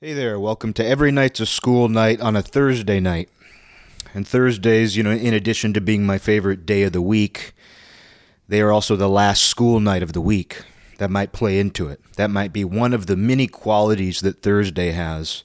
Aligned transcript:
Hey 0.00 0.12
there, 0.12 0.38
welcome 0.38 0.72
to 0.74 0.86
Every 0.86 1.10
Night's 1.10 1.40
a 1.40 1.46
School 1.46 1.88
Night 1.88 2.20
on 2.20 2.36
a 2.36 2.40
Thursday 2.40 3.00
night. 3.00 3.28
And 4.14 4.24
Thursdays, 4.24 4.96
you 4.96 5.02
know, 5.02 5.10
in 5.10 5.34
addition 5.34 5.72
to 5.72 5.80
being 5.80 6.06
my 6.06 6.18
favorite 6.18 6.64
day 6.64 6.84
of 6.84 6.92
the 6.92 7.02
week, 7.02 7.52
they 8.46 8.60
are 8.60 8.70
also 8.70 8.94
the 8.94 9.08
last 9.08 9.42
school 9.42 9.80
night 9.80 10.04
of 10.04 10.12
the 10.12 10.20
week. 10.20 10.62
That 10.98 11.10
might 11.10 11.32
play 11.32 11.58
into 11.58 11.88
it. 11.88 12.00
That 12.14 12.30
might 12.30 12.52
be 12.52 12.64
one 12.64 12.94
of 12.94 13.06
the 13.06 13.16
many 13.16 13.48
qualities 13.48 14.20
that 14.20 14.40
Thursday 14.40 14.92
has 14.92 15.42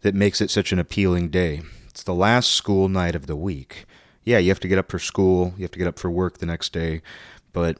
that 0.00 0.16
makes 0.16 0.40
it 0.40 0.50
such 0.50 0.72
an 0.72 0.80
appealing 0.80 1.28
day. 1.28 1.62
It's 1.86 2.02
the 2.02 2.14
last 2.14 2.50
school 2.50 2.88
night 2.88 3.14
of 3.14 3.28
the 3.28 3.36
week. 3.36 3.84
Yeah, 4.24 4.38
you 4.38 4.48
have 4.48 4.58
to 4.58 4.68
get 4.68 4.78
up 4.78 4.90
for 4.90 4.98
school, 4.98 5.54
you 5.56 5.62
have 5.62 5.70
to 5.70 5.78
get 5.78 5.86
up 5.86 6.00
for 6.00 6.10
work 6.10 6.38
the 6.38 6.46
next 6.46 6.72
day, 6.72 7.00
but 7.52 7.78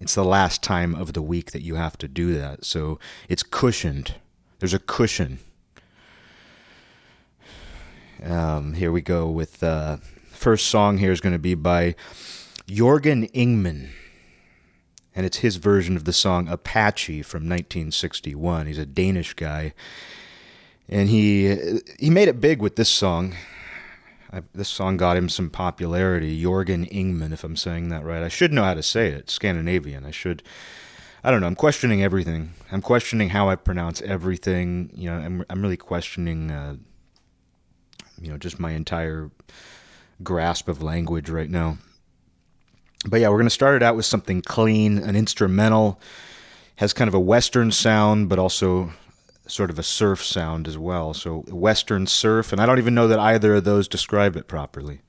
it's 0.00 0.14
the 0.14 0.24
last 0.24 0.62
time 0.62 0.94
of 0.94 1.12
the 1.12 1.20
week 1.20 1.50
that 1.50 1.60
you 1.60 1.74
have 1.74 1.98
to 1.98 2.08
do 2.08 2.32
that. 2.38 2.64
So 2.64 2.98
it's 3.28 3.42
cushioned 3.42 4.14
there's 4.60 4.74
a 4.74 4.78
cushion. 4.78 5.40
Um, 8.22 8.74
here 8.74 8.92
we 8.92 9.00
go 9.00 9.28
with 9.28 9.62
uh, 9.62 9.96
first 10.30 10.66
song 10.66 10.98
here 10.98 11.10
is 11.10 11.20
going 11.22 11.32
to 11.32 11.38
be 11.38 11.54
by 11.54 11.94
Jorgen 12.68 13.32
Ingmann, 13.32 13.88
And 15.14 15.24
it's 15.24 15.38
his 15.38 15.56
version 15.56 15.96
of 15.96 16.04
the 16.04 16.12
song 16.12 16.46
Apache 16.46 17.22
from 17.22 17.40
1961. 17.40 18.66
He's 18.66 18.78
a 18.78 18.86
Danish 18.86 19.32
guy. 19.34 19.72
And 20.88 21.08
he 21.08 21.80
he 21.98 22.10
made 22.10 22.28
it 22.28 22.40
big 22.40 22.60
with 22.60 22.76
this 22.76 22.88
song. 22.88 23.34
I, 24.32 24.42
this 24.54 24.68
song 24.68 24.96
got 24.96 25.16
him 25.16 25.28
some 25.28 25.48
popularity. 25.48 26.42
Jorgen 26.42 26.90
Ingmann, 26.92 27.32
if 27.32 27.44
I'm 27.44 27.56
saying 27.56 27.88
that 27.88 28.04
right. 28.04 28.22
I 28.22 28.28
should 28.28 28.52
know 28.52 28.64
how 28.64 28.74
to 28.74 28.82
say 28.82 29.08
it. 29.08 29.30
Scandinavian. 29.30 30.04
I 30.04 30.10
should 30.10 30.42
I 31.22 31.30
don't 31.30 31.40
know. 31.40 31.46
I'm 31.46 31.56
questioning 31.56 32.02
everything. 32.02 32.54
I'm 32.72 32.80
questioning 32.80 33.30
how 33.30 33.48
I 33.50 33.56
pronounce 33.56 34.00
everything. 34.02 34.90
You 34.94 35.10
know, 35.10 35.16
I'm 35.16 35.44
I'm 35.50 35.60
really 35.60 35.76
questioning, 35.76 36.50
uh, 36.50 36.76
you 38.20 38.30
know, 38.30 38.38
just 38.38 38.58
my 38.58 38.70
entire 38.72 39.30
grasp 40.22 40.68
of 40.68 40.82
language 40.82 41.28
right 41.28 41.50
now. 41.50 41.78
But 43.06 43.20
yeah, 43.20 43.28
we're 43.28 43.38
gonna 43.38 43.50
start 43.50 43.76
it 43.76 43.82
out 43.82 43.96
with 43.96 44.06
something 44.06 44.40
clean, 44.40 44.98
an 44.98 45.14
instrumental, 45.14 46.00
has 46.76 46.94
kind 46.94 47.08
of 47.08 47.14
a 47.14 47.20
western 47.20 47.70
sound, 47.70 48.30
but 48.30 48.38
also 48.38 48.92
sort 49.46 49.68
of 49.68 49.78
a 49.78 49.82
surf 49.82 50.24
sound 50.24 50.66
as 50.66 50.78
well. 50.78 51.12
So 51.12 51.40
western 51.48 52.06
surf, 52.06 52.50
and 52.52 52.62
I 52.62 52.66
don't 52.66 52.78
even 52.78 52.94
know 52.94 53.08
that 53.08 53.18
either 53.18 53.56
of 53.56 53.64
those 53.64 53.88
describe 53.88 54.36
it 54.36 54.48
properly. 54.48 55.00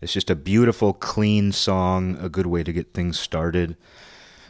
It's 0.00 0.12
just 0.12 0.30
a 0.30 0.36
beautiful, 0.36 0.94
clean 0.94 1.52
song, 1.52 2.16
a 2.20 2.28
good 2.28 2.46
way 2.46 2.64
to 2.64 2.72
get 2.72 2.94
things 2.94 3.20
started 3.20 3.76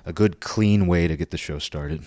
a 0.04 0.12
good, 0.12 0.40
clean 0.40 0.86
way 0.86 1.08
to 1.08 1.16
get 1.16 1.30
the 1.30 1.38
show 1.38 1.58
started. 1.58 2.02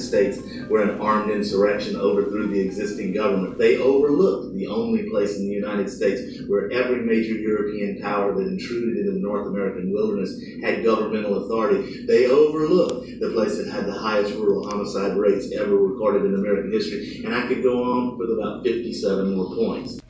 States 0.00 0.38
where 0.68 0.82
an 0.82 1.00
armed 1.00 1.30
insurrection 1.30 1.96
overthrew 1.96 2.48
the 2.48 2.60
existing 2.60 3.12
government. 3.12 3.58
They 3.58 3.78
overlooked 3.78 4.54
the 4.54 4.66
only 4.66 5.08
place 5.08 5.36
in 5.36 5.48
the 5.48 5.54
United 5.54 5.88
States 5.88 6.42
where 6.48 6.70
every 6.72 7.00
major 7.02 7.34
European 7.34 8.00
power 8.02 8.34
that 8.34 8.46
intruded 8.46 8.98
into 8.98 9.12
the 9.12 9.20
North 9.20 9.46
American 9.46 9.92
wilderness 9.92 10.38
had 10.62 10.84
governmental 10.84 11.44
authority. 11.44 12.04
They 12.06 12.26
overlooked 12.26 13.20
the 13.20 13.30
place 13.30 13.56
that 13.58 13.68
had 13.68 13.86
the 13.86 13.98
highest 13.98 14.34
rural 14.34 14.68
homicide 14.68 15.16
rates 15.16 15.52
ever 15.52 15.76
recorded 15.76 16.24
in 16.24 16.34
American 16.34 16.72
history. 16.72 17.22
And 17.24 17.34
I 17.34 17.46
could 17.46 17.62
go 17.62 17.82
on 17.82 18.18
with 18.18 18.30
about 18.30 18.64
57 18.64 19.34
more 19.34 19.54
points. 19.54 20.00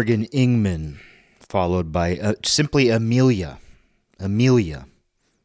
Jorgen 0.00 0.30
Ingmann, 0.30 0.96
followed 1.40 1.92
by 1.92 2.16
uh, 2.16 2.32
simply 2.42 2.88
Amelia. 2.88 3.58
Amelia. 4.18 4.86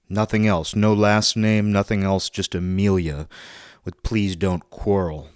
Nothing 0.08 0.48
else. 0.48 0.74
No 0.74 0.94
last 0.94 1.36
name, 1.36 1.74
nothing 1.74 2.04
else, 2.04 2.30
just 2.30 2.56
Amelia 2.56 3.28
with 3.84 4.02
Please 4.02 4.38
Don't 4.38 4.70
Quarrel. 4.70 5.28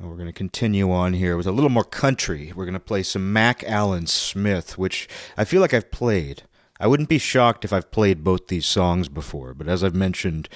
We're 0.00 0.16
going 0.16 0.26
to 0.26 0.32
continue 0.32 0.90
on 0.90 1.12
here 1.12 1.36
with 1.36 1.46
a 1.46 1.52
little 1.52 1.70
more 1.70 1.84
country. 1.84 2.52
We're 2.52 2.64
going 2.64 2.74
to 2.74 2.80
play 2.80 3.04
some 3.04 3.32
Mack 3.32 3.62
Allen 3.64 4.08
Smith, 4.08 4.76
which 4.76 5.08
I 5.36 5.44
feel 5.44 5.60
like 5.60 5.72
I've 5.72 5.92
played. 5.92 6.42
I 6.80 6.88
wouldn't 6.88 7.08
be 7.08 7.18
shocked 7.18 7.64
if 7.64 7.72
I've 7.72 7.92
played 7.92 8.24
both 8.24 8.48
these 8.48 8.66
songs 8.66 9.08
before, 9.08 9.54
but 9.54 9.68
as 9.68 9.84
I've 9.84 9.94
mentioned, 9.94 10.48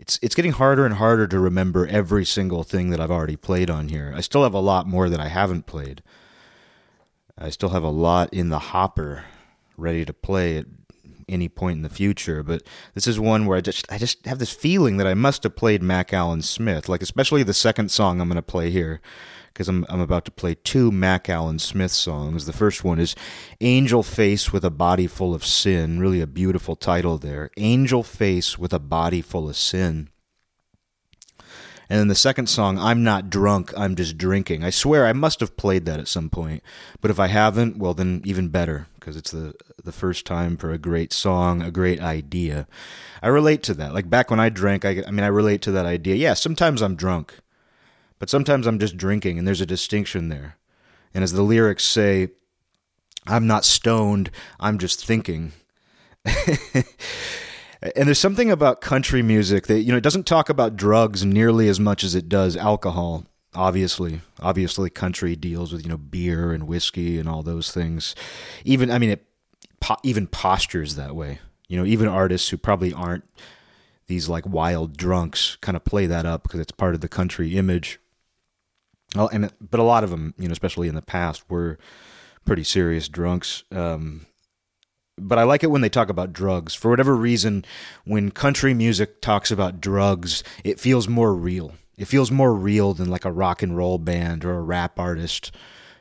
it's 0.00 0.18
it's 0.22 0.34
getting 0.34 0.52
harder 0.52 0.86
and 0.86 0.94
harder 0.94 1.26
to 1.26 1.38
remember 1.38 1.86
every 1.86 2.24
single 2.24 2.64
thing 2.64 2.88
that 2.88 3.00
I've 3.00 3.10
already 3.10 3.36
played 3.36 3.68
on 3.68 3.88
here. 3.88 4.14
I 4.16 4.22
still 4.22 4.42
have 4.44 4.54
a 4.54 4.58
lot 4.58 4.86
more 4.86 5.10
that 5.10 5.20
I 5.20 5.28
haven't 5.28 5.66
played. 5.66 6.02
I 7.36 7.50
still 7.50 7.68
have 7.68 7.82
a 7.82 7.90
lot 7.90 8.32
in 8.32 8.48
the 8.48 8.58
hopper 8.58 9.24
ready 9.76 10.06
to 10.06 10.12
play 10.14 10.56
at 10.56 10.66
any 11.28 11.48
point 11.48 11.76
in 11.76 11.82
the 11.82 11.90
future, 11.90 12.42
but 12.42 12.62
this 12.94 13.06
is 13.06 13.20
one 13.20 13.44
where 13.44 13.58
I 13.58 13.60
just 13.60 13.90
I 13.92 13.98
just 13.98 14.24
have 14.24 14.38
this 14.38 14.52
feeling 14.52 14.96
that 14.96 15.06
I 15.06 15.14
must 15.14 15.42
have 15.42 15.54
played 15.54 15.82
Mack 15.82 16.14
Allen 16.14 16.40
Smith, 16.40 16.88
like 16.88 17.02
especially 17.02 17.42
the 17.42 17.52
second 17.52 17.90
song 17.90 18.20
I'm 18.20 18.28
going 18.28 18.36
to 18.36 18.42
play 18.42 18.70
here 18.70 19.02
because 19.60 19.68
I'm 19.68 19.84
I'm 19.90 20.00
about 20.00 20.24
to 20.24 20.30
play 20.30 20.54
two 20.54 20.90
Mack 20.90 21.28
Allen 21.28 21.58
Smith 21.58 21.90
songs. 21.90 22.46
The 22.46 22.52
first 22.54 22.82
one 22.82 22.98
is 22.98 23.14
Angel 23.60 24.02
Face 24.02 24.54
with 24.54 24.64
a 24.64 24.70
Body 24.70 25.06
Full 25.06 25.34
of 25.34 25.44
Sin, 25.44 26.00
really 26.00 26.22
a 26.22 26.26
beautiful 26.26 26.76
title 26.76 27.18
there. 27.18 27.50
Angel 27.58 28.02
Face 28.02 28.58
with 28.58 28.72
a 28.72 28.78
Body 28.78 29.20
Full 29.20 29.50
of 29.50 29.56
Sin. 29.56 30.08
And 31.90 31.98
then 31.98 32.08
the 32.08 32.14
second 32.14 32.46
song, 32.46 32.78
I'm 32.78 33.02
Not 33.02 33.28
Drunk, 33.28 33.74
I'm 33.76 33.96
Just 33.96 34.16
Drinking. 34.16 34.64
I 34.64 34.70
swear 34.70 35.06
I 35.06 35.12
must 35.12 35.40
have 35.40 35.58
played 35.58 35.84
that 35.84 36.00
at 36.00 36.08
some 36.08 36.30
point. 36.30 36.62
But 37.02 37.10
if 37.10 37.20
I 37.20 37.26
haven't, 37.26 37.76
well, 37.76 37.92
then 37.92 38.22
even 38.24 38.48
better, 38.48 38.86
because 38.94 39.14
it's 39.14 39.30
the, 39.30 39.52
the 39.84 39.92
first 39.92 40.24
time 40.24 40.56
for 40.56 40.70
a 40.70 40.78
great 40.78 41.12
song, 41.12 41.60
a 41.60 41.70
great 41.70 42.00
idea. 42.00 42.66
I 43.20 43.28
relate 43.28 43.62
to 43.64 43.74
that. 43.74 43.92
Like 43.92 44.08
back 44.08 44.30
when 44.30 44.40
I 44.40 44.48
drank, 44.48 44.86
I, 44.86 45.02
I 45.06 45.10
mean, 45.10 45.24
I 45.24 45.26
relate 45.26 45.60
to 45.62 45.72
that 45.72 45.84
idea. 45.84 46.14
Yeah, 46.14 46.32
sometimes 46.32 46.80
I'm 46.80 46.94
drunk, 46.94 47.34
but 48.20 48.30
sometimes 48.30 48.68
I'm 48.68 48.78
just 48.78 48.96
drinking, 48.96 49.36
and 49.38 49.48
there's 49.48 49.60
a 49.60 49.66
distinction 49.66 50.28
there. 50.28 50.56
And 51.12 51.24
as 51.24 51.32
the 51.32 51.42
lyrics 51.42 51.82
say, 51.82 52.28
I'm 53.26 53.48
not 53.48 53.64
stoned, 53.64 54.30
I'm 54.60 54.78
just 54.78 55.04
thinking. 55.04 55.50
And 57.82 58.06
there's 58.06 58.18
something 58.18 58.50
about 58.50 58.82
country 58.82 59.22
music 59.22 59.66
that 59.66 59.80
you 59.80 59.90
know 59.90 59.96
it 59.96 60.02
doesn't 60.02 60.26
talk 60.26 60.50
about 60.50 60.76
drugs 60.76 61.24
nearly 61.24 61.66
as 61.66 61.80
much 61.80 62.04
as 62.04 62.14
it 62.14 62.28
does 62.28 62.56
alcohol. 62.56 63.24
Obviously, 63.54 64.20
obviously, 64.38 64.90
country 64.90 65.34
deals 65.34 65.72
with 65.72 65.82
you 65.82 65.88
know 65.88 65.96
beer 65.96 66.52
and 66.52 66.68
whiskey 66.68 67.18
and 67.18 67.26
all 67.26 67.42
those 67.42 67.72
things. 67.72 68.14
Even 68.66 68.90
I 68.90 68.98
mean, 68.98 69.10
it 69.10 69.24
po- 69.80 69.96
even 70.02 70.26
postures 70.26 70.94
that 70.96 71.16
way. 71.16 71.38
You 71.68 71.78
know, 71.78 71.86
even 71.86 72.06
artists 72.06 72.50
who 72.50 72.58
probably 72.58 72.92
aren't 72.92 73.24
these 74.08 74.28
like 74.28 74.46
wild 74.46 74.98
drunks 74.98 75.56
kind 75.62 75.76
of 75.76 75.84
play 75.84 76.04
that 76.04 76.26
up 76.26 76.42
because 76.42 76.60
it's 76.60 76.72
part 76.72 76.94
of 76.94 77.00
the 77.00 77.08
country 77.08 77.56
image. 77.56 77.98
And 79.16 79.52
but 79.60 79.80
a 79.80 79.84
lot 79.84 80.04
of 80.04 80.10
them, 80.10 80.34
you 80.38 80.48
know, 80.48 80.52
especially 80.52 80.88
in 80.88 80.94
the 80.94 81.02
past, 81.02 81.48
were 81.48 81.78
pretty 82.44 82.64
serious 82.64 83.08
drunks. 83.08 83.64
Um, 83.72 84.26
but 85.18 85.38
I 85.38 85.42
like 85.42 85.62
it 85.62 85.70
when 85.70 85.82
they 85.82 85.88
talk 85.88 86.08
about 86.08 86.32
drugs. 86.32 86.74
For 86.74 86.90
whatever 86.90 87.14
reason, 87.14 87.64
when 88.04 88.30
country 88.30 88.72
music 88.72 89.20
talks 89.20 89.50
about 89.50 89.80
drugs, 89.80 90.42
it 90.64 90.80
feels 90.80 91.08
more 91.08 91.34
real. 91.34 91.74
It 91.98 92.06
feels 92.06 92.30
more 92.30 92.54
real 92.54 92.94
than 92.94 93.10
like 93.10 93.26
a 93.26 93.32
rock 93.32 93.62
and 93.62 93.76
roll 93.76 93.98
band 93.98 94.44
or 94.44 94.54
a 94.54 94.62
rap 94.62 94.98
artist 94.98 95.52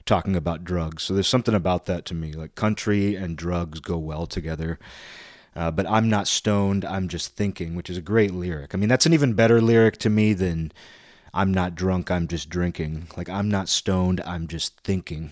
talking 0.06 0.36
about 0.36 0.64
drugs. 0.64 1.04
So 1.04 1.14
there's 1.14 1.28
something 1.28 1.54
about 1.54 1.86
that 1.86 2.06
to 2.06 2.14
me. 2.14 2.32
Like 2.32 2.56
country 2.56 3.16
and 3.16 3.38
drugs 3.38 3.80
go 3.80 3.98
well 3.98 4.26
together. 4.26 4.80
Uh, 5.56 5.72
but 5.72 5.90
I'm 5.90 6.10
not 6.10 6.28
stoned, 6.28 6.86
I'm 6.86 7.10
just 7.10 7.36
thinking, 7.36 7.76
which 7.76 7.90
is 7.90 7.98
a 7.98 8.02
great 8.02 8.34
lyric. 8.34 8.74
I 8.74 8.78
mean, 8.78 8.88
that's 8.88 9.06
an 9.06 9.14
even 9.14 9.34
better 9.34 9.60
lyric 9.60 9.98
to 9.98 10.10
me 10.10 10.34
than 10.34 10.72
I'm 11.34 11.54
not 11.54 11.76
drunk, 11.76 12.12
I'm 12.12 12.28
just 12.28 12.50
drinking. 12.50 13.08
Like, 13.16 13.30
I'm 13.30 13.50
not 13.50 13.70
stoned, 13.70 14.22
I'm 14.26 14.48
just 14.48 14.80
thinking. 14.82 15.32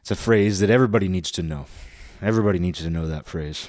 It's 0.00 0.10
a 0.10 0.16
phrase 0.16 0.60
that 0.60 0.70
everybody 0.70 1.08
needs 1.08 1.30
to 1.32 1.42
know. 1.42 1.66
Everybody 2.22 2.58
needs 2.58 2.80
to 2.82 2.90
know 2.90 3.06
that 3.06 3.26
phrase. 3.26 3.68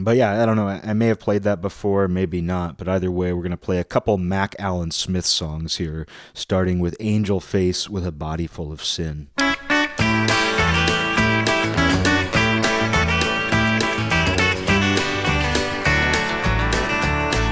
But 0.00 0.16
yeah, 0.16 0.42
I 0.42 0.46
don't 0.46 0.56
know. 0.56 0.68
I 0.68 0.92
may 0.92 1.06
have 1.06 1.18
played 1.18 1.42
that 1.42 1.60
before, 1.60 2.06
maybe 2.06 2.40
not. 2.40 2.76
But 2.76 2.88
either 2.88 3.10
way, 3.10 3.32
we're 3.32 3.42
going 3.42 3.50
to 3.50 3.56
play 3.56 3.78
a 3.78 3.84
couple 3.84 4.16
Mack 4.16 4.54
Allen 4.58 4.90
Smith 4.90 5.26
songs 5.26 5.76
here, 5.76 6.06
starting 6.34 6.78
with 6.78 6.96
Angel 7.00 7.40
Face 7.40 7.88
with 7.88 8.06
a 8.06 8.12
Body 8.12 8.46
Full 8.46 8.70
of 8.70 8.84
Sin. 8.84 9.28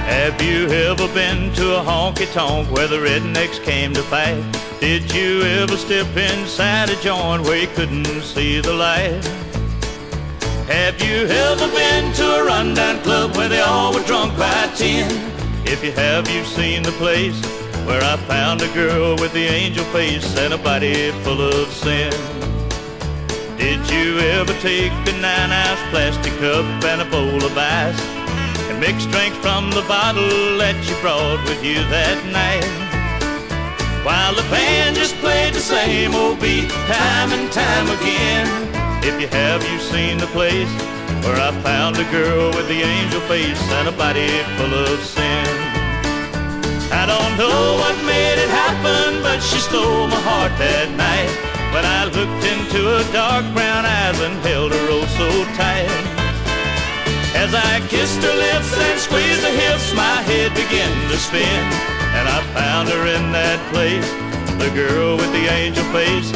Have 0.07 0.41
you 0.41 0.69
ever 0.69 1.09
been 1.09 1.53
to 1.55 1.77
a 1.79 1.83
honky 1.83 2.33
tonk 2.33 2.71
where 2.71 2.87
the 2.87 2.97
rednecks 2.97 3.61
came 3.65 3.93
to 3.95 4.03
fight? 4.03 4.41
Did 4.79 5.13
you 5.13 5.43
ever 5.43 5.77
step 5.77 6.07
inside 6.17 6.91
a 6.91 6.97
joint 7.03 7.43
where 7.43 7.61
you 7.61 7.67
couldn't 7.67 8.23
see 8.23 8.61
the 8.61 8.73
light? 8.73 9.25
Have 10.69 11.03
you 11.03 11.27
ever 11.27 11.69
been 11.75 12.13
to 12.15 12.25
a 12.37 12.45
rundown 12.45 13.03
club 13.03 13.37
where 13.37 13.49
they 13.49 13.61
all 13.61 13.93
were 13.93 14.05
drunk 14.05 14.39
by 14.39 14.71
ten? 14.77 15.11
If 15.67 15.83
you 15.83 15.91
have, 15.91 16.29
you've 16.31 16.47
seen 16.47 16.85
the 16.85 16.93
place 16.93 17.45
where 17.85 18.03
I 18.03 18.17
found 18.29 18.63
a 18.63 18.73
girl 18.75 19.17
with 19.17 19.33
the 19.33 19.47
angel 19.47 19.85
face 19.87 20.39
and 20.39 20.55
a 20.55 20.59
body 20.59 21.11
full 21.25 21.41
of 21.41 21.67
sin. 21.73 22.13
Did 23.59 23.81
you 23.91 24.21
ever 24.21 24.55
take 24.61 24.93
a 24.93 25.21
nine-ounce 25.21 25.81
plastic 25.91 26.33
cup 26.35 26.65
and 26.85 27.03
a 27.03 27.11
bowl 27.11 27.45
of 27.45 27.59
ice 27.59 28.26
and 28.77 28.81
mix 28.81 29.07
drink 29.07 29.35
from 29.37 29.71
the 29.71 29.83
bottle 29.89 30.59
that 30.59 30.77
you 30.89 30.95
brought 31.01 31.41
with 31.49 31.63
you 31.65 31.81
that 31.89 32.19
night? 32.33 32.65
While 34.05 34.35
the 34.35 34.47
band 34.49 34.97
just 34.97 35.15
played 35.17 35.55
the 35.55 35.61
same 35.61 36.15
old 36.15 36.41
beat 36.41 36.69
time 36.89 37.33
and 37.33 37.51
time 37.53 37.89
again. 37.99 38.47
If 39.03 39.21
you 39.21 39.29
have, 39.29 39.63
you've 39.69 39.83
seen 39.83 40.19
the 40.19 40.31
place 40.31 40.71
where 41.25 41.37
I 41.37 41.53
found 41.63 41.97
a 41.97 42.07
girl 42.11 42.51
with 42.55 42.69
the 42.69 42.83
angel 42.83 43.21
face 43.27 43.61
and 43.81 43.89
a 43.89 43.93
body 43.93 44.29
full 44.57 44.75
of 44.75 44.99
sin. 45.05 45.47
I 46.93 47.05
don't 47.07 47.35
know 47.37 47.77
what 47.83 47.97
made 48.05 48.39
it 48.39 48.51
happen, 48.51 49.23
but 49.23 49.41
she 49.41 49.59
stole 49.59 50.07
my 50.07 50.21
heart 50.21 50.53
that 50.59 50.89
night 50.97 51.33
when 51.75 51.85
I 51.85 52.07
looked 52.07 52.45
into 52.47 52.81
her 52.93 53.05
dark 53.13 53.45
brown 53.55 53.85
eyes 53.85 54.19
and 54.21 54.35
held 54.47 54.73
her 54.73 54.87
oh 54.91 55.07
so 55.19 55.29
tight. 55.55 56.16
As 57.35 57.55
I 57.55 57.81
kissed 57.89 58.23
her 58.23 58.37
lips 58.37 58.71
and 58.77 59.01
squeezed 59.01 59.43
her 59.43 59.57
hips, 59.63 59.95
my 59.95 60.23
head 60.23 60.55
began 60.55 60.93
to 61.11 61.17
spin. 61.17 61.63
And 62.17 62.29
I 62.29 62.43
found 62.55 62.89
her 62.89 63.07
in 63.07 63.33
that 63.33 63.59
place, 63.73 64.09
the 64.59 64.71
girl 64.75 65.17
with 65.17 65.33
the 65.33 65.47
angel 65.51 65.85
face 65.93 66.31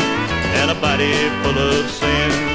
and 0.60 0.70
a 0.70 0.74
body 0.74 1.12
full 1.42 1.58
of 1.58 1.90
sin. 1.90 2.50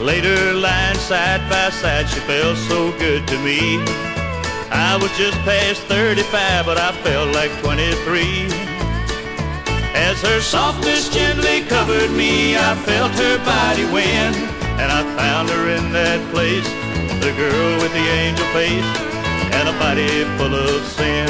Later, 0.00 0.52
lying 0.52 0.98
side 0.98 1.48
by 1.48 1.70
side, 1.70 2.08
she 2.08 2.20
felt 2.20 2.58
so 2.58 2.92
good 2.98 3.26
to 3.26 3.38
me. 3.38 4.13
I 4.70 4.98
was 5.00 5.10
just 5.16 5.36
past 5.44 5.82
35, 5.82 6.66
but 6.66 6.78
I 6.78 6.92
felt 7.02 7.34
like 7.34 7.50
23. 7.62 8.48
As 9.94 10.20
her 10.22 10.40
softness 10.40 11.08
gently 11.08 11.62
covered 11.62 12.10
me, 12.10 12.56
I 12.56 12.74
felt 12.74 13.12
her 13.12 13.38
body 13.44 13.84
win. 13.92 14.34
And 14.80 14.90
I 14.90 15.02
found 15.16 15.50
her 15.50 15.68
in 15.70 15.92
that 15.92 16.20
place, 16.32 16.66
the 17.22 17.32
girl 17.36 17.82
with 17.82 17.92
the 17.92 18.06
angel 18.22 18.46
face 18.52 19.14
and 19.54 19.68
a 19.68 19.76
body 19.78 20.24
full 20.36 20.54
of 20.54 20.84
sin. 20.84 21.28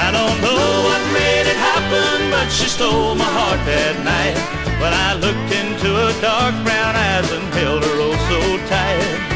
I 0.00 0.08
don't 0.10 0.38
know 0.40 0.64
what 0.88 1.02
made 1.12 1.44
it 1.44 1.60
happen, 1.60 2.30
but 2.30 2.48
she 2.48 2.66
stole 2.68 3.14
my 3.14 3.24
heart 3.24 3.60
that 3.66 3.96
night 4.02 4.38
when 4.80 4.92
I 4.94 5.12
looked 5.14 5.52
into 5.52 5.88
her 6.00 6.12
dark 6.20 6.54
brown 6.64 6.96
eyes 6.96 7.30
and 7.32 7.44
held 7.54 7.84
her 7.84 7.96
oh 8.00 8.16
so 8.28 8.40
tight. 8.66 9.29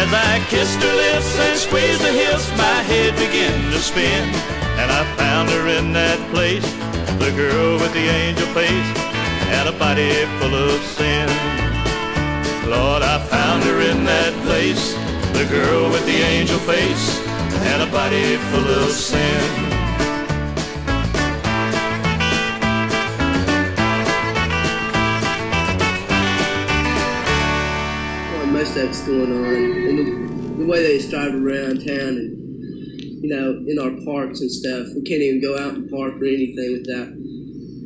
As 0.00 0.10
I 0.14 0.38
kissed 0.48 0.80
her 0.80 0.94
lips 0.94 1.38
and 1.38 1.58
squeezed 1.58 2.02
her 2.02 2.12
hips, 2.12 2.48
my 2.56 2.78
head 2.90 3.14
began 3.16 3.70
to 3.72 3.78
spin. 3.78 4.24
And 4.80 4.90
I 4.90 5.02
found 5.16 5.50
her 5.50 5.66
in 5.66 5.92
that 5.92 6.20
place, 6.30 6.68
the 7.18 7.32
girl 7.34 7.78
with 7.82 7.92
the 7.92 8.06
angel 8.22 8.46
face 8.54 8.90
and 9.58 9.68
a 9.68 9.72
body 9.72 10.12
full 10.38 10.54
of 10.54 10.80
sin. 10.84 11.28
Lord, 12.70 13.02
I 13.02 13.18
found 13.18 13.64
her 13.64 13.80
in 13.90 14.04
that 14.04 14.32
place, 14.46 14.94
the 15.32 15.46
girl 15.50 15.90
with 15.90 16.04
the 16.06 16.20
angel 16.36 16.60
face 16.60 17.18
and 17.70 17.82
a 17.82 17.90
body 17.90 18.36
full 18.50 18.68
of 18.82 18.90
sin. 18.92 19.67
That's 28.78 29.02
going 29.02 29.32
on, 29.32 29.54
and 29.88 29.98
the, 29.98 30.62
the 30.62 30.66
way 30.66 30.82
they 30.82 30.98
just 30.98 31.10
drive 31.10 31.34
around 31.34 31.84
town 31.84 32.14
and 32.14 32.38
you 33.18 33.26
know 33.26 33.58
in 33.66 33.76
our 33.76 33.90
parks 34.06 34.40
and 34.40 34.50
stuff, 34.50 34.86
we 34.94 35.02
can't 35.02 35.20
even 35.20 35.42
go 35.42 35.58
out 35.58 35.74
and 35.74 35.90
park 35.90 36.14
or 36.14 36.24
anything 36.24 36.78
without 36.78 37.10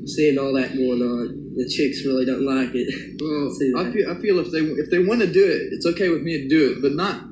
seeing 0.06 0.36
all 0.36 0.52
that 0.52 0.76
going 0.76 1.00
on. 1.00 1.56
The 1.56 1.68
chicks 1.68 2.04
really 2.04 2.26
don't 2.26 2.44
like 2.44 2.74
it. 2.74 2.88
Well, 3.22 3.86
I 3.86 3.92
feel, 3.92 4.10
I 4.10 4.20
feel 4.20 4.38
if 4.40 4.50
they 4.50 4.58
if 4.58 4.90
they 4.90 4.98
want 4.98 5.20
to 5.20 5.32
do 5.32 5.44
it, 5.44 5.72
it's 5.72 5.86
okay 5.86 6.08
with 6.08 6.22
me 6.22 6.42
to 6.42 6.48
do 6.48 6.72
it, 6.72 6.82
but 6.82 6.92
not 6.92 7.22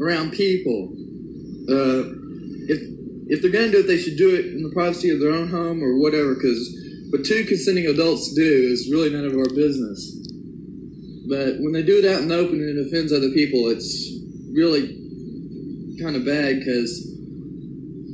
around 0.00 0.32
people. 0.32 0.90
Uh, 1.68 2.10
if 2.66 2.80
if 3.28 3.42
they're 3.42 3.52
gonna 3.52 3.70
do 3.70 3.80
it, 3.80 3.86
they 3.86 3.98
should 3.98 4.16
do 4.16 4.34
it 4.34 4.46
in 4.46 4.62
the 4.62 4.70
privacy 4.70 5.10
of 5.10 5.20
their 5.20 5.30
own 5.30 5.48
home 5.48 5.84
or 5.84 6.00
whatever. 6.00 6.34
Because 6.34 6.58
what 7.10 7.24
two 7.24 7.44
consenting 7.44 7.86
adults 7.86 8.34
do 8.34 8.42
is 8.42 8.90
really 8.90 9.10
none 9.10 9.26
of 9.26 9.36
our 9.36 9.48
business. 9.54 10.25
But 11.28 11.58
when 11.60 11.72
they 11.72 11.82
do 11.82 11.98
it 11.98 12.04
out 12.04 12.22
in 12.22 12.28
the 12.28 12.36
open 12.36 12.54
and 12.54 12.78
it 12.78 12.86
offends 12.86 13.12
other 13.12 13.30
people, 13.30 13.68
it's 13.68 14.12
really 14.52 14.86
kind 16.00 16.16
of 16.16 16.24
bad 16.24 16.60
because 16.60 17.06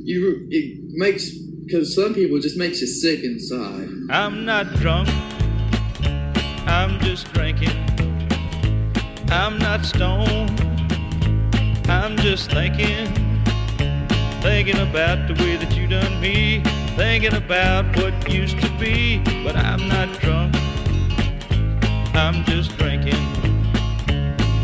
you 0.05 0.47
it 0.49 0.79
makes 0.93 1.29
because 1.65 1.95
some 1.95 2.13
people 2.13 2.39
just 2.39 2.57
makes 2.57 2.81
you 2.81 2.87
sick 2.87 3.23
inside. 3.23 3.89
I'm 4.09 4.45
not 4.45 4.67
drunk, 4.75 5.09
I'm 6.67 6.99
just 7.01 7.31
drinking. 7.33 7.77
I'm 9.29 9.57
not 9.57 9.85
stoned, 9.85 10.59
I'm 11.89 12.17
just 12.17 12.51
thinking. 12.51 13.07
Thinking 14.41 14.77
about 14.77 15.25
the 15.29 15.41
way 15.41 15.55
that 15.55 15.73
you 15.73 15.87
done 15.87 16.19
me. 16.19 16.61
Thinking 16.97 17.33
about 17.33 17.85
what 17.95 18.13
used 18.29 18.59
to 18.59 18.69
be. 18.77 19.19
But 19.41 19.55
I'm 19.55 19.87
not 19.87 20.19
drunk, 20.19 20.53
I'm 22.15 22.43
just 22.45 22.77
drinking. 22.77 23.15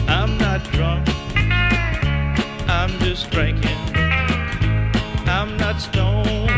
I'm 0.07 0.37
not 0.37 0.63
drunk, 0.71 1.07
I'm 2.69 2.91
just 2.99 3.29
drinking. 3.31 3.77
I'm 5.27 5.57
not 5.57 5.81
stoned. 5.81 6.49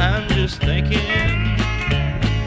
I'm 0.00 0.26
just 0.30 0.60
thinking, 0.60 0.98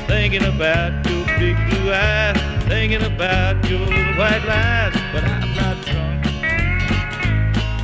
thinking 0.07 0.43
about 0.43 1.05
your 1.07 1.25
big 1.37 1.55
blue 1.69 1.93
eyes, 1.93 2.35
thinking 2.67 3.03
about 3.03 3.69
your 3.69 3.79
little 3.79 4.13
white 4.15 4.43
lies. 4.45 4.93
But 5.13 5.23
I'm 5.23 5.55
not 5.55 5.85
drunk, 5.85 6.25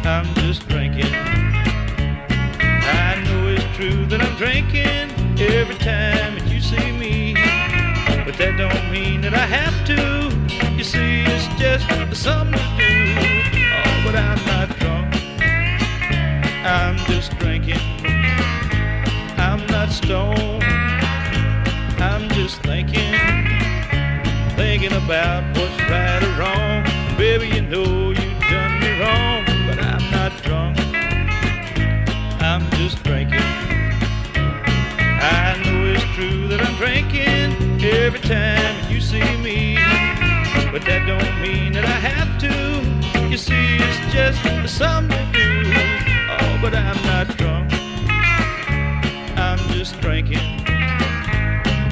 I'm 0.05 0.33
just 0.35 0.67
drinking. 0.67 1.13
I 2.63 3.23
know 3.25 3.47
it's 3.49 3.63
true 3.77 4.05
that 4.07 4.21
I'm 4.21 4.35
drinking 4.37 5.11
every 5.39 5.75
time 5.75 6.39
that 6.39 6.47
you 6.51 6.59
see 6.59 6.91
me, 6.91 7.35
that 8.39 8.55
don't 8.55 8.89
mean 8.89 9.19
that 9.19 9.33
I 9.33 9.45
have 9.45 9.75
to. 9.91 9.99
You 10.77 10.83
see, 10.85 11.23
it's 11.27 11.47
just 11.59 11.83
something 12.15 12.53
to 12.55 12.67
do. 12.79 12.95
Oh, 13.75 14.01
but 14.05 14.15
I'm 14.15 14.39
not 14.47 14.67
drunk, 14.79 15.13
I'm 16.63 16.95
just 17.11 17.37
drinking. 17.37 17.83
I'm 19.37 19.67
not 19.67 19.91
stoned. 19.91 20.63
I'm 21.99 22.29
just 22.29 22.61
thinking, 22.61 23.11
thinking 24.55 24.93
about 24.93 25.43
what's 25.57 25.77
right 25.91 26.23
or 26.23 26.33
wrong. 26.39 26.83
Baby, 27.17 27.47
you 27.47 27.61
know 27.61 28.11
you 28.11 28.29
done 28.49 28.79
me 28.79 28.91
wrong, 29.01 29.43
but 29.67 29.79
I'm 29.83 30.05
not 30.11 30.31
drunk. 30.43 30.77
I'm 32.41 32.63
just 32.79 33.03
drinking. 33.03 33.51
I 35.21 35.61
know 35.65 35.91
it's 35.93 36.05
true 36.15 36.47
that 36.47 36.61
I'm 36.61 36.75
drinking 36.77 37.68
every 37.83 38.19
time 38.19 38.91
you 38.91 38.99
see 38.99 39.37
me, 39.37 39.75
but 40.71 40.81
that 40.83 41.03
don't 41.07 41.41
mean 41.41 41.73
that 41.73 41.85
I 41.85 41.99
have 42.11 42.37
to. 42.39 43.29
You 43.29 43.37
see, 43.37 43.77
it's 43.79 44.13
just 44.13 44.77
something 44.77 45.31
to 45.33 45.63
do. 45.63 45.71
Oh, 46.29 46.59
but 46.61 46.75
I'm 46.75 47.01
not 47.03 47.27
drunk. 47.37 47.71
I'm 49.37 49.59
just 49.69 49.99
drinking. 50.01 50.39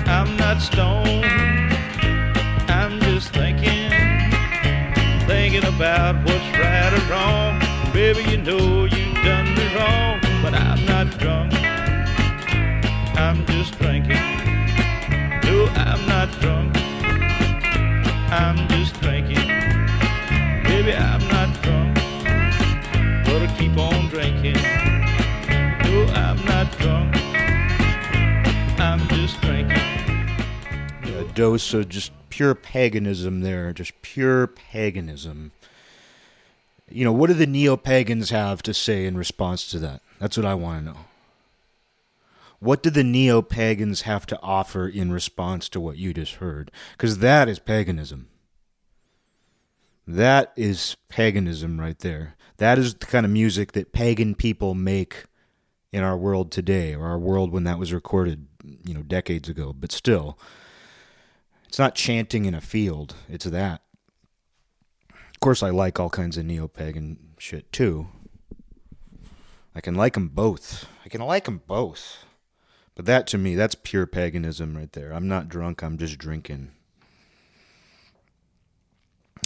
I'm 0.07 0.35
not 0.37 0.61
stoned. 0.61 1.25
I'm 2.69 2.99
just 3.01 3.29
thinking, 3.29 3.89
thinking 5.27 5.63
about 5.63 6.15
what's 6.25 6.49
right 6.59 6.93
or 6.93 7.11
wrong. 7.11 7.59
Baby, 7.93 8.29
you 8.31 8.37
know 8.37 8.85
you've 8.85 9.15
done 9.23 9.55
me 9.55 9.75
wrong, 9.75 10.19
but 10.41 10.53
I'm 10.53 10.85
not 10.85 11.17
drunk. 11.17 11.53
I'm 13.17 13.45
just 13.45 13.71
drinking. 13.73 13.86
No, 15.97 16.03
I'm 16.03 16.07
not 16.07 16.31
drunk. 16.39 16.77
I'm 18.31 18.67
just 18.69 18.99
drinking. 19.01 19.35
Baby, 20.63 20.93
I'm 20.93 21.27
not 21.27 21.61
drunk. 21.63 21.95
But 23.25 23.41
I 23.41 23.55
keep 23.57 23.77
on 23.77 24.07
drinking. 24.09 24.55
No, 25.83 26.05
I'm 26.13 26.43
not 26.45 26.71
drunk. 26.77 27.15
I'm 28.79 29.07
just 29.09 29.39
drinking. 29.41 29.77
A 31.15 31.23
dose 31.33 31.73
of 31.73 31.89
just 31.89 32.11
pure 32.29 32.53
paganism 32.53 33.41
there, 33.41 33.73
just 33.73 34.01
pure 34.01 34.47
paganism. 34.47 35.51
You 36.89 37.05
know, 37.05 37.11
what 37.11 37.27
do 37.27 37.33
the 37.33 37.47
neo 37.47 37.75
pagans 37.75 38.29
have 38.29 38.61
to 38.63 38.73
say 38.73 39.05
in 39.05 39.17
response 39.17 39.69
to 39.71 39.79
that? 39.79 40.01
That's 40.19 40.37
what 40.37 40.45
I 40.45 40.53
want 40.53 40.85
to 40.85 40.91
know. 40.91 40.97
What 42.59 42.81
do 42.81 42.89
the 42.89 43.03
neo 43.03 43.41
pagans 43.41 44.01
have 44.01 44.25
to 44.27 44.41
offer 44.41 44.87
in 44.87 45.11
response 45.11 45.69
to 45.69 45.79
what 45.79 45.97
you 45.97 46.13
just 46.13 46.35
heard? 46.35 46.71
Because 46.93 47.19
that 47.19 47.47
is 47.47 47.59
paganism. 47.59 48.29
That 50.07 50.53
is 50.55 50.95
paganism 51.09 51.79
right 51.79 51.99
there. 51.99 52.35
That 52.57 52.79
is 52.79 52.95
the 52.95 53.05
kind 53.05 53.25
of 53.25 53.31
music 53.31 53.73
that 53.73 53.91
pagan 53.91 54.33
people 54.33 54.73
make 54.73 55.25
in 55.91 56.03
our 56.03 56.17
world 56.17 56.51
today, 56.51 56.95
or 56.95 57.05
our 57.05 57.19
world 57.19 57.51
when 57.51 57.63
that 57.65 57.79
was 57.79 57.93
recorded, 57.93 58.47
you 58.85 58.93
know, 58.93 59.03
decades 59.03 59.47
ago. 59.47 59.73
But 59.73 59.91
still, 59.91 60.37
it's 61.67 61.79
not 61.79 61.95
chanting 61.95 62.45
in 62.45 62.53
a 62.53 62.61
field, 62.61 63.15
it's 63.29 63.45
that. 63.45 63.81
Of 65.09 65.39
course, 65.39 65.61
I 65.61 65.69
like 65.69 65.99
all 65.99 66.09
kinds 66.09 66.37
of 66.37 66.45
neo 66.45 66.67
pagan 66.67 67.35
shit 67.37 67.71
too. 67.71 68.07
I 69.75 69.81
can 69.81 69.93
like 69.93 70.13
them 70.13 70.29
both. 70.29 70.87
I 71.05 71.09
can 71.09 71.21
like 71.21 71.45
them 71.45 71.61
both. 71.67 72.25
But 72.97 73.05
that 73.05 73.27
to 73.27 73.37
me, 73.37 73.53
that's 73.53 73.75
pure 73.75 74.07
paganism 74.07 74.75
right 74.75 74.91
there. 74.91 75.11
I'm 75.11 75.27
not 75.27 75.47
drunk, 75.47 75.83
I'm 75.83 75.99
just 75.99 76.17
drinking. 76.17 76.71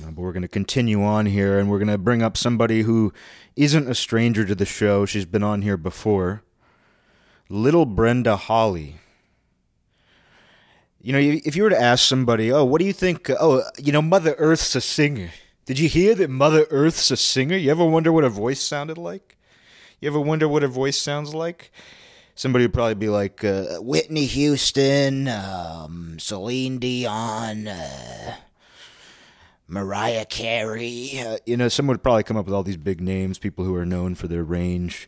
Uh, 0.02 0.12
But 0.12 0.22
we're 0.22 0.32
going 0.32 0.42
to 0.42 0.48
continue 0.48 1.04
on 1.04 1.26
here 1.26 1.60
and 1.60 1.70
we're 1.70 1.78
going 1.78 1.90
to 1.90 1.98
bring 1.98 2.22
up 2.22 2.38
somebody 2.38 2.84
who 2.84 3.12
isn't 3.58 3.90
a 3.90 3.94
stranger 3.94 4.46
to 4.46 4.56
the 4.56 4.66
show. 4.66 5.06
She's 5.06 5.26
been 5.26 5.44
on 5.44 5.64
here 5.64 5.76
before. 5.76 6.44
Little 7.50 7.86
Brenda 7.86 8.38
Holly. 8.38 8.96
You 11.02 11.12
know, 11.12 11.20
if 11.20 11.58
you 11.58 11.64
were 11.64 11.70
to 11.72 11.82
ask 11.82 12.08
somebody, 12.08 12.54
oh, 12.54 12.64
what 12.64 12.80
do 12.80 12.86
you 12.86 12.94
think? 12.94 13.30
Oh, 13.38 13.64
you 13.78 13.92
know, 13.92 14.02
Mother 14.02 14.34
Earth's 14.38 14.74
a 14.78 14.82
singer. 14.82 15.32
Did 15.66 15.78
you 15.78 15.90
hear 15.90 16.16
that 16.16 16.30
Mother 16.30 16.68
Earth's 16.70 17.12
a 17.12 17.18
singer? 17.18 17.58
You 17.58 17.70
ever 17.72 17.84
wonder 17.84 18.14
what 18.14 18.24
her 18.24 18.30
voice 18.30 18.62
sounded 18.62 18.98
like? 18.98 19.36
You 20.00 20.10
ever 20.10 20.22
wonder 20.22 20.48
what 20.48 20.62
her 20.62 20.70
voice 20.70 20.98
sounds 20.98 21.36
like? 21.36 21.70
Somebody 22.36 22.66
would 22.66 22.74
probably 22.74 22.96
be 22.96 23.10
like 23.10 23.44
uh, 23.44 23.78
Whitney 23.80 24.26
Houston, 24.26 25.28
um, 25.28 26.18
Celine 26.20 26.80
Dion, 26.80 27.68
uh, 27.68 28.36
Mariah 29.68 30.26
Carey. 30.26 31.20
Uh, 31.20 31.38
you 31.46 31.58
know, 31.58 31.68
someone 31.68 31.96
would 31.96 32.04
probably 32.04 32.24
come 32.24 32.38
up 32.38 32.46
with 32.46 32.54
all 32.56 32.64
these 32.64 32.78
big 32.78 33.02
names, 33.02 33.38
people 33.38 33.66
who 33.66 33.76
are 33.76 33.86
known 33.86 34.16
for 34.16 34.28
their 34.28 34.44
range. 34.44 35.08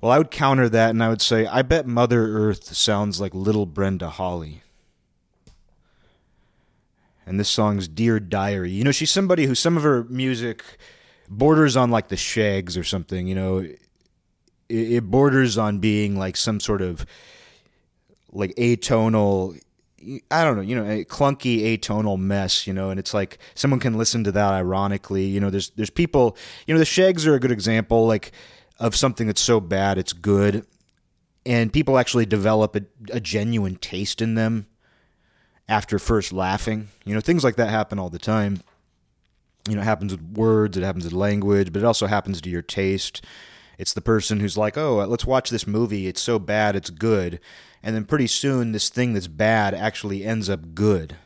Well, 0.00 0.12
I 0.12 0.18
would 0.18 0.30
counter 0.30 0.68
that 0.68 0.90
and 0.90 1.02
I 1.02 1.08
would 1.08 1.20
say, 1.20 1.46
I 1.46 1.62
bet 1.62 1.86
Mother 1.86 2.26
Earth 2.26 2.74
sounds 2.74 3.20
like 3.20 3.34
Little 3.34 3.66
Brenda 3.66 4.08
Holly. 4.08 4.62
And 7.26 7.38
this 7.38 7.50
song's 7.50 7.86
Dear 7.86 8.18
Diary. 8.18 8.70
You 8.70 8.84
know, 8.84 8.92
she's 8.92 9.10
somebody 9.10 9.46
who 9.46 9.54
some 9.54 9.76
of 9.76 9.82
her 9.82 10.04
music 10.04 10.64
borders 11.28 11.76
on 11.76 11.90
like 11.90 12.08
the 12.08 12.16
Shaggs 12.16 12.76
or 12.76 12.84
something, 12.84 13.26
you 13.28 13.34
know. 13.34 13.66
It, 14.70 15.04
borders 15.10 15.58
on 15.58 15.78
being 15.78 16.16
like 16.16 16.36
some 16.36 16.60
sort 16.60 16.82
of 16.82 17.04
like 18.32 18.54
atonal 18.56 19.60
I 20.30 20.44
don't 20.44 20.56
know, 20.56 20.62
you 20.62 20.74
know, 20.74 20.90
a 20.90 21.04
clunky 21.04 21.76
atonal 21.76 22.18
mess, 22.18 22.66
you 22.66 22.72
know, 22.72 22.88
and 22.88 22.98
it's 22.98 23.12
like 23.12 23.38
someone 23.54 23.80
can 23.80 23.98
listen 23.98 24.24
to 24.24 24.32
that 24.32 24.52
ironically. 24.54 25.26
You 25.26 25.40
know, 25.40 25.50
there's 25.50 25.70
there's 25.70 25.90
people, 25.90 26.36
you 26.66 26.74
know, 26.74 26.78
the 26.78 26.86
Shaggs 26.86 27.26
are 27.26 27.34
a 27.34 27.40
good 27.40 27.52
example 27.52 28.06
like 28.06 28.32
of 28.78 28.96
something 28.96 29.26
that's 29.26 29.42
so 29.42 29.60
bad 29.60 29.98
it's 29.98 30.14
good 30.14 30.64
and 31.46 31.72
people 31.72 31.98
actually 31.98 32.26
develop 32.26 32.76
a, 32.76 32.82
a 33.12 33.20
genuine 33.20 33.76
taste 33.76 34.20
in 34.20 34.34
them 34.34 34.66
after 35.68 35.98
first 35.98 36.32
laughing. 36.32 36.88
You 37.04 37.14
know, 37.14 37.20
things 37.20 37.44
like 37.44 37.56
that 37.56 37.70
happen 37.70 37.98
all 37.98 38.10
the 38.10 38.18
time. 38.18 38.60
You 39.68 39.74
know, 39.74 39.82
it 39.82 39.84
happens 39.84 40.12
with 40.12 40.22
words, 40.22 40.76
it 40.76 40.82
happens 40.82 41.04
with 41.04 41.12
language, 41.12 41.72
but 41.72 41.82
it 41.82 41.84
also 41.84 42.06
happens 42.06 42.40
to 42.40 42.50
your 42.50 42.62
taste. 42.62 43.24
It's 43.80 43.94
the 43.94 44.02
person 44.02 44.40
who's 44.40 44.58
like, 44.58 44.76
"Oh, 44.76 44.96
let's 45.06 45.24
watch 45.24 45.48
this 45.48 45.66
movie. 45.66 46.06
It's 46.06 46.20
so 46.20 46.38
bad, 46.38 46.76
it's 46.76 46.90
good." 46.90 47.40
And 47.82 47.96
then 47.96 48.04
pretty 48.04 48.26
soon 48.26 48.72
this 48.72 48.90
thing 48.90 49.14
that's 49.14 49.26
bad 49.26 49.72
actually 49.72 50.22
ends 50.22 50.50
up 50.50 50.74
good. 50.74 51.16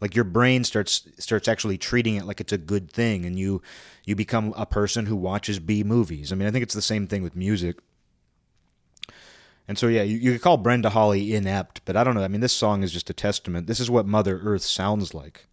Like 0.00 0.16
your 0.16 0.24
brain 0.24 0.64
starts 0.64 1.08
starts 1.18 1.46
actually 1.46 1.78
treating 1.78 2.16
it 2.16 2.26
like 2.26 2.40
it's 2.40 2.52
a 2.52 2.58
good 2.58 2.90
thing, 2.90 3.24
and 3.24 3.38
you 3.38 3.62
you 4.04 4.16
become 4.16 4.52
a 4.56 4.66
person 4.66 5.06
who 5.06 5.14
watches 5.14 5.60
B 5.60 5.84
movies. 5.84 6.32
I 6.32 6.34
mean, 6.34 6.48
I 6.48 6.50
think 6.50 6.64
it's 6.64 6.74
the 6.74 6.82
same 6.82 7.06
thing 7.06 7.22
with 7.22 7.36
music. 7.36 7.76
And 9.68 9.78
so, 9.78 9.86
yeah, 9.86 10.02
you, 10.02 10.16
you 10.18 10.32
could 10.32 10.42
call 10.42 10.56
Brenda 10.58 10.90
Holly 10.90 11.34
inept, 11.34 11.82
but 11.84 11.96
I 11.96 12.04
don't 12.04 12.14
know. 12.14 12.22
I 12.22 12.28
mean, 12.28 12.40
this 12.40 12.52
song 12.52 12.82
is 12.82 12.92
just 12.92 13.10
a 13.10 13.14
testament. 13.14 13.66
This 13.66 13.80
is 13.80 13.90
what 13.90 14.06
Mother 14.06 14.40
Earth 14.42 14.62
sounds 14.62 15.14
like. 15.14 15.46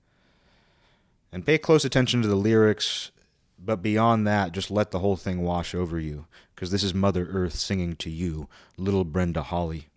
And 1.32 1.46
pay 1.46 1.58
close 1.58 1.84
attention 1.84 2.22
to 2.22 2.28
the 2.28 2.36
lyrics, 2.36 3.10
but 3.66 3.82
beyond 3.82 4.28
that, 4.28 4.52
just 4.52 4.70
let 4.70 4.92
the 4.92 5.00
whole 5.00 5.16
thing 5.16 5.42
wash 5.42 5.74
over 5.74 6.00
you, 6.00 6.28
because 6.54 6.72
this 6.72 6.84
is 6.84 6.94
Mother 6.94 7.28
Earth 7.30 7.56
singing 7.56 7.96
to 7.98 8.10
you, 8.10 8.48
little 8.78 9.06
Brenda 9.06 9.44
Holly. 9.44 9.88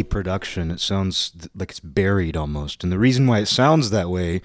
Production. 0.00 0.70
It 0.70 0.80
sounds 0.80 1.32
like 1.54 1.70
it's 1.70 1.80
buried 1.80 2.36
almost. 2.36 2.82
And 2.82 2.92
the 2.92 2.98
reason 2.98 3.26
why 3.26 3.40
it 3.40 3.46
sounds 3.46 3.90
that 3.90 4.08
way 4.08 4.40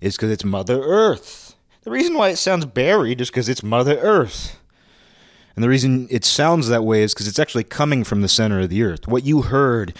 is 0.00 0.16
because 0.16 0.30
it's 0.30 0.44
Mother 0.44 0.82
Earth. 0.82 1.56
The 1.82 1.90
reason 1.90 2.14
why 2.14 2.28
it 2.28 2.36
sounds 2.36 2.66
buried 2.66 3.20
is 3.20 3.30
because 3.30 3.48
it's 3.48 3.62
Mother 3.62 3.98
Earth. 3.98 4.58
And 5.54 5.62
the 5.62 5.68
reason 5.68 6.08
it 6.10 6.24
sounds 6.24 6.68
that 6.68 6.84
way 6.84 7.02
is 7.02 7.14
because 7.14 7.28
it's 7.28 7.38
actually 7.38 7.64
coming 7.64 8.04
from 8.04 8.22
the 8.22 8.28
center 8.28 8.60
of 8.60 8.70
the 8.70 8.82
earth. 8.82 9.06
What 9.06 9.24
you 9.24 9.42
heard, 9.42 9.96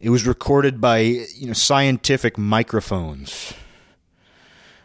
it 0.00 0.10
was 0.10 0.26
recorded 0.26 0.80
by 0.80 0.98
you 0.98 1.46
know 1.46 1.52
scientific 1.52 2.36
microphones, 2.36 3.52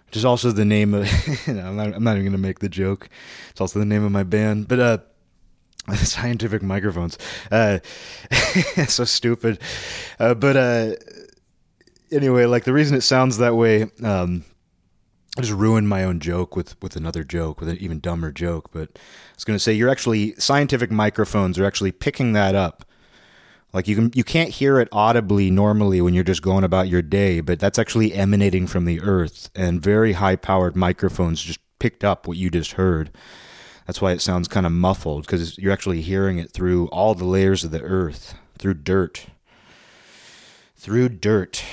which 0.05 0.17
is 0.17 0.25
also 0.25 0.51
the 0.51 0.65
name 0.65 0.93
of. 0.93 1.09
I'm 1.47 1.75
not, 1.75 1.93
I'm 1.95 2.03
not 2.03 2.11
even 2.11 2.23
going 2.23 2.31
to 2.33 2.37
make 2.37 2.59
the 2.59 2.69
joke. 2.69 3.09
It's 3.49 3.61
also 3.61 3.79
the 3.79 3.85
name 3.85 4.03
of 4.03 4.11
my 4.11 4.23
band, 4.23 4.67
but 4.67 4.79
uh, 4.79 4.97
scientific 5.95 6.61
microphones. 6.61 7.17
Uh, 7.51 7.79
so 8.87 9.03
stupid. 9.03 9.59
Uh, 10.19 10.33
but 10.33 10.57
uh, 10.57 10.91
anyway, 12.11 12.45
like 12.45 12.63
the 12.63 12.73
reason 12.73 12.97
it 12.97 13.01
sounds 13.01 13.37
that 13.37 13.55
way, 13.55 13.83
um, 14.03 14.43
I 15.37 15.41
just 15.41 15.53
ruined 15.53 15.87
my 15.87 16.03
own 16.03 16.19
joke 16.19 16.55
with, 16.55 16.81
with 16.81 16.95
another 16.95 17.23
joke, 17.23 17.59
with 17.59 17.69
an 17.69 17.77
even 17.77 17.99
dumber 17.99 18.31
joke. 18.31 18.71
But 18.71 18.89
I 18.95 19.35
was 19.35 19.43
going 19.45 19.55
to 19.55 19.63
say, 19.63 19.73
you're 19.73 19.89
actually 19.89 20.33
scientific 20.35 20.91
microphones 20.91 21.59
are 21.59 21.65
actually 21.65 21.91
picking 21.91 22.33
that 22.33 22.55
up. 22.55 22.83
Like 23.73 23.87
you 23.87 23.95
can 23.95 24.11
you 24.15 24.23
can't 24.23 24.49
hear 24.49 24.79
it 24.79 24.87
audibly 24.91 25.51
normally 25.51 26.01
when 26.01 26.13
you're 26.13 26.23
just 26.23 26.41
going 26.41 26.63
about 26.63 26.87
your 26.87 27.01
day, 27.01 27.41
but 27.41 27.59
that's 27.59 27.77
actually 27.77 28.13
emanating 28.13 28.65
from 28.65 28.85
the 28.85 29.01
earth, 29.01 29.49
and 29.53 29.81
very 29.81 30.13
high 30.13 30.37
powered 30.37 30.75
microphones 30.75 31.43
just 31.43 31.59
picked 31.77 32.03
up 32.03 32.27
what 32.27 32.37
you 32.37 32.49
just 32.49 32.71
heard. 32.71 33.11
That's 33.87 34.01
why 34.01 34.11
it 34.11 34.21
sounds 34.21 34.49
kind 34.49 34.65
of 34.65 34.73
muffled 34.73 35.25
because 35.25 35.57
you're 35.57 35.71
actually 35.71 36.01
hearing 36.01 36.37
it 36.37 36.51
through 36.51 36.87
all 36.87 37.15
the 37.15 37.25
layers 37.25 37.63
of 37.63 37.71
the 37.71 37.81
earth, 37.81 38.35
through 38.59 38.75
dirt. 38.75 39.27
Through 40.75 41.09
dirt. 41.09 41.63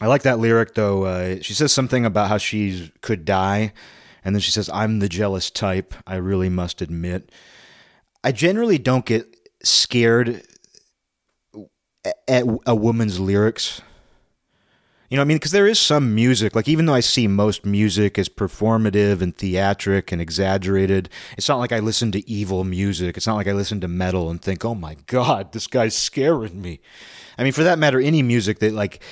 I 0.00 0.06
like 0.06 0.22
that 0.22 0.38
lyric 0.38 0.74
though. 0.74 1.04
Uh, 1.04 1.36
she 1.40 1.54
says 1.54 1.72
something 1.72 2.04
about 2.04 2.28
how 2.28 2.36
she 2.36 2.92
could 3.00 3.24
die, 3.24 3.72
and 4.24 4.34
then 4.34 4.40
she 4.40 4.50
says, 4.50 4.68
I'm 4.68 4.98
the 4.98 5.08
jealous 5.08 5.50
type, 5.50 5.94
I 6.06 6.16
really 6.16 6.50
must 6.50 6.82
admit. 6.82 7.32
I 8.22 8.30
generally 8.30 8.78
don't 8.78 9.06
get 9.06 9.34
scared 9.64 10.42
at 12.28 12.44
a 12.66 12.74
woman's 12.74 13.18
lyrics. 13.18 13.80
You 15.12 15.16
know 15.16 15.22
I 15.22 15.26
mean? 15.26 15.36
Because 15.36 15.50
there 15.50 15.66
is 15.66 15.78
some 15.78 16.14
music, 16.14 16.56
like 16.56 16.68
even 16.68 16.86
though 16.86 16.94
I 16.94 17.00
see 17.00 17.28
most 17.28 17.66
music 17.66 18.18
as 18.18 18.30
performative 18.30 19.20
and 19.20 19.36
theatric 19.36 20.10
and 20.10 20.22
exaggerated, 20.22 21.10
it's 21.36 21.50
not 21.50 21.58
like 21.58 21.70
I 21.70 21.80
listen 21.80 22.12
to 22.12 22.26
evil 22.26 22.64
music. 22.64 23.18
It's 23.18 23.26
not 23.26 23.34
like 23.34 23.46
I 23.46 23.52
listen 23.52 23.78
to 23.82 23.88
metal 23.88 24.30
and 24.30 24.40
think, 24.40 24.64
oh 24.64 24.74
my 24.74 24.96
God, 25.06 25.52
this 25.52 25.66
guy's 25.66 25.94
scaring 25.94 26.62
me. 26.62 26.80
I 27.36 27.42
mean, 27.42 27.52
for 27.52 27.62
that 27.62 27.78
matter, 27.78 28.00
any 28.00 28.22
music 28.22 28.60
that 28.60 28.72
like 28.72 29.02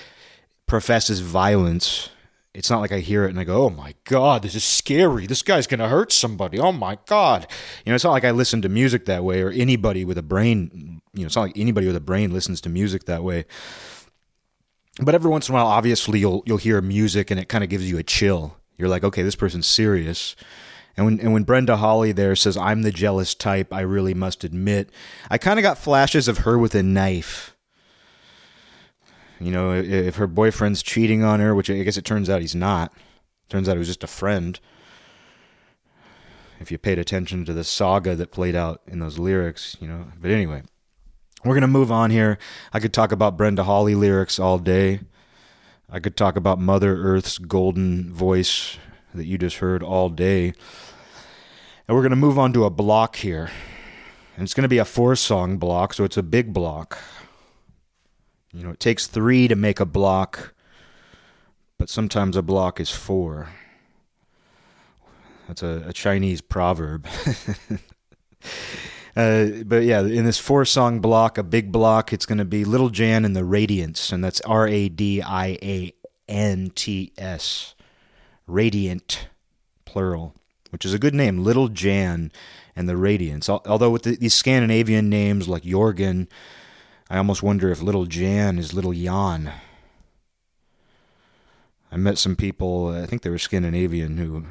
professes 0.66 1.20
violence, 1.20 2.08
it's 2.54 2.70
not 2.70 2.80
like 2.80 2.92
I 2.92 3.00
hear 3.00 3.26
it 3.26 3.30
and 3.30 3.38
I 3.38 3.44
go, 3.44 3.66
oh 3.66 3.70
my 3.70 3.94
God, 4.04 4.40
this 4.40 4.54
is 4.54 4.64
scary. 4.64 5.26
This 5.26 5.42
guy's 5.42 5.66
going 5.66 5.80
to 5.80 5.88
hurt 5.88 6.12
somebody. 6.12 6.58
Oh 6.58 6.72
my 6.72 6.96
God. 7.04 7.46
You 7.84 7.90
know, 7.90 7.94
it's 7.94 8.04
not 8.04 8.12
like 8.12 8.24
I 8.24 8.30
listen 8.30 8.62
to 8.62 8.70
music 8.70 9.04
that 9.04 9.22
way 9.22 9.42
or 9.42 9.50
anybody 9.50 10.06
with 10.06 10.16
a 10.16 10.22
brain, 10.22 11.02
you 11.12 11.20
know, 11.20 11.26
it's 11.26 11.36
not 11.36 11.42
like 11.42 11.58
anybody 11.58 11.86
with 11.86 11.96
a 11.96 12.00
brain 12.00 12.32
listens 12.32 12.62
to 12.62 12.70
music 12.70 13.04
that 13.04 13.22
way. 13.22 13.44
But 15.02 15.14
every 15.14 15.30
once 15.30 15.48
in 15.48 15.54
a 15.54 15.58
while, 15.58 15.66
obviously, 15.66 16.18
you'll 16.18 16.42
you'll 16.46 16.58
hear 16.58 16.80
music 16.80 17.30
and 17.30 17.40
it 17.40 17.48
kind 17.48 17.64
of 17.64 17.70
gives 17.70 17.88
you 17.90 17.98
a 17.98 18.02
chill. 18.02 18.56
You're 18.76 18.88
like, 18.88 19.04
okay, 19.04 19.22
this 19.22 19.36
person's 19.36 19.66
serious. 19.66 20.36
And 20.96 21.06
when 21.06 21.20
and 21.20 21.32
when 21.32 21.44
Brenda 21.44 21.76
Holly 21.76 22.12
there 22.12 22.34
says, 22.36 22.56
"I'm 22.56 22.82
the 22.82 22.90
jealous 22.90 23.34
type," 23.34 23.72
I 23.72 23.80
really 23.80 24.14
must 24.14 24.44
admit, 24.44 24.90
I 25.30 25.38
kind 25.38 25.58
of 25.58 25.62
got 25.62 25.78
flashes 25.78 26.28
of 26.28 26.38
her 26.38 26.58
with 26.58 26.74
a 26.74 26.82
knife. 26.82 27.56
You 29.40 29.50
know, 29.50 29.72
if 29.72 30.16
her 30.16 30.26
boyfriend's 30.26 30.82
cheating 30.82 31.24
on 31.24 31.40
her, 31.40 31.54
which 31.54 31.70
I 31.70 31.82
guess 31.82 31.96
it 31.96 32.04
turns 32.04 32.28
out 32.28 32.42
he's 32.42 32.54
not. 32.54 32.92
Turns 33.48 33.68
out 33.68 33.72
he 33.72 33.78
was 33.78 33.88
just 33.88 34.04
a 34.04 34.08
friend. 34.08 34.60
If 36.60 36.70
you 36.70 36.76
paid 36.76 36.98
attention 36.98 37.46
to 37.46 37.54
the 37.54 37.64
saga 37.64 38.14
that 38.16 38.32
played 38.32 38.54
out 38.54 38.82
in 38.86 38.98
those 38.98 39.18
lyrics, 39.18 39.78
you 39.80 39.88
know. 39.88 40.08
But 40.20 40.30
anyway, 40.30 40.62
we're 41.44 41.55
going 41.55 41.62
to 41.62 41.68
move 41.68 41.90
on 41.90 42.11
here. 42.11 42.38
I 42.72 42.81
could 42.81 42.92
talk 42.92 43.12
about 43.12 43.37
Brenda 43.37 43.64
Holly 43.64 43.94
lyrics 43.94 44.38
all 44.38 44.59
day. 44.59 45.00
I 45.90 45.98
could 45.98 46.16
talk 46.16 46.37
about 46.37 46.61
Mother 46.61 46.96
Earth's 46.96 47.38
golden 47.38 48.12
voice 48.12 48.76
that 49.14 49.24
you 49.24 49.38
just 49.38 49.57
heard 49.57 49.83
all 49.83 50.09
day. 50.09 50.53
And 51.88 51.96
we're 51.96 52.03
going 52.03 52.11
to 52.11 52.16
move 52.16 52.38
on 52.38 52.53
to 52.53 52.64
a 52.64 52.70
block 52.70 53.16
here. 53.16 53.50
And 54.37 54.44
it's 54.44 54.55
going 54.55 54.62
to 54.62 54.68
be 54.68 54.79
a 54.79 54.85
four 54.85 55.16
song 55.16 55.57
block, 55.57 55.94
so 55.94 56.05
it's 56.05 56.16
a 56.16 56.22
big 56.22 56.53
block. 56.53 56.98
You 58.53 58.64
know, 58.64 58.70
it 58.70 58.81
takes 58.81 59.07
three 59.07 59.48
to 59.48 59.57
make 59.57 59.81
a 59.81 59.87
block, 59.87 60.55
but 61.79 61.88
sometimes 61.88 62.37
a 62.37 62.42
block 62.42 62.81
is 62.81 62.90
four. 62.90 63.48
That's 65.48 65.62
a, 65.62 65.85
a 65.87 65.92
Chinese 65.92 66.40
proverb. 66.40 67.07
Uh, 69.16 69.64
but 69.64 69.83
yeah, 69.83 70.01
in 70.01 70.25
this 70.25 70.38
four 70.38 70.64
song 70.64 71.01
block, 71.01 71.37
a 71.37 71.42
big 71.42 71.73
block, 71.73 72.12
it's 72.12 72.27
going 72.27 72.38
to 72.38 72.44
be 72.44 72.64
Little 72.64 72.90
Jan 72.90 73.25
and 73.25 73.35
the 73.35 73.40
Radiants, 73.40 74.12
and 74.12 74.23
that's 74.23 74.40
R 74.42 74.68
A 74.68 74.88
D 74.88 75.20
I 75.20 75.59
A 75.62 75.92
N 76.29 76.70
T 76.75 77.12
S. 77.18 77.75
Radiant, 78.46 79.29
plural, 79.85 80.35
which 80.70 80.85
is 80.85 80.94
a 80.94 80.99
good 80.99 81.14
name, 81.14 81.44
Little 81.44 81.68
Jan 81.68 82.33
and 82.77 82.88
the 82.88 82.94
Radiants. 82.94 83.49
Although 83.49 83.90
with 83.90 84.03
the, 84.03 84.16
these 84.16 84.35
Scandinavian 84.35 85.09
names 85.09 85.49
like 85.49 85.62
Jorgen, 85.62 86.29
I 87.09 87.18
almost 87.18 87.42
wonder 87.42 87.70
if 87.70 87.83
Little 87.83 88.07
Jan 88.07 88.59
is 88.59 88.73
Little 88.73 88.92
Jan. 88.92 89.53
I 91.92 91.96
met 91.96 92.18
some 92.18 92.37
people, 92.37 92.88
I 92.88 93.07
think 93.07 93.23
they 93.23 93.31
were 93.31 93.38
Scandinavian, 93.38 94.18
who 94.18 94.46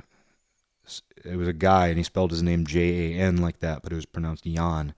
it 1.25 1.36
was 1.36 1.47
a 1.47 1.53
guy 1.53 1.88
and 1.88 1.97
he 1.97 2.03
spelled 2.03 2.32
his 2.32 2.43
name 2.43 2.65
J 2.65 3.15
A 3.15 3.19
N 3.19 3.38
like 3.38 3.60
that, 3.60 3.82
but 3.84 3.91
it 3.91 3.95
was 3.95 4.05
pronounced 4.05 4.45
Jan. 4.45 4.93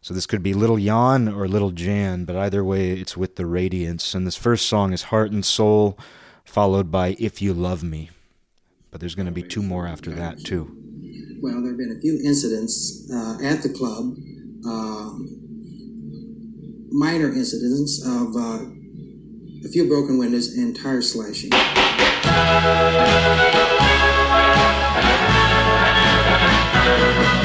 So 0.00 0.12
this 0.12 0.26
could 0.26 0.42
be 0.42 0.52
Little 0.52 0.78
Jan 0.78 1.28
or 1.28 1.46
Little 1.46 1.70
Jan, 1.70 2.24
but 2.24 2.34
either 2.34 2.64
way, 2.64 2.90
it's 2.90 3.16
with 3.16 3.36
the 3.36 3.44
Radiants. 3.44 4.14
And 4.14 4.26
this 4.26 4.36
first 4.36 4.66
song 4.66 4.92
is 4.92 5.04
Heart 5.04 5.30
and 5.30 5.44
Soul, 5.44 5.96
followed 6.44 6.90
by 6.90 7.14
If 7.20 7.40
You 7.40 7.54
Love 7.54 7.84
Me. 7.84 8.10
But 8.90 9.00
there's 9.00 9.14
going 9.14 9.26
to 9.26 9.32
be 9.32 9.44
two 9.44 9.62
more 9.62 9.86
after 9.86 10.10
that, 10.10 10.44
too. 10.44 10.76
Well, 11.40 11.60
there 11.62 11.70
have 11.70 11.78
been 11.78 11.94
a 11.96 12.00
few 12.00 12.20
incidents 12.24 13.08
uh, 13.14 13.38
at 13.42 13.62
the 13.62 13.68
club, 13.68 14.16
um, 14.66 15.28
minor 16.90 17.28
incidents 17.28 18.04
of 18.04 18.34
uh, 18.36 18.64
a 19.64 19.68
few 19.68 19.86
broken 19.86 20.18
windows 20.18 20.48
and 20.56 20.76
tire 20.76 21.00
slashing. 21.00 21.50
Heart 26.74 27.41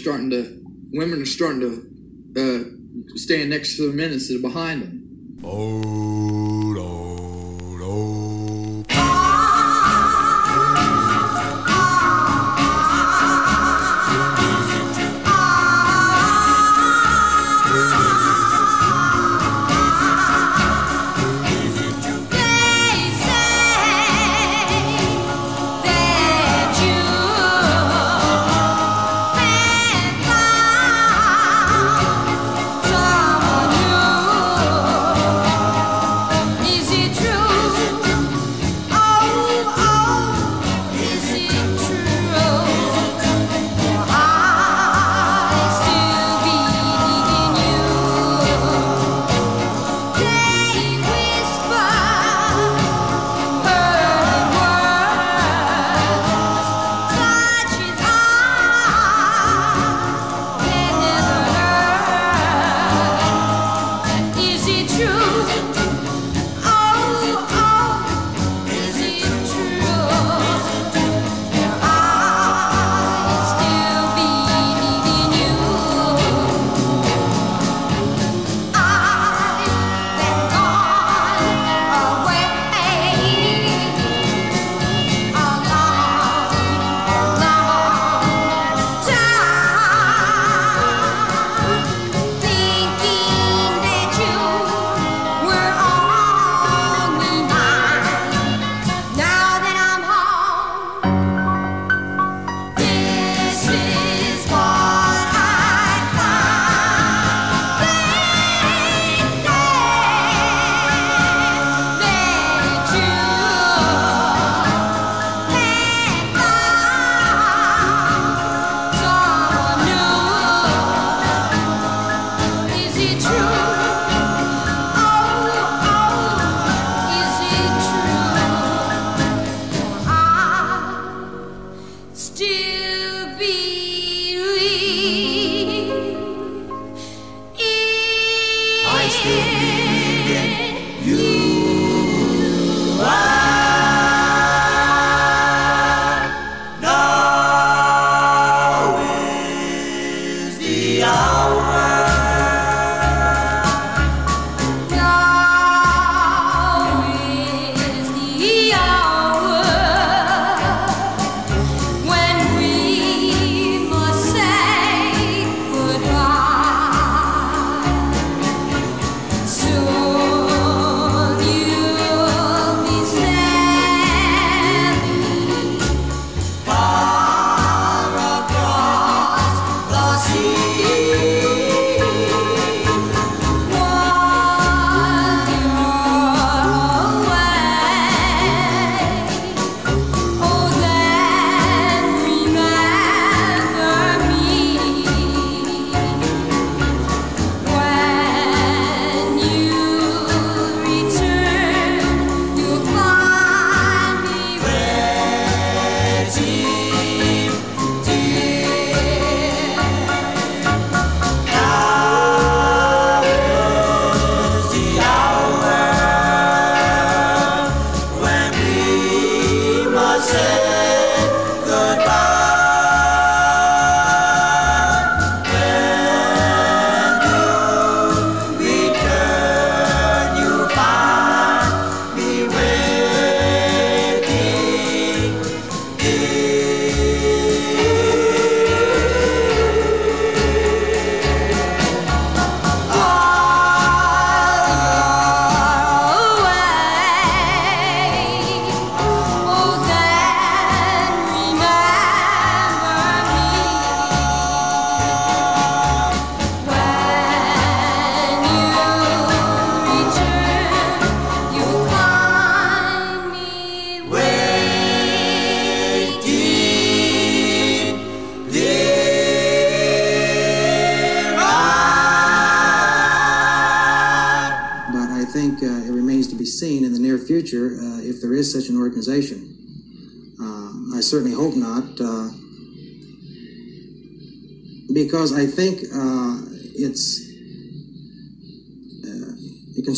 starting 0.00 0.30
to 0.30 0.60
women 0.92 1.22
are 1.22 1.26
starting 1.26 1.60
to 1.60 1.70
uh, 2.36 3.16
stand 3.16 3.50
next 3.50 3.76
to 3.76 3.90
the 3.90 3.96
men 3.96 4.12
instead 4.12 4.36
of 4.36 4.42
behind 4.42 4.82
them. 4.82 5.38
Oh. 5.44 6.09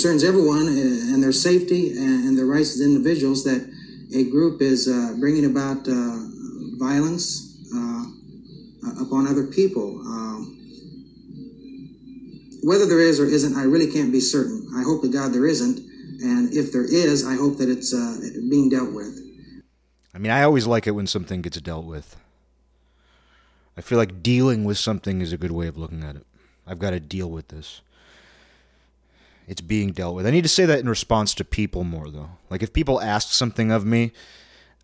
Concerns 0.03 0.24
everyone 0.24 0.66
uh, 0.66 1.14
and 1.14 1.22
their 1.22 1.30
safety 1.30 1.96
and, 1.96 2.36
their 2.36 2.46
rights 2.46 2.74
as 2.74 2.80
individuals 2.80 3.44
that 3.44 3.62
a 4.16 4.24
group 4.30 4.61
is 4.61 4.88
uh, 4.88 5.14
bringing 5.20 5.44
about 5.44 5.86
uh, 5.86 6.18
violence 6.76 7.57
uh, 7.72 8.05
upon 9.00 9.28
other 9.28 9.46
people. 9.46 10.00
Um, 10.00 10.59
whether 12.64 12.84
there 12.84 12.98
is 12.98 13.20
or 13.20 13.26
isn't, 13.26 13.57
I 13.57 13.62
really 13.62 13.92
can't 13.92 14.11
be 14.11 14.18
certain. 14.18 14.66
I 14.76 14.82
hope 14.82 15.03
to 15.03 15.09
God 15.09 15.32
there 15.32 15.46
isn't, 15.46 15.78
and 15.78 16.53
if 16.53 16.72
there 16.72 16.84
is, 16.84 17.24
I 17.24 17.36
hope 17.36 17.59
that 17.59 17.68
it's 17.68 17.94
uh, 17.94 18.18
being 18.50 18.70
dealt 18.70 18.92
with. 18.92 19.20
I 20.12 20.18
mean, 20.18 20.32
I 20.32 20.42
always 20.42 20.66
like 20.66 20.88
it 20.88 20.92
when 20.92 21.07
something 21.07 21.42
gets 21.42 21.61
dealt 21.61 21.84
with. 21.84 22.16
I 23.76 23.82
feel 23.82 23.98
like 23.98 24.20
dealing 24.20 24.64
with 24.64 24.78
something 24.78 25.20
is 25.20 25.32
a 25.32 25.38
good 25.38 25.53
way 25.53 25.68
of 25.68 25.78
looking 25.78 26.03
at 26.03 26.16
it. 26.16 26.26
I've 26.66 26.80
got 26.80 26.90
to 26.90 26.98
deal 26.98 27.30
with 27.30 27.48
this. 27.48 27.82
It's 29.53 29.61
being 29.61 29.92
dealt 29.92 30.14
with. 30.14 30.26
I 30.26 30.30
need 30.30 30.44
to 30.44 30.48
say 30.48 30.64
that 30.64 30.78
in 30.78 30.88
response 30.88 31.34
to 31.34 31.44
people 31.44 31.84
more, 31.84 32.09
though. 32.09 32.30
Like, 32.48 32.62
if 32.62 32.72
people 32.72 33.03
ask 33.03 33.34
something 33.34 33.70
of 33.70 33.84
me, 33.84 34.12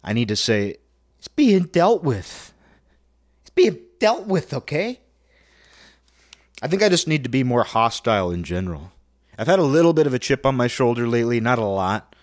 I 0.05 0.13
need 0.13 0.29
to 0.29 0.37
say, 0.37 0.77
it's 1.19 1.27
being 1.27 1.63
dealt 1.63 2.05
with. 2.05 2.53
It's 3.41 3.49
being 3.49 3.79
dealt 3.99 4.27
with, 4.27 4.53
okay? 4.53 5.01
I 6.61 6.69
think 6.69 6.83
I 6.83 6.91
just 6.91 7.09
need 7.09 7.23
to 7.23 7.31
be 7.31 7.43
more 7.43 7.65
hostile 7.65 8.31
in 8.31 8.45
general. 8.45 8.93
I've 9.39 9.47
had 9.47 9.59
a 9.59 9.63
little 9.63 9.95
bit 9.95 10.07
of 10.07 10.13
a 10.13 10.19
chip 10.19 10.45
on 10.45 10.55
my 10.55 10.67
shoulder 10.67 11.09
lately, 11.09 11.41
not 11.41 11.59
a 11.59 11.65
lot, 11.65 12.15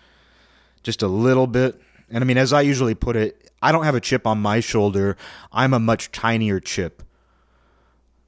just 0.83 1.01
a 1.01 1.07
little 1.07 1.47
bit. 1.47 1.81
And 2.11 2.23
I 2.23 2.27
mean, 2.27 2.37
as 2.37 2.53
I 2.53 2.61
usually 2.61 2.93
put 2.93 3.15
it, 3.15 3.49
I 3.59 3.71
don't 3.71 3.85
have 3.85 3.95
a 3.95 3.99
chip 3.99 4.27
on 4.27 4.39
my 4.39 4.59
shoulder. 4.59 5.17
I'm 5.51 5.73
a 5.73 5.79
much 5.79 6.11
tinier 6.11 6.59
chip 6.59 7.01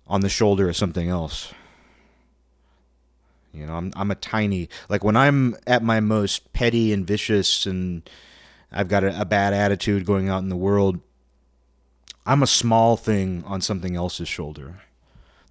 on 0.07 0.21
the 0.21 0.29
shoulder 0.29 0.69
of 0.69 0.75
something 0.75 1.07
else. 1.07 1.53
You 3.57 3.65
know, 3.65 3.75
I'm 3.75 3.91
I'm 3.95 4.11
a 4.11 4.15
tiny 4.15 4.69
like 4.89 5.03
when 5.03 5.15
I'm 5.15 5.55
at 5.65 5.83
my 5.83 5.99
most 5.99 6.53
petty 6.53 6.93
and 6.93 7.05
vicious 7.05 7.65
and 7.65 8.07
I've 8.71 8.87
got 8.87 9.03
a, 9.03 9.21
a 9.21 9.25
bad 9.25 9.53
attitude 9.53 10.05
going 10.05 10.29
out 10.29 10.43
in 10.43 10.49
the 10.49 10.55
world. 10.55 10.99
I'm 12.25 12.43
a 12.43 12.47
small 12.47 12.97
thing 12.97 13.43
on 13.45 13.61
something 13.61 13.95
else's 13.95 14.27
shoulder. 14.27 14.81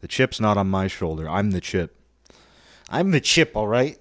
The 0.01 0.09
chip's 0.09 0.41
not 0.41 0.59
on 0.59 0.69
my 0.69 0.89
shoulder. 0.89 1.29
I'm 1.29 1.53
the 1.53 1.61
chip. 1.61 1.99
I'm 2.91 3.11
the 3.11 3.21
chip, 3.21 3.57
all 3.57 3.67
right? 3.67 3.99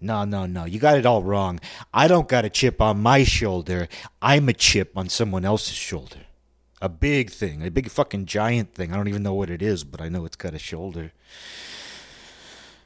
No, 0.00 0.24
no, 0.24 0.46
no. 0.46 0.64
You 0.64 0.78
got 0.78 0.98
it 0.98 1.06
all 1.06 1.22
wrong. 1.22 1.58
I 1.92 2.06
don't 2.06 2.28
got 2.28 2.44
a 2.44 2.50
chip 2.50 2.80
on 2.80 3.00
my 3.00 3.24
shoulder. 3.24 3.88
I'm 4.22 4.48
a 4.48 4.52
chip 4.52 4.96
on 4.96 5.08
someone 5.08 5.44
else's 5.44 5.74
shoulder. 5.74 6.25
A 6.86 6.88
big 6.88 7.30
thing, 7.30 7.66
a 7.66 7.68
big 7.68 7.90
fucking 7.90 8.26
giant 8.26 8.72
thing. 8.72 8.92
I 8.92 8.96
don't 8.96 9.08
even 9.08 9.24
know 9.24 9.34
what 9.34 9.50
it 9.50 9.60
is, 9.60 9.82
but 9.82 10.00
I 10.00 10.08
know 10.08 10.24
it's 10.24 10.36
got 10.36 10.54
a 10.54 10.58
shoulder. 10.60 11.10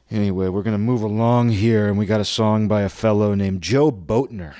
Anyway, 0.09 0.47
we're 0.47 0.63
going 0.63 0.73
to 0.73 0.79
move 0.79 1.03
along 1.03 1.49
here, 1.49 1.87
and 1.87 1.99
we 1.99 2.07
got 2.07 2.19
a 2.19 2.25
song 2.25 2.67
by 2.67 2.81
a 2.81 2.89
fellow 2.89 3.35
named 3.35 3.61
Joe 3.61 3.91
Boatner. 3.91 4.55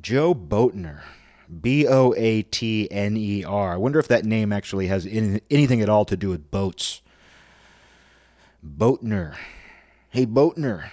Joe 0.00 0.36
Boatner. 0.36 1.00
B 1.60 1.84
O 1.88 2.14
A 2.16 2.42
T 2.42 2.88
N 2.92 3.16
E 3.16 3.42
R. 3.42 3.72
I 3.72 3.76
wonder 3.76 3.98
if 3.98 4.06
that 4.06 4.24
name 4.24 4.52
actually 4.52 4.86
has 4.86 5.04
any, 5.04 5.40
anything 5.50 5.80
at 5.80 5.88
all 5.88 6.04
to 6.04 6.16
do 6.16 6.28
with 6.28 6.48
boats. 6.52 7.02
Boatner. 8.64 9.34
Hey, 10.10 10.26
Boatner. 10.26 10.90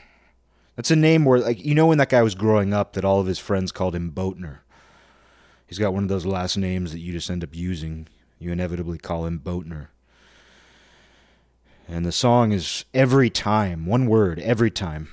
That's 0.75 0.89
a 0.89 0.95
name 0.95 1.25
where, 1.25 1.37
like, 1.37 1.63
you 1.63 1.75
know, 1.75 1.85
when 1.85 1.99
that 1.99 2.09
guy 2.09 2.23
was 2.23 2.33
growing 2.33 2.73
up, 2.73 2.93
that 2.93 3.05
all 3.05 3.19
of 3.19 3.27
his 3.27 3.37
friends 3.37 3.71
called 3.71 3.93
him 3.93 4.11
Boatner. 4.11 4.61
He's 5.67 5.79
got 5.79 5.93
one 5.93 6.03
of 6.03 6.09
those 6.09 6.25
last 6.25 6.57
names 6.57 6.93
that 6.93 6.99
you 6.99 7.11
just 7.11 7.29
end 7.29 7.43
up 7.43 7.53
using. 7.53 8.07
You 8.39 8.51
inevitably 8.51 8.97
call 8.97 9.25
him 9.25 9.39
Boatner. 9.39 9.87
And 11.87 12.05
the 12.05 12.11
song 12.11 12.51
is 12.51 12.85
every 12.93 13.29
time, 13.29 13.85
one 13.85 14.07
word, 14.07 14.39
every 14.39 14.71
time. 14.71 15.09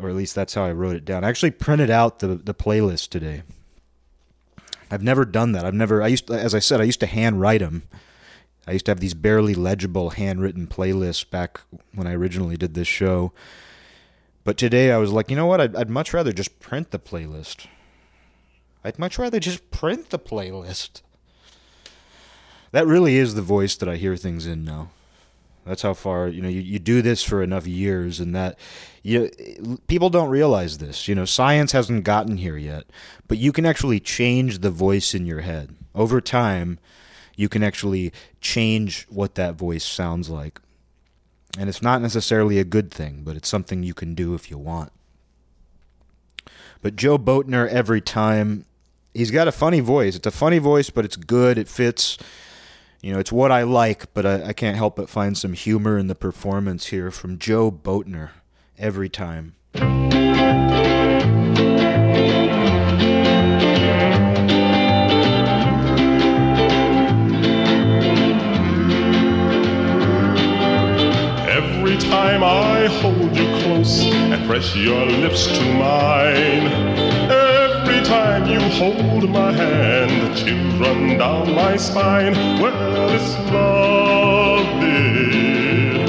Or 0.00 0.08
at 0.08 0.14
least 0.14 0.34
that's 0.34 0.54
how 0.54 0.64
I 0.64 0.72
wrote 0.72 0.96
it 0.96 1.04
down. 1.04 1.24
I 1.24 1.28
actually 1.28 1.50
printed 1.50 1.90
out 1.90 2.20
the, 2.20 2.28
the 2.28 2.54
playlist 2.54 3.10
today. 3.10 3.42
I've 4.90 5.02
never 5.02 5.24
done 5.24 5.52
that. 5.52 5.64
I've 5.64 5.74
never, 5.74 6.02
I 6.02 6.08
used, 6.08 6.28
to, 6.28 6.34
as 6.34 6.54
I 6.54 6.58
said, 6.58 6.80
I 6.80 6.84
used 6.84 7.00
to 7.00 7.06
handwrite 7.06 7.60
them. 7.60 7.82
I 8.66 8.72
used 8.72 8.86
to 8.86 8.90
have 8.92 9.00
these 9.00 9.14
barely 9.14 9.54
legible 9.54 10.10
handwritten 10.10 10.66
playlists 10.66 11.28
back 11.28 11.60
when 11.94 12.06
I 12.06 12.14
originally 12.14 12.56
did 12.56 12.74
this 12.74 12.88
show. 12.88 13.32
But 14.42 14.56
today 14.56 14.90
I 14.90 14.98
was 14.98 15.10
like, 15.10 15.28
you 15.28 15.36
know 15.36 15.46
what? 15.46 15.60
I'd, 15.60 15.76
I'd 15.76 15.90
much 15.90 16.14
rather 16.14 16.32
just 16.32 16.60
print 16.60 16.90
the 16.90 16.98
playlist. 16.98 17.66
I'd 18.84 18.98
much 18.98 19.18
rather 19.18 19.40
just 19.40 19.70
print 19.70 20.10
the 20.10 20.18
playlist. 20.18 21.00
That 22.72 22.86
really 22.86 23.16
is 23.16 23.34
the 23.34 23.42
voice 23.42 23.76
that 23.76 23.88
I 23.88 23.96
hear 23.96 24.16
things 24.16 24.46
in 24.46 24.64
now. 24.64 24.90
That's 25.64 25.82
how 25.82 25.94
far 25.94 26.28
you 26.28 26.42
know 26.42 26.48
you, 26.48 26.60
you 26.60 26.78
do 26.78 27.00
this 27.00 27.22
for 27.22 27.42
enough 27.42 27.66
years, 27.66 28.20
and 28.20 28.34
that 28.34 28.58
you 29.02 29.30
people 29.86 30.10
don't 30.10 30.28
realize 30.28 30.76
this. 30.76 31.08
You 31.08 31.14
know, 31.14 31.24
science 31.24 31.72
hasn't 31.72 32.04
gotten 32.04 32.36
here 32.36 32.58
yet, 32.58 32.84
but 33.28 33.38
you 33.38 33.50
can 33.50 33.64
actually 33.64 34.00
change 34.00 34.58
the 34.58 34.70
voice 34.70 35.14
in 35.14 35.24
your 35.24 35.40
head 35.40 35.74
over 35.94 36.20
time. 36.20 36.78
You 37.36 37.48
can 37.48 37.62
actually 37.62 38.12
change 38.42 39.06
what 39.08 39.36
that 39.36 39.54
voice 39.54 39.84
sounds 39.84 40.28
like, 40.28 40.60
and 41.58 41.70
it's 41.70 41.82
not 41.82 42.02
necessarily 42.02 42.58
a 42.58 42.64
good 42.64 42.90
thing, 42.90 43.22
but 43.24 43.34
it's 43.34 43.48
something 43.48 43.82
you 43.82 43.94
can 43.94 44.14
do 44.14 44.34
if 44.34 44.50
you 44.50 44.58
want. 44.58 44.92
But 46.82 46.96
Joe 46.96 47.16
Boatner, 47.16 47.66
every 47.66 48.02
time, 48.02 48.66
he's 49.14 49.30
got 49.30 49.48
a 49.48 49.52
funny 49.52 49.80
voice. 49.80 50.16
It's 50.16 50.26
a 50.26 50.30
funny 50.30 50.58
voice, 50.58 50.90
but 50.90 51.04
it's 51.04 51.16
good. 51.16 51.56
It 51.56 51.68
fits 51.68 52.18
you 53.04 53.12
know, 53.12 53.18
it's 53.18 53.30
what 53.30 53.52
I 53.52 53.64
like, 53.64 54.14
but 54.14 54.24
I, 54.24 54.44
I, 54.44 54.52
can't 54.54 54.78
help 54.78 54.96
but 54.96 55.10
find 55.10 55.36
some 55.36 55.52
humor 55.52 55.98
in 55.98 56.06
the 56.06 56.14
performance 56.14 56.86
here 56.86 57.10
from 57.10 57.38
Joe 57.38 57.70
Boatner 57.70 58.30
every 58.78 59.10
time. 59.10 59.56
Every 71.46 71.98
time 71.98 72.42
I 72.42 72.86
hold 73.02 73.36
you 73.36 73.44
close 73.62 74.00
and 74.00 74.46
press 74.46 74.74
your 74.74 75.04
lips 75.04 75.46
to 75.46 75.74
mine 75.74 77.43
time 78.04 78.46
you 78.46 78.60
hold 78.60 79.28
my 79.30 79.52
hand, 79.52 80.10
the 80.22 80.34
chills 80.34 80.74
run 80.74 81.18
down 81.18 81.54
my 81.54 81.76
spine. 81.76 82.34
Well, 82.60 83.10
it's 83.10 83.34
love, 83.50 84.80
dear, 84.80 86.06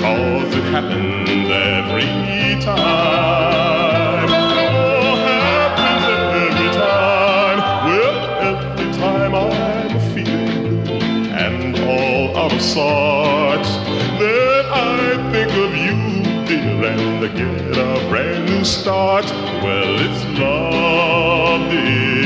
cause 0.00 0.54
it 0.54 0.64
happens 0.74 1.48
every 1.50 2.62
time. 2.62 4.28
Oh, 4.28 5.16
happens 5.26 6.04
every 6.46 6.70
time. 6.84 7.58
Well, 7.86 8.18
every 8.50 8.90
time 8.98 9.34
I'm 9.34 10.00
feeling 10.14 11.32
and 11.32 11.78
all 11.88 12.36
out 12.36 12.52
of 12.52 12.62
sorts, 12.62 13.09
and 16.98 17.20
get 17.36 17.78
a 17.78 18.08
brand 18.08 18.46
new 18.46 18.64
start. 18.64 19.24
Well, 19.62 19.96
it's 20.00 20.24
love, 20.38 22.19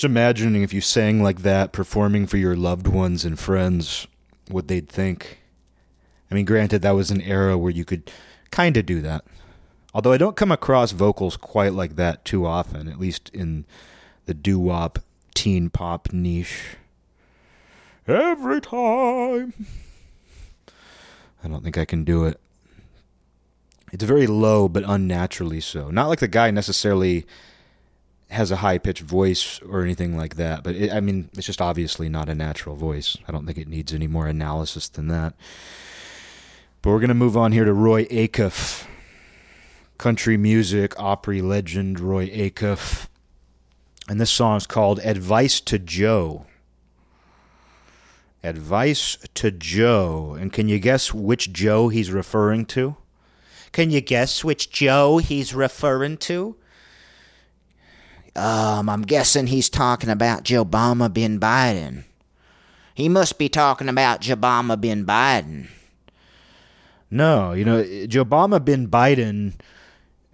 just 0.00 0.10
imagining 0.10 0.62
if 0.62 0.72
you 0.72 0.80
sang 0.80 1.22
like 1.22 1.42
that, 1.42 1.72
performing 1.72 2.26
for 2.26 2.38
your 2.38 2.56
loved 2.56 2.86
ones 2.86 3.22
and 3.26 3.38
friends, 3.38 4.06
what 4.48 4.66
they'd 4.66 4.88
think. 4.88 5.40
I 6.30 6.34
mean, 6.34 6.46
granted, 6.46 6.80
that 6.80 6.92
was 6.92 7.10
an 7.10 7.20
era 7.20 7.58
where 7.58 7.70
you 7.70 7.84
could 7.84 8.10
kind 8.50 8.78
of 8.78 8.86
do 8.86 9.02
that. 9.02 9.26
Although 9.92 10.12
I 10.12 10.16
don't 10.16 10.36
come 10.38 10.50
across 10.50 10.92
vocals 10.92 11.36
quite 11.36 11.74
like 11.74 11.96
that 11.96 12.24
too 12.24 12.46
often, 12.46 12.88
at 12.88 12.98
least 12.98 13.28
in 13.34 13.66
the 14.24 14.32
doo 14.32 14.58
wop 14.58 15.00
teen 15.34 15.68
pop 15.68 16.10
niche. 16.14 16.76
Every 18.08 18.62
time. 18.62 19.52
I 21.44 21.48
don't 21.48 21.62
think 21.62 21.76
I 21.76 21.84
can 21.84 22.04
do 22.04 22.24
it. 22.24 22.40
It's 23.92 24.04
very 24.04 24.26
low, 24.26 24.66
but 24.66 24.82
unnaturally 24.86 25.60
so. 25.60 25.90
Not 25.90 26.08
like 26.08 26.20
the 26.20 26.28
guy 26.28 26.50
necessarily 26.50 27.26
has 28.30 28.50
a 28.50 28.56
high 28.56 28.78
pitched 28.78 29.02
voice 29.02 29.60
or 29.62 29.82
anything 29.82 30.16
like 30.16 30.36
that, 30.36 30.62
but 30.62 30.76
it, 30.76 30.92
I 30.92 31.00
mean, 31.00 31.30
it's 31.36 31.46
just 31.46 31.60
obviously 31.60 32.08
not 32.08 32.28
a 32.28 32.34
natural 32.34 32.76
voice. 32.76 33.16
I 33.26 33.32
don't 33.32 33.44
think 33.44 33.58
it 33.58 33.68
needs 33.68 33.92
any 33.92 34.06
more 34.06 34.26
analysis 34.26 34.88
than 34.88 35.08
that. 35.08 35.34
But 36.80 36.90
we're 36.90 37.00
going 37.00 37.08
to 37.08 37.14
move 37.14 37.36
on 37.36 37.52
here 37.52 37.64
to 37.64 37.72
Roy 37.72 38.04
Acuff, 38.06 38.86
country 39.98 40.36
music, 40.36 40.98
Opry 40.98 41.42
legend 41.42 41.98
Roy 41.98 42.28
Acuff. 42.28 43.08
And 44.08 44.20
this 44.20 44.30
song 44.30 44.56
is 44.56 44.66
called 44.66 45.00
Advice 45.00 45.60
to 45.62 45.78
Joe. 45.78 46.46
Advice 48.42 49.18
to 49.34 49.50
Joe. 49.50 50.36
And 50.40 50.52
can 50.52 50.68
you 50.68 50.78
guess 50.78 51.12
which 51.12 51.52
Joe 51.52 51.88
he's 51.88 52.10
referring 52.10 52.64
to? 52.66 52.96
Can 53.72 53.90
you 53.90 54.00
guess 54.00 54.42
which 54.42 54.70
Joe 54.70 55.18
he's 55.18 55.54
referring 55.54 56.16
to? 56.18 56.56
Um, 58.40 58.88
I'm 58.88 59.02
guessing 59.02 59.48
he's 59.48 59.68
talking 59.68 60.08
about 60.08 60.44
Obama 60.44 61.12
bin 61.12 61.38
Biden. 61.38 62.04
He 62.94 63.06
must 63.06 63.38
be 63.38 63.50
talking 63.50 63.88
about 63.88 64.22
Obama 64.22 64.80
bin 64.80 65.04
Biden. 65.04 65.68
No, 67.10 67.52
you 67.52 67.66
know, 67.66 67.82
Obama 67.82 68.64
bin 68.64 68.88
Biden, 68.88 69.54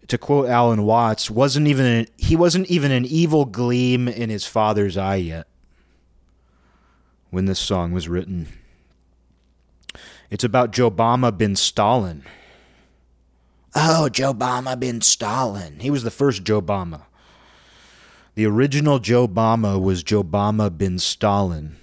to 0.06 0.18
quote 0.18 0.48
Alan 0.48 0.84
Watts, 0.84 1.30
wasn't 1.30 1.66
even 1.66 1.84
a, 1.84 2.06
he 2.16 2.36
wasn't 2.36 2.68
even 2.68 2.92
an 2.92 3.04
evil 3.04 3.44
gleam 3.44 4.06
in 4.06 4.30
his 4.30 4.46
father's 4.46 4.96
eye 4.96 5.16
yet 5.16 5.48
when 7.30 7.46
this 7.46 7.58
song 7.58 7.90
was 7.90 8.08
written. 8.08 8.46
It's 10.30 10.44
about 10.44 10.70
Obama 10.72 11.36
bin 11.36 11.56
Stalin. 11.56 12.22
Oh, 13.74 14.08
Joe 14.08 14.32
Obama 14.32 14.78
bin 14.78 15.00
Stalin. 15.00 15.80
He 15.80 15.90
was 15.90 16.04
the 16.04 16.10
first 16.12 16.44
Joe 16.44 16.62
Obama. 16.62 17.02
The 18.36 18.44
original 18.44 18.98
Joe 18.98 19.26
Obama 19.26 19.80
was 19.80 20.02
Joe 20.02 20.22
Obama 20.22 20.68
bin 20.76 20.98
Stalin. 20.98 21.76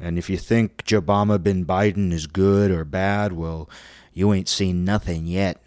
And 0.00 0.18
if 0.18 0.28
you 0.28 0.36
think 0.36 0.84
Joe 0.84 1.00
Obama 1.00 1.40
bin 1.40 1.64
Biden 1.64 2.12
is 2.12 2.26
good 2.26 2.72
or 2.72 2.84
bad, 2.84 3.32
well, 3.32 3.70
you 4.12 4.34
ain't 4.34 4.48
seen 4.48 4.84
nothing 4.84 5.26
yet. 5.26 5.62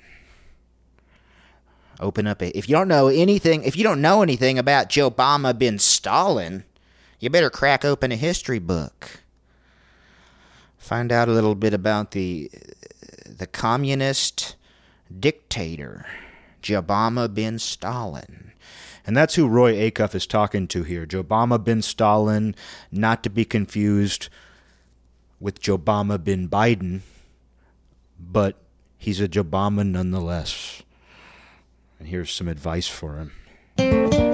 Open 2.02 2.28
up. 2.28 2.42
If 2.42 2.68
you 2.68 2.76
don't 2.76 2.90
know 2.90 3.08
anything, 3.08 3.64
if 3.64 3.78
you 3.78 3.86
don't 3.86 4.02
know 4.02 4.22
anything 4.24 4.60
about 4.60 4.90
Joe 4.90 5.10
Obama 5.10 5.58
bin 5.58 5.80
Stalin, 5.80 6.66
you 7.22 7.30
better 7.30 7.50
crack 7.50 7.86
open 7.86 8.12
a 8.12 8.18
history 8.18 8.60
book. 8.60 9.22
Find 10.78 11.14
out 11.14 11.30
a 11.30 11.32
little 11.32 11.56
bit 11.56 11.74
about 11.74 12.12
the 12.12 12.52
the 13.26 13.48
communist 13.48 14.58
dictator, 15.18 16.06
Obama 16.62 17.34
bin 17.34 17.60
Stalin. 17.60 18.52
And 19.06 19.18
that's 19.18 19.36
who 19.36 19.48
Roy 19.48 19.76
Acuff 19.76 20.14
is 20.14 20.28
talking 20.28 20.68
to 20.68 20.84
here. 20.84 21.06
Obama 21.08 21.64
bin 21.64 21.82
Stalin, 21.82 22.56
not 22.92 23.24
to 23.24 23.30
be 23.30 23.46
confused 23.46 24.30
with 25.40 25.62
Obama 25.62 26.24
bin 26.24 26.48
Biden, 26.48 27.02
but 28.20 28.58
he's 28.98 29.22
a 29.22 29.28
Obama 29.28 29.88
nonetheless. 29.88 30.84
And 31.98 32.08
here's 32.08 32.32
some 32.32 32.48
advice 32.48 32.88
for 32.88 33.18
him. 33.18 34.29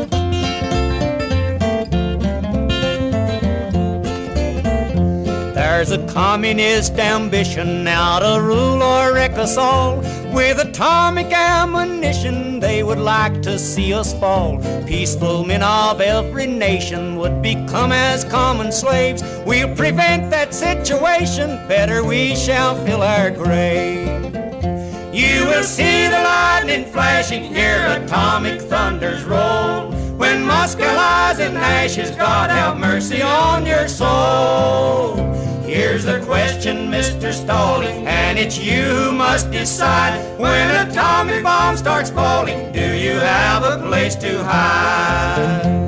There's 5.88 6.02
a 6.02 6.14
communist 6.14 6.94
ambition 6.94 7.84
now 7.84 8.18
to 8.18 8.42
rule 8.42 8.82
or 8.82 9.14
wreck 9.14 9.34
us 9.34 9.56
all. 9.56 9.98
With 10.34 10.58
atomic 10.58 11.32
ammunition, 11.32 12.60
they 12.60 12.82
would 12.82 12.98
like 12.98 13.44
to 13.44 13.60
see 13.60 13.94
us 13.94 14.12
fall. 14.20 14.58
Peaceful 14.88 15.46
men 15.46 15.62
of 15.62 16.02
every 16.02 16.48
nation 16.48 17.18
would 17.18 17.40
become 17.44 17.92
as 17.92 18.24
common 18.24 18.72
slaves. 18.72 19.22
We'll 19.46 19.76
prevent 19.76 20.32
that 20.32 20.56
situation, 20.56 21.50
better 21.68 22.04
we 22.04 22.36
shall 22.36 22.84
fill 22.84 23.04
our 23.04 23.30
grave. 23.30 24.34
You 25.14 25.46
will 25.46 25.64
see 25.64 26.08
the 26.08 26.20
lightning 26.24 26.86
flashing, 26.86 27.44
hear 27.44 27.86
atomic 27.90 28.60
thunders 28.60 29.24
roll. 29.24 29.92
When 30.18 30.48
Moscow 30.48 30.96
lies 30.96 31.38
in 31.38 31.56
ashes, 31.56 32.10
God 32.10 32.50
have 32.50 32.80
mercy 32.80 33.22
on 33.22 33.68
your 33.68 33.88
soul. 33.88 35.36
Here's 35.66 36.06
the 36.06 36.20
question, 36.20 36.92
Mr. 36.92 37.34
Stalin, 37.34 38.06
and 38.08 38.38
it's 38.38 38.58
you 38.58 38.84
who 38.84 39.12
must 39.12 39.50
decide. 39.50 40.40
When 40.40 40.52
an 40.52 40.90
atomic 40.92 41.44
bomb 41.44 41.76
starts 41.76 42.12
falling, 42.12 42.72
do 42.72 42.94
you 42.96 43.14
have 43.14 43.64
a 43.64 43.84
place 43.88 44.16
to 44.18 44.44
hide? 44.44 45.85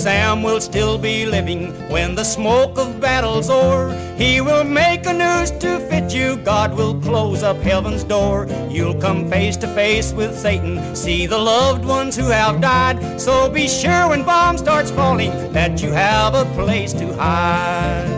Sam 0.00 0.42
will 0.42 0.62
still 0.62 0.96
be 0.96 1.26
living 1.26 1.74
when 1.90 2.14
the 2.14 2.24
smoke 2.24 2.78
of 2.78 3.02
battle's 3.02 3.50
o'er. 3.50 3.92
He 4.16 4.40
will 4.40 4.64
make 4.64 5.04
a 5.04 5.12
noose 5.12 5.50
to 5.60 5.78
fit 5.90 6.14
you, 6.14 6.36
God 6.38 6.74
will 6.74 6.98
close 7.02 7.42
up 7.42 7.58
heaven's 7.58 8.02
door. 8.02 8.46
You'll 8.70 8.98
come 8.98 9.28
face 9.28 9.58
to 9.58 9.66
face 9.74 10.14
with 10.14 10.34
Satan, 10.34 10.96
see 10.96 11.26
the 11.26 11.36
loved 11.36 11.84
ones 11.84 12.16
who 12.16 12.28
have 12.28 12.62
died. 12.62 13.20
So 13.20 13.50
be 13.50 13.68
sure 13.68 14.08
when 14.08 14.24
bomb 14.24 14.56
starts 14.56 14.90
falling 14.90 15.52
that 15.52 15.82
you 15.82 15.92
have 15.92 16.34
a 16.34 16.46
place 16.54 16.94
to 16.94 17.14
hide. 17.16 18.08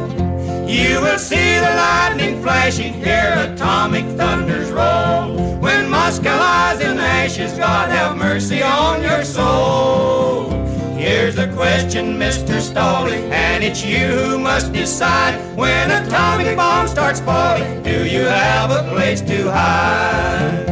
You 0.71 1.01
will 1.01 1.19
see 1.19 1.57
the 1.57 1.75
lightning 1.75 2.41
flashing, 2.43 2.93
hear 2.93 3.35
atomic 3.39 4.05
thunders 4.17 4.71
roll. 4.71 5.59
When 5.59 5.91
Moscow 5.91 6.37
lies 6.37 6.81
in 6.81 6.97
ashes, 6.99 7.55
God 7.55 7.91
have 7.91 8.17
mercy 8.17 8.63
on 8.63 9.03
your 9.03 9.25
soul. 9.25 10.63
Here's 11.03 11.35
the 11.35 11.49
question, 11.49 12.17
Mr. 12.17 12.61
Stalin, 12.61 13.33
and 13.33 13.65
it's 13.65 13.85
you 13.85 14.07
who 14.07 14.39
must 14.39 14.73
decide. 14.73 15.35
When 15.57 15.91
atomic 15.91 16.57
bomb 16.57 16.87
starts 16.87 17.19
falling, 17.19 17.83
do 17.83 18.07
you 18.07 18.21
have 18.21 18.71
a 18.71 18.89
place 18.89 19.21
to 19.23 19.51
hide? 19.51 20.63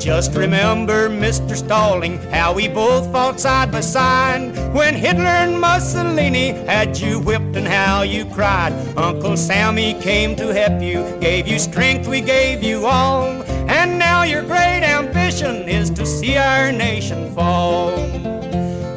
Just 0.00 0.36
remember, 0.36 1.08
Mr. 1.08 1.56
Stalin, 1.56 2.18
how 2.30 2.54
we 2.54 2.68
both 2.68 3.10
fought 3.10 3.40
side 3.40 3.72
by 3.72 3.80
side 3.80 4.54
when 4.72 4.94
Hitler 4.94 5.24
and 5.24 5.60
Mussolini 5.60 6.52
had 6.52 6.96
you 6.96 7.18
whipped 7.18 7.56
and 7.56 7.66
how 7.66 8.02
you 8.02 8.24
cried. 8.26 8.72
Uncle 8.96 9.36
Sammy 9.36 9.94
came 9.94 10.36
to 10.36 10.54
help 10.54 10.80
you, 10.80 11.02
gave 11.20 11.48
you 11.48 11.58
strength, 11.58 12.06
we 12.06 12.20
gave 12.20 12.62
you 12.62 12.86
all. 12.86 13.45
And 13.86 14.00
now 14.00 14.24
your 14.24 14.42
great 14.42 14.82
ambition 14.82 15.68
is 15.68 15.90
to 15.90 16.04
see 16.04 16.36
our 16.36 16.72
nation 16.72 17.32
fall. 17.32 17.96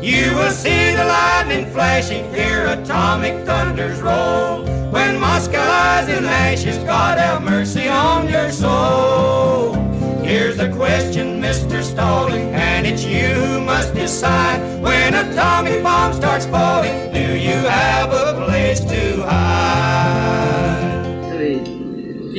You 0.01 0.33
will 0.33 0.49
see 0.49 0.95
the 0.95 1.05
lightning 1.05 1.67
flashing, 1.67 2.23
hear 2.33 2.65
atomic 2.65 3.45
thunders 3.45 4.01
roll. 4.01 4.65
When 4.89 5.19
Moscow 5.19 5.59
lies 5.59 6.09
in 6.09 6.25
ashes. 6.25 6.79
God 6.79 7.19
have 7.19 7.43
mercy 7.43 7.87
on 7.87 8.27
your 8.27 8.51
soul. 8.51 9.75
Here's 10.23 10.57
the 10.57 10.69
question, 10.69 11.39
Mr. 11.39 11.83
Stalin, 11.83 12.51
and 12.55 12.87
it's 12.87 13.03
you 13.03 13.27
who 13.27 13.61
must 13.61 13.93
decide. 13.93 14.59
When 14.81 15.13
atomic 15.13 15.83
bomb 15.83 16.13
starts 16.13 16.47
falling, 16.47 17.13
do 17.13 17.37
you 17.37 17.59
have 17.77 18.09
a 18.11 18.43
place 18.43 18.79
to 18.79 19.21
hide? 19.21 19.48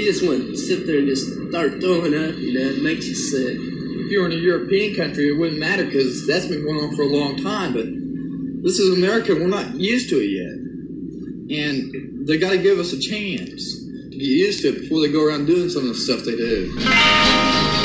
You 0.01 0.07
just 0.07 0.27
want 0.27 0.47
to 0.47 0.57
sit 0.57 0.87
there 0.87 1.01
and 1.01 1.07
just 1.07 1.27
start 1.51 1.79
throwing 1.79 2.15
up, 2.15 2.35
you 2.39 2.55
know, 2.55 2.71
it 2.71 2.83
makes 2.83 3.07
you 3.07 3.15
sick. 3.15 3.59
If 3.59 4.11
you 4.11 4.21
were 4.21 4.27
in 4.31 4.33
a 4.33 4.37
European 4.37 4.97
country, 4.97 5.29
it 5.29 5.39
wouldn't 5.39 5.61
matter 5.61 5.85
because 5.85 6.27
that's 6.27 6.47
been 6.47 6.65
going 6.65 6.79
on 6.79 6.97
for 6.97 7.03
a 7.03 7.07
long 7.07 7.37
time. 7.37 7.75
But 7.75 7.85
this 8.65 8.79
is 8.79 8.97
America; 8.97 9.35
we're 9.35 9.47
not 9.47 9.75
used 9.75 10.09
to 10.09 10.17
it 10.17 10.31
yet, 10.31 11.59
and 11.59 12.27
they 12.27 12.39
got 12.39 12.53
to 12.53 12.59
give 12.59 12.79
us 12.79 12.95
a 12.95 12.99
chance 12.99 13.85
to 13.85 14.11
get 14.13 14.23
used 14.23 14.63
to 14.63 14.69
it 14.69 14.81
before 14.81 15.03
they 15.03 15.13
go 15.13 15.23
around 15.23 15.45
doing 15.45 15.69
some 15.69 15.83
of 15.83 15.89
the 15.89 15.95
stuff 15.95 16.25
they 16.25 16.35
do. 16.35 17.80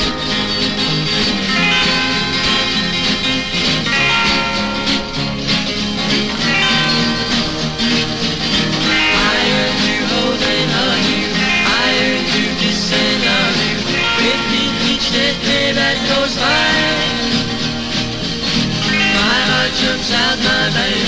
Heart 20.08 20.38
jumps 20.38 21.05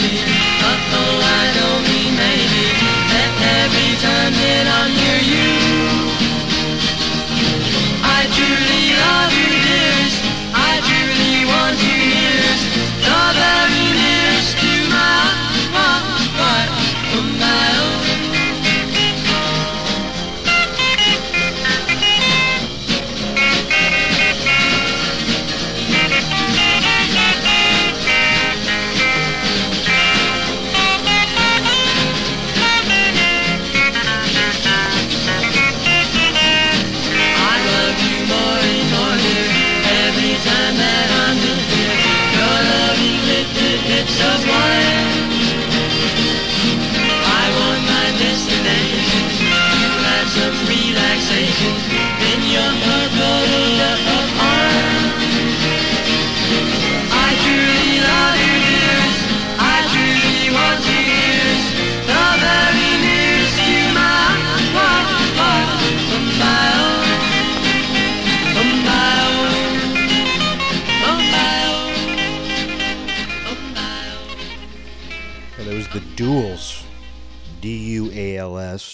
liquid 44.16 44.57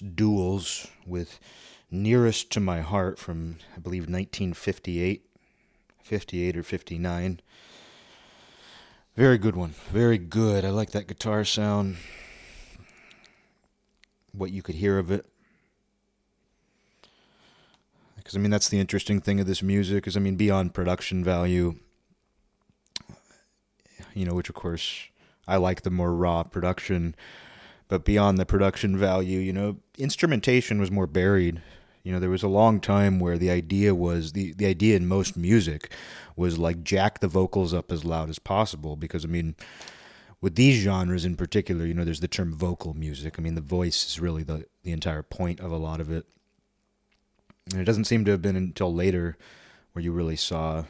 Duels, 0.01 0.89
with 1.07 1.39
Nearest 1.91 2.51
to 2.53 2.61
My 2.61 2.81
Heart 2.81 3.19
from, 3.19 3.57
I 3.77 3.81
believe, 3.81 4.03
1958. 4.03 5.27
58 6.05 6.57
or 6.57 6.63
59. 6.63 7.41
Very 9.17 9.39
good 9.39 9.57
one. 9.57 9.75
Very 9.91 10.19
good. 10.19 10.65
I 10.65 10.71
like 10.71 10.91
that 10.91 11.07
guitar 11.07 11.45
sound. 11.45 11.97
What 14.33 14.51
you 14.51 14.63
could 14.63 14.75
hear 14.75 14.99
of 14.99 15.11
it. 15.11 15.25
Because, 18.17 18.37
I 18.37 18.39
mean, 18.39 18.51
that's 18.51 18.69
the 18.69 18.81
interesting 18.81 19.21
thing 19.21 19.41
of 19.41 19.47
this 19.47 19.63
music, 19.63 20.07
is, 20.07 20.17
I 20.17 20.21
mean, 20.21 20.37
beyond 20.37 20.75
production 20.75 21.25
value, 21.25 21.77
you 24.15 24.25
know, 24.25 24.35
which, 24.35 24.49
of 24.49 24.55
course, 24.55 25.09
I 25.47 25.57
like 25.57 25.83
the 25.83 25.91
more 25.91 26.15
raw 26.15 26.43
production 26.43 27.15
but 27.89 28.05
beyond 28.05 28.39
the 28.39 28.47
production 28.47 28.97
value, 28.97 29.39
you 29.39 29.53
know, 29.53 29.77
instrumentation 29.99 30.81
was 30.81 30.91
more 30.91 31.07
buried. 31.07 31.63
You 32.03 32.13
know, 32.13 32.21
there 32.21 32.31
was 32.31 32.43
a 32.43 32.49
long 32.49 32.81
time 32.81 33.19
where 33.19 33.39
the 33.39 33.51
idea 33.51 33.95
was 33.95 34.33
the 34.33 34.53
the 34.53 34.67
idea 34.67 34.97
in 34.97 35.07
most 35.07 35.37
music 35.37 35.93
was 36.37 36.59
like 36.59 36.85
jack 36.85 37.21
the 37.21 37.29
vocals 37.29 37.73
up 37.73 37.91
as 37.91 38.05
loud 38.05 38.29
as 38.29 38.39
possible 38.39 38.97
because 38.97 39.25
I 39.25 39.29
mean 39.29 39.55
with 40.45 40.57
these 40.57 40.83
genres 40.83 41.25
in 41.25 41.37
particular, 41.37 41.87
you 41.87 41.95
know, 41.95 42.05
there's 42.05 42.21
the 42.21 42.29
term 42.29 42.53
vocal 42.53 42.93
music. 42.93 43.37
I 43.39 43.43
mean, 43.43 43.55
the 43.55 43.63
voice 43.63 44.07
is 44.07 44.21
really 44.21 44.43
the 44.43 44.67
the 44.83 44.93
entire 44.93 45.23
point 45.23 45.61
of 45.61 45.73
a 45.73 45.79
lot 45.79 46.01
of 46.01 46.13
it. 46.13 46.27
And 47.71 47.81
it 47.81 47.85
doesn't 47.85 48.05
seem 48.05 48.27
to 48.27 48.31
have 48.33 48.43
been 48.43 48.57
until 48.57 48.93
later 48.93 49.39
where 49.93 50.03
you 50.03 50.13
really 50.13 50.37
saw 50.37 50.85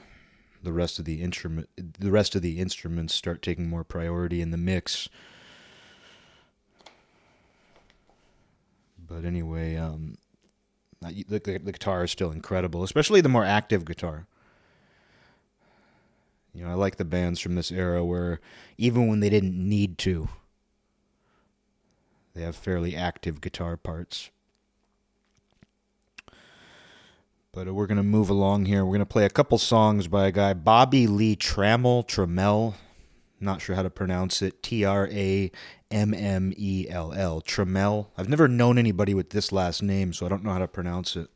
the 0.61 0.73
rest 0.73 0.99
of 0.99 1.05
the 1.05 1.23
instrument 1.23 1.69
the 1.77 2.11
rest 2.11 2.35
of 2.35 2.43
the 2.43 2.59
instruments 2.59 3.15
start 3.15 3.43
taking 3.43 3.69
more 3.69 3.85
priority 3.85 4.41
in 4.41 4.51
the 4.51 4.57
mix. 4.57 5.09
But 9.07 9.25
anyway, 9.25 9.77
um, 9.77 10.17
the, 11.01 11.25
the, 11.29 11.59
the 11.59 11.73
guitar 11.73 12.05
is 12.05 12.11
still 12.11 12.31
incredible, 12.31 12.83
especially 12.83 13.21
the 13.21 13.29
more 13.29 13.45
active 13.45 13.85
guitar. 13.85 14.27
You 16.55 16.65
know, 16.65 16.71
I 16.71 16.75
like 16.75 16.97
the 16.97 17.05
bands 17.05 17.41
from 17.41 17.55
this 17.55 17.71
era 17.73 18.05
where 18.05 18.41
even 18.79 19.09
when 19.09 19.21
they 19.21 19.29
didn't 19.29 19.57
need 19.57 19.99
to, 19.99 20.29
they 22.33 22.43
have 22.43 22.57
fairly 22.57 22.97
active 22.97 23.41
guitar 23.41 23.77
parts. 23.77 24.31
But 27.53 27.69
uh, 27.69 27.75
we're 27.75 27.87
going 27.87 27.99
to 27.99 28.03
move 28.03 28.31
along 28.31 28.65
here. 28.65 28.85
We're 28.85 28.91
going 28.91 29.01
to 29.01 29.07
play 29.07 29.25
a 29.25 29.31
couple 29.31 29.59
songs 29.59 30.09
by 30.09 30.27
a 30.27 30.33
guy, 30.33 30.55
Bobby 30.55 31.07
Lee 31.07 31.37
Trammell, 31.37 32.07
Trammell. 32.07 32.75
Not 33.41 33.61
sure 33.61 33.77
how 33.77 33.83
to 33.83 33.91
pronounce 33.91 34.41
it. 34.43 34.63
T 34.63 34.85
R 34.85 35.09
A 35.13 35.51
M 35.95 36.13
M 36.13 36.53
E 36.57 36.87
L 36.91 37.13
L. 37.13 37.41
Trammell. 37.41 38.09
I've 38.19 38.29
never 38.29 38.49
known 38.49 38.79
anybody 38.79 39.15
with 39.15 39.31
this 39.31 39.53
last 39.53 39.81
name, 39.81 40.13
so 40.13 40.27
I 40.27 40.29
don't 40.29 40.43
know 40.43 40.51
how 40.51 40.59
to 40.59 40.67
pronounce 40.67 41.15
it. 41.15 41.31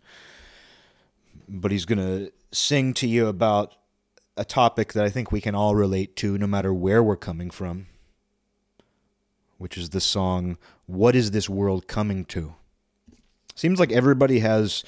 But 1.49 1.71
he's 1.71 1.85
going 1.85 1.99
to 2.01 2.33
sing 2.51 2.93
to 2.95 3.07
you 3.07 3.29
about 3.29 3.75
a 4.37 4.45
topic 4.45 4.93
that 4.93 5.05
I 5.05 5.11
think 5.11 5.31
we 5.31 5.41
can 5.41 5.55
all 5.55 5.77
relate 5.77 6.17
to 6.17 6.37
no 6.37 6.49
matter 6.49 6.75
where 6.75 7.03
we're 7.03 7.17
coming 7.17 7.51
from, 7.51 7.87
which 9.59 9.79
is 9.79 9.91
the 9.91 10.01
song, 10.01 10.59
What 10.87 11.15
is 11.15 11.31
This 11.31 11.49
World 11.49 11.87
Coming 11.87 12.25
to? 12.27 12.55
Seems 13.55 13.79
like 13.79 13.93
everybody 13.93 14.41
has 14.41 14.83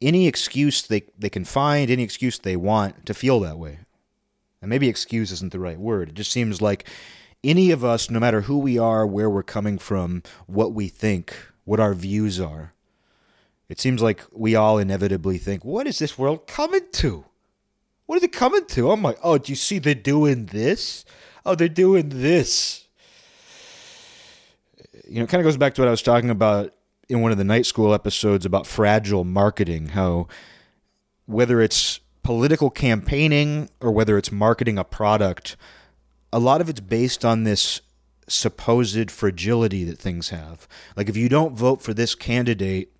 any 0.00 0.26
excuse 0.26 0.82
they, 0.82 1.02
they 1.18 1.30
can 1.30 1.44
find, 1.44 1.90
any 1.90 2.02
excuse 2.02 2.38
they 2.38 2.56
want 2.56 3.06
to 3.06 3.14
feel 3.14 3.40
that 3.40 3.58
way. 3.58 3.80
And 4.60 4.68
maybe 4.68 4.88
excuse 4.88 5.32
isn't 5.32 5.52
the 5.52 5.60
right 5.60 5.78
word. 5.78 6.10
It 6.10 6.14
just 6.14 6.32
seems 6.32 6.60
like 6.60 6.88
any 7.44 7.70
of 7.70 7.84
us, 7.84 8.10
no 8.10 8.20
matter 8.20 8.42
who 8.42 8.58
we 8.58 8.78
are, 8.78 9.06
where 9.06 9.30
we're 9.30 9.42
coming 9.42 9.78
from, 9.78 10.22
what 10.46 10.72
we 10.72 10.88
think, 10.88 11.34
what 11.64 11.80
our 11.80 11.94
views 11.94 12.40
are, 12.40 12.72
it 13.68 13.80
seems 13.80 14.00
like 14.00 14.24
we 14.32 14.54
all 14.54 14.78
inevitably 14.78 15.38
think, 15.38 15.64
what 15.64 15.86
is 15.86 15.98
this 15.98 16.18
world 16.18 16.46
coming 16.46 16.86
to? 16.92 17.24
What 18.06 18.16
are 18.16 18.20
they 18.20 18.28
coming 18.28 18.64
to? 18.66 18.90
Oh 18.90 18.96
my, 18.96 19.14
oh, 19.22 19.36
do 19.36 19.52
you 19.52 19.56
see 19.56 19.78
they're 19.78 19.94
doing 19.94 20.46
this? 20.46 21.04
Oh, 21.44 21.54
they're 21.54 21.68
doing 21.68 22.08
this. 22.08 22.86
You 25.06 25.16
know, 25.16 25.24
it 25.24 25.28
kind 25.28 25.40
of 25.40 25.44
goes 25.44 25.56
back 25.56 25.74
to 25.74 25.82
what 25.82 25.88
I 25.88 25.90
was 25.90 26.02
talking 26.02 26.30
about 26.30 26.72
in 27.08 27.20
one 27.20 27.32
of 27.32 27.38
the 27.38 27.44
night 27.44 27.66
school 27.66 27.94
episodes 27.94 28.46
about 28.46 28.66
fragile 28.66 29.24
marketing, 29.24 29.88
how 29.88 30.28
whether 31.26 31.60
it's 31.60 32.00
political 32.22 32.70
campaigning 32.70 33.68
or 33.80 33.90
whether 33.90 34.16
it's 34.18 34.32
marketing 34.32 34.78
a 34.78 34.84
product, 34.84 35.56
a 36.32 36.38
lot 36.38 36.60
of 36.60 36.68
it's 36.68 36.80
based 36.80 37.24
on 37.24 37.44
this 37.44 37.80
supposed 38.26 39.10
fragility 39.10 39.84
that 39.84 39.98
things 39.98 40.28
have. 40.28 40.68
Like 40.96 41.08
if 41.08 41.16
you 41.16 41.28
don't 41.28 41.56
vote 41.56 41.82
for 41.82 41.94
this 41.94 42.14
candidate, 42.14 42.92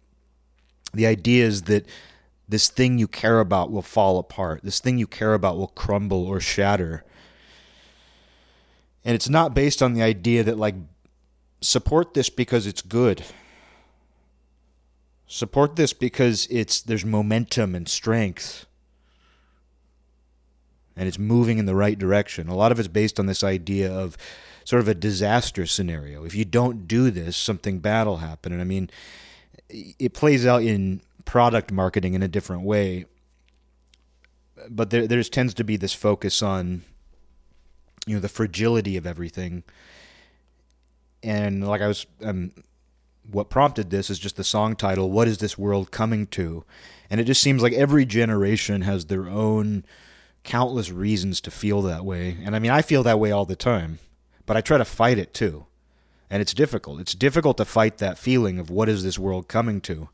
the 0.94 1.06
idea 1.06 1.44
is 1.44 1.62
that 1.62 1.86
this 2.48 2.70
thing 2.70 2.98
you 2.98 3.06
care 3.06 3.40
about 3.40 3.70
will 3.70 3.82
fall 3.82 4.18
apart. 4.18 4.62
This 4.62 4.80
thing 4.80 4.98
you 4.98 5.06
care 5.06 5.34
about 5.34 5.58
will 5.58 5.68
crumble 5.68 6.24
or 6.24 6.40
shatter. 6.40 7.04
And 9.04 9.14
it's 9.14 9.28
not 9.28 9.54
based 9.54 9.82
on 9.82 9.92
the 9.92 10.02
idea 10.02 10.42
that 10.44 10.58
like 10.58 10.74
support 11.60 12.14
this 12.14 12.30
because 12.30 12.66
it's 12.66 12.82
good. 12.82 13.24
Support 15.26 15.76
this 15.76 15.92
because 15.92 16.46
it's 16.50 16.80
there's 16.80 17.04
momentum 17.04 17.74
and 17.74 17.86
strength. 17.86 18.64
And 20.98 21.06
it's 21.06 21.18
moving 21.18 21.58
in 21.58 21.66
the 21.66 21.74
right 21.74 21.98
direction. 21.98 22.48
A 22.48 22.56
lot 22.56 22.72
of 22.72 22.78
it's 22.78 22.88
based 22.88 23.20
on 23.20 23.26
this 23.26 23.44
idea 23.44 23.92
of 23.92 24.16
sort 24.64 24.80
of 24.80 24.88
a 24.88 24.94
disaster 24.94 25.64
scenario. 25.64 26.24
If 26.24 26.34
you 26.34 26.44
don't 26.44 26.86
do 26.86 27.10
this, 27.10 27.36
something 27.36 27.78
bad 27.78 28.06
will 28.06 28.18
happen. 28.18 28.52
And 28.52 28.60
I 28.60 28.64
mean, 28.64 28.90
it 29.70 30.12
plays 30.12 30.44
out 30.44 30.62
in 30.62 31.00
product 31.24 31.72
marketing 31.72 32.14
in 32.14 32.22
a 32.22 32.28
different 32.28 32.64
way. 32.64 33.06
But 34.68 34.90
there 34.90 35.06
there 35.06 35.22
tends 35.22 35.54
to 35.54 35.64
be 35.64 35.76
this 35.76 35.94
focus 35.94 36.42
on 36.42 36.82
you 38.06 38.14
know 38.14 38.20
the 38.20 38.28
fragility 38.28 38.96
of 38.96 39.06
everything. 39.06 39.62
And 41.22 41.66
like 41.66 41.80
I 41.80 41.86
was 41.86 42.06
um, 42.22 42.52
what 43.30 43.50
prompted 43.50 43.90
this 43.90 44.10
is 44.10 44.18
just 44.18 44.36
the 44.36 44.44
song 44.44 44.74
title 44.74 45.10
what 45.10 45.28
is 45.28 45.38
this 45.38 45.58
world 45.58 45.90
coming 45.90 46.26
to 46.26 46.64
and 47.10 47.20
it 47.20 47.24
just 47.24 47.42
seems 47.42 47.62
like 47.62 47.72
every 47.74 48.06
generation 48.06 48.82
has 48.82 49.06
their 49.06 49.28
own 49.28 49.84
countless 50.48 50.90
reasons 50.90 51.40
to 51.42 51.50
feel 51.50 51.82
that 51.82 52.04
way. 52.04 52.38
And 52.44 52.56
i 52.56 52.58
mean 52.58 52.70
i 52.70 52.82
feel 52.82 53.02
that 53.04 53.20
way 53.20 53.30
all 53.30 53.44
the 53.44 53.56
time 53.72 53.98
but 54.46 54.56
i 54.56 54.62
try 54.62 54.78
to 54.78 54.84
fight 54.84 55.18
it 55.18 55.34
too. 55.34 55.66
And 56.30 56.42
it's 56.42 56.54
difficult. 56.54 57.00
It's 57.00 57.14
difficult 57.14 57.56
to 57.58 57.64
fight 57.64 57.98
that 57.98 58.18
feeling 58.18 58.58
of 58.58 58.68
what 58.70 58.88
is 58.88 59.02
this 59.02 59.18
world 59.18 59.48
coming 59.48 59.80
to? 59.82 60.08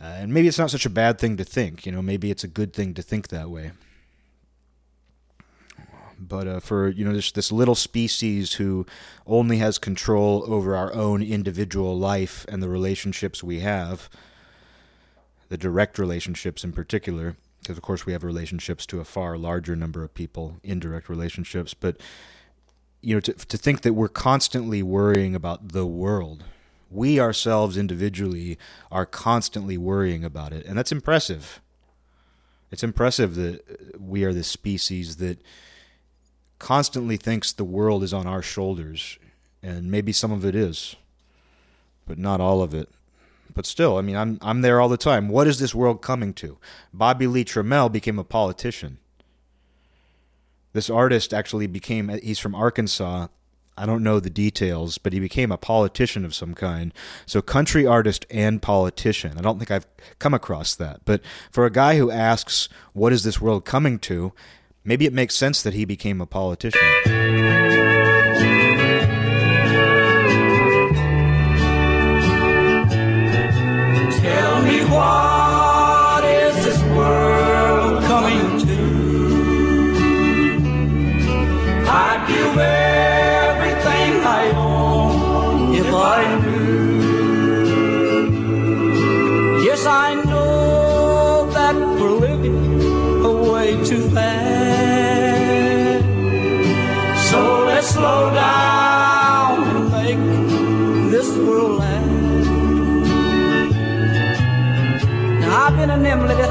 Uh, 0.00 0.04
and 0.20 0.32
maybe 0.32 0.48
it's 0.48 0.58
not 0.58 0.70
such 0.70 0.86
a 0.86 0.90
bad 0.90 1.18
thing 1.18 1.36
to 1.36 1.44
think 1.44 1.86
you 1.86 1.92
know 1.92 2.02
maybe 2.02 2.30
it's 2.30 2.44
a 2.44 2.48
good 2.48 2.72
thing 2.72 2.94
to 2.94 3.02
think 3.02 3.28
that 3.28 3.48
way. 3.50 3.72
But 6.18 6.46
uh, 6.46 6.60
for 6.60 6.88
you 6.88 7.04
know 7.04 7.14
this 7.14 7.32
this 7.32 7.50
little 7.50 7.74
species 7.74 8.54
who 8.54 8.86
only 9.26 9.56
has 9.58 9.78
control 9.78 10.44
over 10.46 10.76
our 10.76 10.92
own 10.92 11.22
individual 11.22 11.98
life 11.98 12.44
and 12.48 12.62
the 12.62 12.68
relationships 12.68 13.42
we 13.42 13.60
have, 13.60 14.10
the 15.48 15.56
direct 15.56 15.98
relationships 15.98 16.62
in 16.62 16.72
particular, 16.72 17.36
because 17.62 17.76
of 17.76 17.82
course 17.82 18.04
we 18.04 18.12
have 18.12 18.24
relationships 18.24 18.84
to 18.86 19.00
a 19.00 19.04
far 19.04 19.38
larger 19.38 19.76
number 19.76 20.02
of 20.02 20.14
people, 20.14 20.58
indirect 20.62 21.08
relationships, 21.08 21.74
but 21.74 21.96
you 23.00 23.14
know 23.14 23.20
to 23.20 23.32
to 23.32 23.56
think 23.56 23.82
that 23.82 23.94
we're 23.94 24.08
constantly 24.08 24.82
worrying 24.82 25.34
about 25.34 25.70
the 25.70 25.86
world. 25.86 26.44
We 26.90 27.18
ourselves 27.18 27.78
individually 27.78 28.58
are 28.90 29.06
constantly 29.06 29.78
worrying 29.78 30.24
about 30.24 30.52
it, 30.52 30.66
and 30.66 30.76
that's 30.76 30.92
impressive. 30.92 31.60
It's 32.70 32.82
impressive 32.82 33.34
that 33.36 33.60
uh, 33.70 33.98
we 33.98 34.24
are 34.24 34.32
this 34.32 34.48
species 34.48 35.16
that 35.16 35.40
constantly 36.58 37.16
thinks 37.16 37.52
the 37.52 37.64
world 37.64 38.02
is 38.02 38.12
on 38.12 38.26
our 38.26 38.42
shoulders, 38.42 39.18
and 39.62 39.90
maybe 39.90 40.12
some 40.12 40.32
of 40.32 40.44
it 40.44 40.54
is, 40.54 40.96
but 42.06 42.18
not 42.18 42.40
all 42.40 42.62
of 42.62 42.74
it. 42.74 42.88
But 43.54 43.66
still, 43.66 43.98
I 43.98 44.02
mean, 44.02 44.16
I'm 44.16 44.38
I'm 44.40 44.62
there 44.62 44.80
all 44.80 44.88
the 44.88 44.96
time. 44.96 45.28
What 45.28 45.46
is 45.46 45.58
this 45.58 45.74
world 45.74 46.02
coming 46.02 46.32
to? 46.34 46.58
Bobby 46.92 47.26
Lee 47.26 47.44
Trammell 47.44 47.90
became 47.90 48.18
a 48.18 48.24
politician. 48.24 48.98
This 50.72 50.88
artist 50.88 51.34
actually 51.34 51.66
became 51.66 52.08
he's 52.08 52.38
from 52.38 52.54
Arkansas. 52.54 53.28
I 53.76 53.86
don't 53.86 54.02
know 54.02 54.20
the 54.20 54.30
details, 54.30 54.98
but 54.98 55.14
he 55.14 55.20
became 55.20 55.50
a 55.50 55.56
politician 55.56 56.24
of 56.24 56.34
some 56.34 56.54
kind. 56.54 56.92
So 57.24 57.40
country 57.40 57.86
artist 57.86 58.26
and 58.30 58.60
politician. 58.60 59.38
I 59.38 59.40
don't 59.40 59.58
think 59.58 59.70
I've 59.70 59.86
come 60.18 60.34
across 60.34 60.74
that. 60.74 61.00
But 61.04 61.22
for 61.50 61.64
a 61.64 61.70
guy 61.70 61.96
who 61.96 62.10
asks, 62.10 62.68
"What 62.92 63.12
is 63.12 63.22
this 63.24 63.40
world 63.40 63.64
coming 63.64 63.98
to?" 64.00 64.32
Maybe 64.84 65.06
it 65.06 65.12
makes 65.12 65.36
sense 65.36 65.62
that 65.62 65.74
he 65.74 65.84
became 65.84 66.20
a 66.20 66.26
politician. 66.26 66.80
Tell 74.92 75.31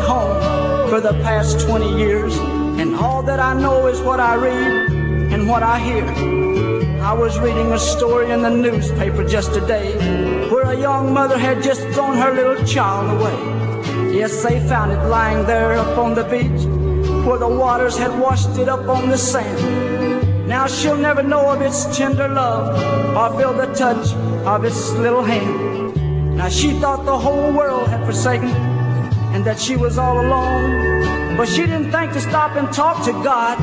home 0.02 0.90
for 0.90 1.00
the 1.00 1.14
past 1.24 1.60
20 1.68 1.98
years, 1.98 2.36
and 2.80 2.96
all 2.96 3.24
that 3.24 3.40
I 3.40 3.54
know 3.54 3.88
is 3.88 4.02
what 4.02 4.20
I 4.20 4.36
read 4.36 4.92
and 5.32 5.48
what 5.48 5.64
I 5.64 5.80
hear. 5.80 6.06
I 7.02 7.14
was 7.14 7.40
reading 7.40 7.72
a 7.72 7.80
story 7.80 8.32
in 8.32 8.42
the 8.42 8.50
newspaper 8.50 9.28
just 9.28 9.54
today 9.54 9.94
where 10.50 10.66
a 10.66 10.80
young 10.80 11.14
mother 11.14 11.38
had 11.38 11.64
just 11.64 11.82
thrown 11.94 12.18
her 12.18 12.32
little 12.34 12.66
child 12.66 13.20
away. 13.20 13.38
Yes, 14.14 14.44
they 14.44 14.60
found 14.68 14.92
it 14.92 15.04
lying 15.08 15.46
there 15.46 15.74
up 15.74 15.98
on 15.98 16.14
the 16.14 16.24
beach 16.26 16.66
where 17.26 17.40
the 17.40 17.48
waters 17.48 17.98
had 17.98 18.20
washed 18.20 18.58
it 18.58 18.68
up 18.68 18.88
on 18.88 19.10
the 19.10 19.18
sand. 19.18 20.48
Now 20.48 20.68
she'll 20.68 20.98
never 20.98 21.24
know 21.24 21.50
of 21.50 21.62
its 21.62 21.86
tender 21.98 22.28
love 22.28 22.76
or 23.16 23.40
feel 23.40 23.54
the 23.54 23.74
touch 23.74 24.14
of 24.46 24.66
its 24.66 24.92
little 24.92 25.24
hand. 25.24 26.36
Now 26.36 26.50
she 26.50 26.72
thought 26.80 27.06
the 27.06 27.18
whole 27.18 27.54
world 27.54 27.88
had 27.88 28.06
forsaken 28.06 28.81
and 29.34 29.46
that 29.46 29.60
she 29.60 29.76
was 29.76 29.98
all 29.98 30.20
alone. 30.20 31.38
But 31.38 31.48
she 31.48 31.62
didn't 31.62 31.92
think 31.92 32.14
to 32.14 32.22
stop 32.22 32.56
and 32.56 32.72
talk 32.74 33.04
to 33.06 33.12
God 33.12 33.58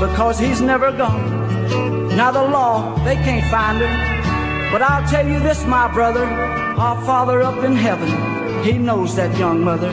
because 0.00 0.38
He's 0.38 0.60
never 0.60 0.92
gone. 0.92 2.16
Now 2.16 2.30
the 2.30 2.42
law, 2.42 2.94
they 3.04 3.16
can't 3.16 3.50
find 3.50 3.78
her. 3.78 4.70
But 4.70 4.82
I'll 4.82 5.06
tell 5.08 5.26
you 5.26 5.38
this, 5.40 5.64
my 5.64 5.92
brother, 5.92 6.24
our 6.24 7.00
Father 7.04 7.42
up 7.42 7.62
in 7.64 7.74
heaven, 7.74 8.64
He 8.64 8.78
knows 8.78 9.16
that 9.16 9.36
young 9.38 9.62
mother. 9.62 9.90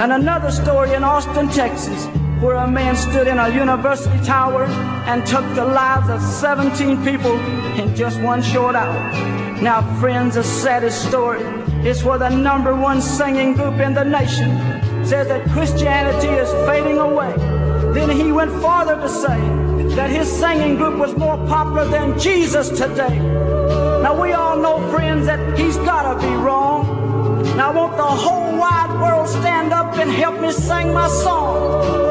And 0.00 0.12
another 0.12 0.50
story 0.50 0.92
in 0.94 1.04
Austin, 1.04 1.48
Texas, 1.48 2.06
where 2.42 2.56
a 2.56 2.66
man 2.66 2.96
stood 2.96 3.28
in 3.28 3.38
a 3.38 3.48
university 3.50 4.18
tower 4.24 4.64
and 5.06 5.24
took 5.24 5.44
the 5.54 5.64
lives 5.64 6.10
of 6.10 6.20
17 6.20 7.04
people 7.04 7.38
in 7.78 7.94
just 7.94 8.20
one 8.20 8.42
short 8.42 8.74
hour. 8.74 9.00
Now, 9.62 9.80
friends, 10.00 10.34
the 10.34 10.42
saddest 10.42 11.06
story 11.06 11.44
is 11.86 12.02
where 12.02 12.18
the 12.18 12.30
number 12.30 12.74
one 12.74 13.00
singing 13.00 13.54
group 13.54 13.78
in 13.78 13.94
the 13.94 14.02
nation 14.02 14.50
says 15.06 15.28
that 15.28 15.48
Christianity 15.50 16.26
is 16.26 16.50
fading 16.66 16.98
away. 16.98 17.32
Then 17.94 18.10
he 18.10 18.32
went 18.32 18.50
farther 18.60 18.96
to 18.96 19.08
say 19.08 19.38
that 19.94 20.10
his 20.10 20.30
singing 20.30 20.74
group 20.74 20.98
was 20.98 21.14
more 21.16 21.36
popular 21.46 21.86
than 21.86 22.18
Jesus 22.18 22.70
today. 22.70 23.20
Now, 24.02 24.20
we 24.20 24.32
all 24.32 24.56
know, 24.56 24.90
friends, 24.90 25.26
that 25.26 25.56
he's 25.56 25.76
gotta 25.76 26.20
be 26.20 26.34
wrong. 26.34 27.02
Now, 27.56 27.72
won't 27.72 27.96
the 27.96 28.02
whole 28.02 28.58
wide 28.58 29.00
world 29.00 29.28
stand 29.28 29.72
up 29.72 29.94
and 29.94 30.10
help 30.10 30.40
me 30.40 30.50
sing 30.50 30.92
my 30.92 31.06
song? 31.06 32.01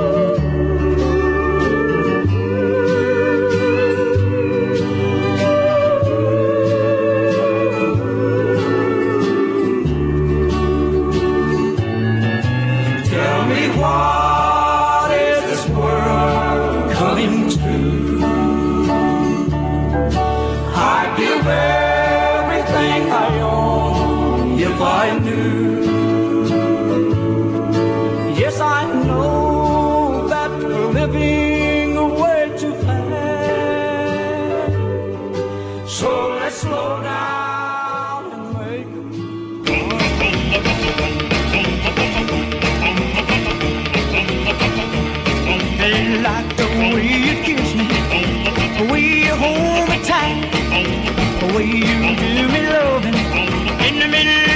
In 54.21 54.50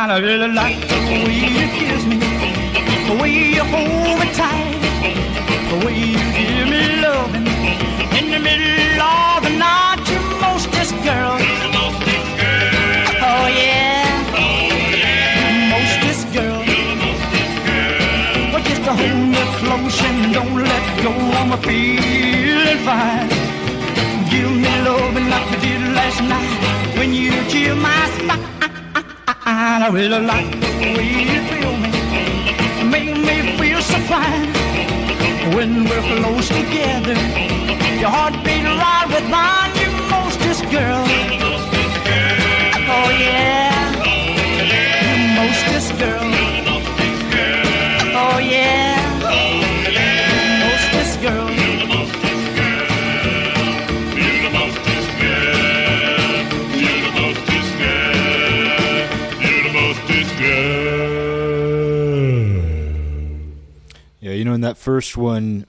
I 0.00 0.20
really 0.20 0.46
like 0.46 0.78
the 0.86 0.94
way 1.26 1.34
you 1.34 1.66
kiss 1.74 2.06
me, 2.06 2.18
the 3.08 3.18
way 3.20 3.32
you 3.56 3.64
hold 3.64 4.20
me 4.20 4.30
tight, 4.32 4.78
the 5.70 5.84
way 5.84 5.98
you 5.98 6.22
give 6.38 6.68
me 6.70 7.02
loving 7.02 7.48
in 8.14 8.30
the 8.30 8.38
middle 8.38 9.02
of 9.02 9.42
the 9.42 9.50
night. 9.58 9.98
You 10.06 10.20
mostest 10.38 10.94
girl. 11.02 11.34
Oh 13.26 13.46
yeah. 13.58 14.06
Mostest 15.74 16.32
girl. 16.32 16.62
Well, 18.52 18.62
just 18.62 18.84
to 18.86 18.94
hold 18.94 19.28
me 19.34 19.42
close 19.58 19.98
and 20.06 20.32
don't 20.32 20.62
let 20.62 20.86
go. 21.02 21.10
I'm 21.10 21.50
feeling 21.58 22.78
fine. 22.86 23.28
Give 24.30 24.52
me 24.62 24.72
loving 24.86 25.28
like 25.28 25.50
you 25.50 25.58
did 25.58 25.82
last 25.92 26.22
night 26.22 26.96
when 26.96 27.12
you 27.12 27.32
chill 27.50 27.74
my 27.74 27.98
spine. 29.58 29.82
I 29.82 29.88
really 29.88 30.20
like 30.20 30.50
the 30.80 30.88
way 30.96 31.08
you 31.32 31.40
feel 31.50 31.74
me. 31.84 31.90
Make 32.94 33.14
me 33.28 33.36
feel 33.58 33.82
so 33.82 33.98
fine. 34.12 34.48
When 35.56 35.84
we're 35.88 36.06
close 36.20 36.48
together, 36.48 37.16
your 38.02 38.10
heart 38.16 38.34
beat 38.44 38.64
right 38.64 39.08
with 39.14 39.26
mine. 39.36 39.72
You 39.82 39.90
mostest 40.14 40.62
girl. 40.70 41.04
Oh 42.94 43.10
yeah. 43.26 43.74
You 45.04 45.16
mostest 45.40 45.98
girl. 45.98 46.37
Know, 64.48 64.54
in 64.54 64.60
that 64.62 64.76
first 64.76 65.16
one, 65.16 65.66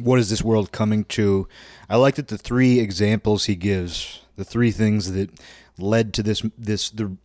what 0.00 0.18
is 0.18 0.30
this 0.30 0.42
world 0.42 0.72
coming 0.72 1.04
to? 1.04 1.46
I 1.88 1.96
like 1.96 2.14
that 2.16 2.28
the 2.28 2.38
three 2.38 2.80
examples 2.80 3.44
he 3.44 3.54
gives, 3.54 4.20
the 4.36 4.44
three 4.44 4.70
things 4.70 5.12
that 5.12 5.30
led 5.78 6.14
to 6.14 6.22
this 6.22 6.42
this 6.56 6.90
the 6.90 7.16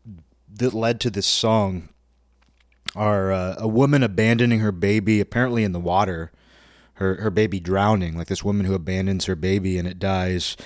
that 0.54 0.74
led 0.74 1.00
to 1.02 1.10
this 1.10 1.28
song 1.28 1.90
are 2.96 3.32
uh, 3.32 3.56
a 3.58 3.68
woman 3.68 4.04
abandoning 4.04 4.60
her 4.60 4.72
baby 4.72 5.20
apparently 5.20 5.64
in 5.64 5.72
the 5.72 5.80
water, 5.80 6.32
her 6.96 7.16
her 7.16 7.30
baby 7.30 7.60
drowning, 7.60 8.18
like 8.18 8.28
this 8.28 8.44
woman 8.44 8.66
who 8.66 8.74
abandons 8.74 9.26
her 9.26 9.36
baby 9.36 9.78
and 9.78 9.88
it 9.88 10.00
dies. 10.00 10.58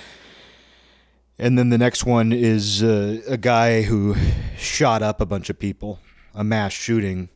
And 1.38 1.58
then 1.58 1.70
the 1.70 1.78
next 1.78 2.06
one 2.06 2.32
is 2.32 2.84
uh, 2.84 3.20
a 3.28 3.38
guy 3.38 3.82
who 3.82 4.16
shot 4.58 5.02
up 5.02 5.20
a 5.20 5.26
bunch 5.26 5.50
of 5.50 5.58
people, 5.58 6.00
a 6.36 6.44
mass 6.44 6.72
shooting. 6.72 7.30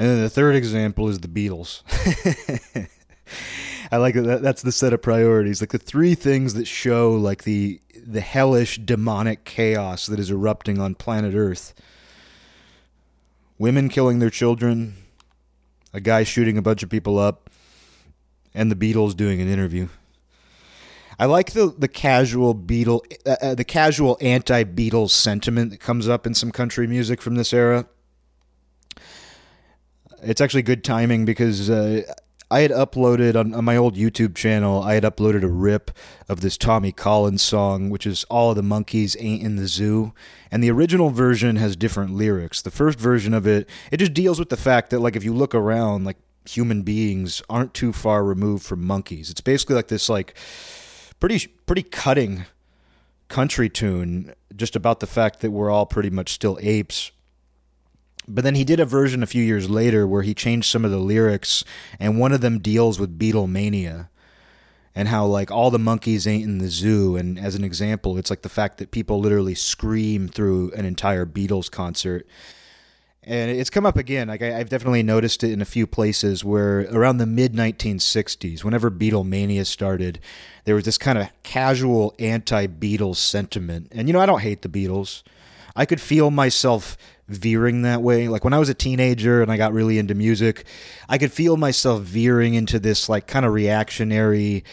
And 0.00 0.08
then 0.08 0.22
the 0.22 0.30
third 0.30 0.56
example 0.56 1.10
is 1.10 1.18
the 1.20 1.28
Beatles. 1.28 1.82
I 3.92 3.98
like 3.98 4.14
that. 4.14 4.40
That's 4.40 4.62
the 4.62 4.72
set 4.72 4.94
of 4.94 5.02
priorities. 5.02 5.60
Like 5.60 5.72
the 5.72 5.78
three 5.78 6.14
things 6.14 6.54
that 6.54 6.66
show 6.66 7.12
like 7.12 7.44
the 7.44 7.82
the 7.94 8.22
hellish 8.22 8.78
demonic 8.78 9.44
chaos 9.44 10.06
that 10.06 10.18
is 10.18 10.30
erupting 10.30 10.80
on 10.80 10.94
planet 10.94 11.34
Earth. 11.34 11.74
Women 13.58 13.90
killing 13.90 14.20
their 14.20 14.30
children, 14.30 14.94
a 15.92 16.00
guy 16.00 16.22
shooting 16.22 16.56
a 16.56 16.62
bunch 16.62 16.82
of 16.82 16.88
people 16.88 17.18
up, 17.18 17.50
and 18.54 18.72
the 18.72 18.76
Beatles 18.76 19.14
doing 19.14 19.42
an 19.42 19.48
interview. 19.48 19.88
I 21.18 21.26
like 21.26 21.52
the 21.52 21.74
the 21.76 21.88
casual 21.88 22.54
Beatle, 22.54 23.02
uh, 23.26 23.36
uh, 23.42 23.54
the 23.54 23.64
casual 23.64 24.16
anti-Beatles 24.22 25.10
sentiment 25.10 25.72
that 25.72 25.80
comes 25.80 26.08
up 26.08 26.26
in 26.26 26.32
some 26.32 26.52
country 26.52 26.86
music 26.86 27.20
from 27.20 27.34
this 27.34 27.52
era. 27.52 27.86
It's 30.22 30.40
actually 30.40 30.62
good 30.62 30.84
timing 30.84 31.24
because 31.24 31.70
uh, 31.70 32.02
I 32.50 32.60
had 32.60 32.72
uploaded 32.72 33.36
on, 33.36 33.54
on 33.54 33.64
my 33.64 33.76
old 33.76 33.94
YouTube 33.94 34.34
channel. 34.34 34.82
I 34.82 34.94
had 34.94 35.04
uploaded 35.04 35.44
a 35.44 35.48
rip 35.48 35.92
of 36.28 36.40
this 36.40 36.56
Tommy 36.56 36.90
Collins 36.90 37.42
song, 37.42 37.90
which 37.90 38.06
is 38.06 38.24
"All 38.24 38.50
of 38.50 38.56
the 38.56 38.62
Monkeys 38.62 39.16
Ain't 39.20 39.42
in 39.42 39.56
the 39.56 39.68
Zoo," 39.68 40.12
and 40.50 40.62
the 40.62 40.70
original 40.70 41.10
version 41.10 41.56
has 41.56 41.76
different 41.76 42.14
lyrics. 42.14 42.60
The 42.60 42.70
first 42.70 42.98
version 42.98 43.34
of 43.34 43.46
it, 43.46 43.68
it 43.92 43.98
just 43.98 44.14
deals 44.14 44.38
with 44.38 44.48
the 44.48 44.56
fact 44.56 44.90
that, 44.90 44.98
like, 44.98 45.14
if 45.14 45.24
you 45.24 45.32
look 45.32 45.54
around, 45.54 46.04
like 46.04 46.16
human 46.48 46.82
beings 46.82 47.42
aren't 47.48 47.74
too 47.74 47.92
far 47.92 48.24
removed 48.24 48.64
from 48.64 48.84
monkeys. 48.84 49.30
It's 49.30 49.40
basically 49.40 49.76
like 49.76 49.88
this, 49.88 50.08
like 50.08 50.34
pretty 51.20 51.46
pretty 51.66 51.82
cutting 51.82 52.46
country 53.28 53.68
tune, 53.68 54.34
just 54.56 54.74
about 54.74 55.00
the 55.00 55.06
fact 55.06 55.40
that 55.40 55.52
we're 55.52 55.70
all 55.70 55.86
pretty 55.86 56.10
much 56.10 56.32
still 56.32 56.58
apes. 56.60 57.12
But 58.34 58.44
then 58.44 58.54
he 58.54 58.64
did 58.64 58.80
a 58.80 58.84
version 58.84 59.22
a 59.22 59.26
few 59.26 59.42
years 59.42 59.68
later 59.68 60.06
where 60.06 60.22
he 60.22 60.34
changed 60.34 60.70
some 60.70 60.84
of 60.84 60.90
the 60.90 60.98
lyrics, 60.98 61.64
and 61.98 62.18
one 62.18 62.32
of 62.32 62.40
them 62.40 62.58
deals 62.58 62.98
with 62.98 63.18
Beatlemania 63.18 64.08
and 64.94 65.08
how 65.08 65.24
like 65.24 65.50
all 65.50 65.70
the 65.70 65.78
monkeys 65.78 66.26
ain't 66.26 66.44
in 66.44 66.58
the 66.58 66.68
zoo. 66.68 67.16
And 67.16 67.38
as 67.38 67.54
an 67.54 67.64
example, 67.64 68.18
it's 68.18 68.30
like 68.30 68.42
the 68.42 68.48
fact 68.48 68.78
that 68.78 68.90
people 68.90 69.20
literally 69.20 69.54
scream 69.54 70.28
through 70.28 70.72
an 70.72 70.84
entire 70.84 71.26
Beatles 71.26 71.70
concert. 71.70 72.26
And 73.22 73.50
it's 73.50 73.70
come 73.70 73.86
up 73.86 73.96
again. 73.96 74.28
Like 74.28 74.42
I, 74.42 74.58
I've 74.58 74.70
definitely 74.70 75.02
noticed 75.02 75.44
it 75.44 75.52
in 75.52 75.60
a 75.60 75.66
few 75.66 75.86
places 75.86 76.44
where 76.44 76.80
around 76.90 77.18
the 77.18 77.26
mid 77.26 77.52
1960s, 77.52 78.64
whenever 78.64 78.90
Beatlemania 78.90 79.66
started, 79.66 80.20
there 80.64 80.74
was 80.74 80.84
this 80.84 80.98
kind 80.98 81.18
of 81.18 81.28
casual 81.42 82.14
anti-Beatles 82.18 83.16
sentiment. 83.16 83.88
And 83.92 84.08
you 84.08 84.12
know, 84.12 84.20
I 84.20 84.26
don't 84.26 84.40
hate 84.40 84.62
the 84.62 84.68
Beatles. 84.68 85.22
I 85.76 85.86
could 85.86 86.00
feel 86.00 86.30
myself 86.30 86.96
veering 87.30 87.82
that 87.82 88.02
way. 88.02 88.28
Like 88.28 88.44
when 88.44 88.52
I 88.52 88.58
was 88.58 88.68
a 88.68 88.74
teenager 88.74 89.42
and 89.42 89.50
I 89.50 89.56
got 89.56 89.72
really 89.72 89.98
into 89.98 90.14
music, 90.14 90.64
I 91.08 91.18
could 91.18 91.32
feel 91.32 91.56
myself 91.56 92.02
veering 92.02 92.54
into 92.54 92.78
this 92.78 93.08
like 93.08 93.26
kind 93.26 93.46
of 93.46 93.52
reactionary 93.52 94.64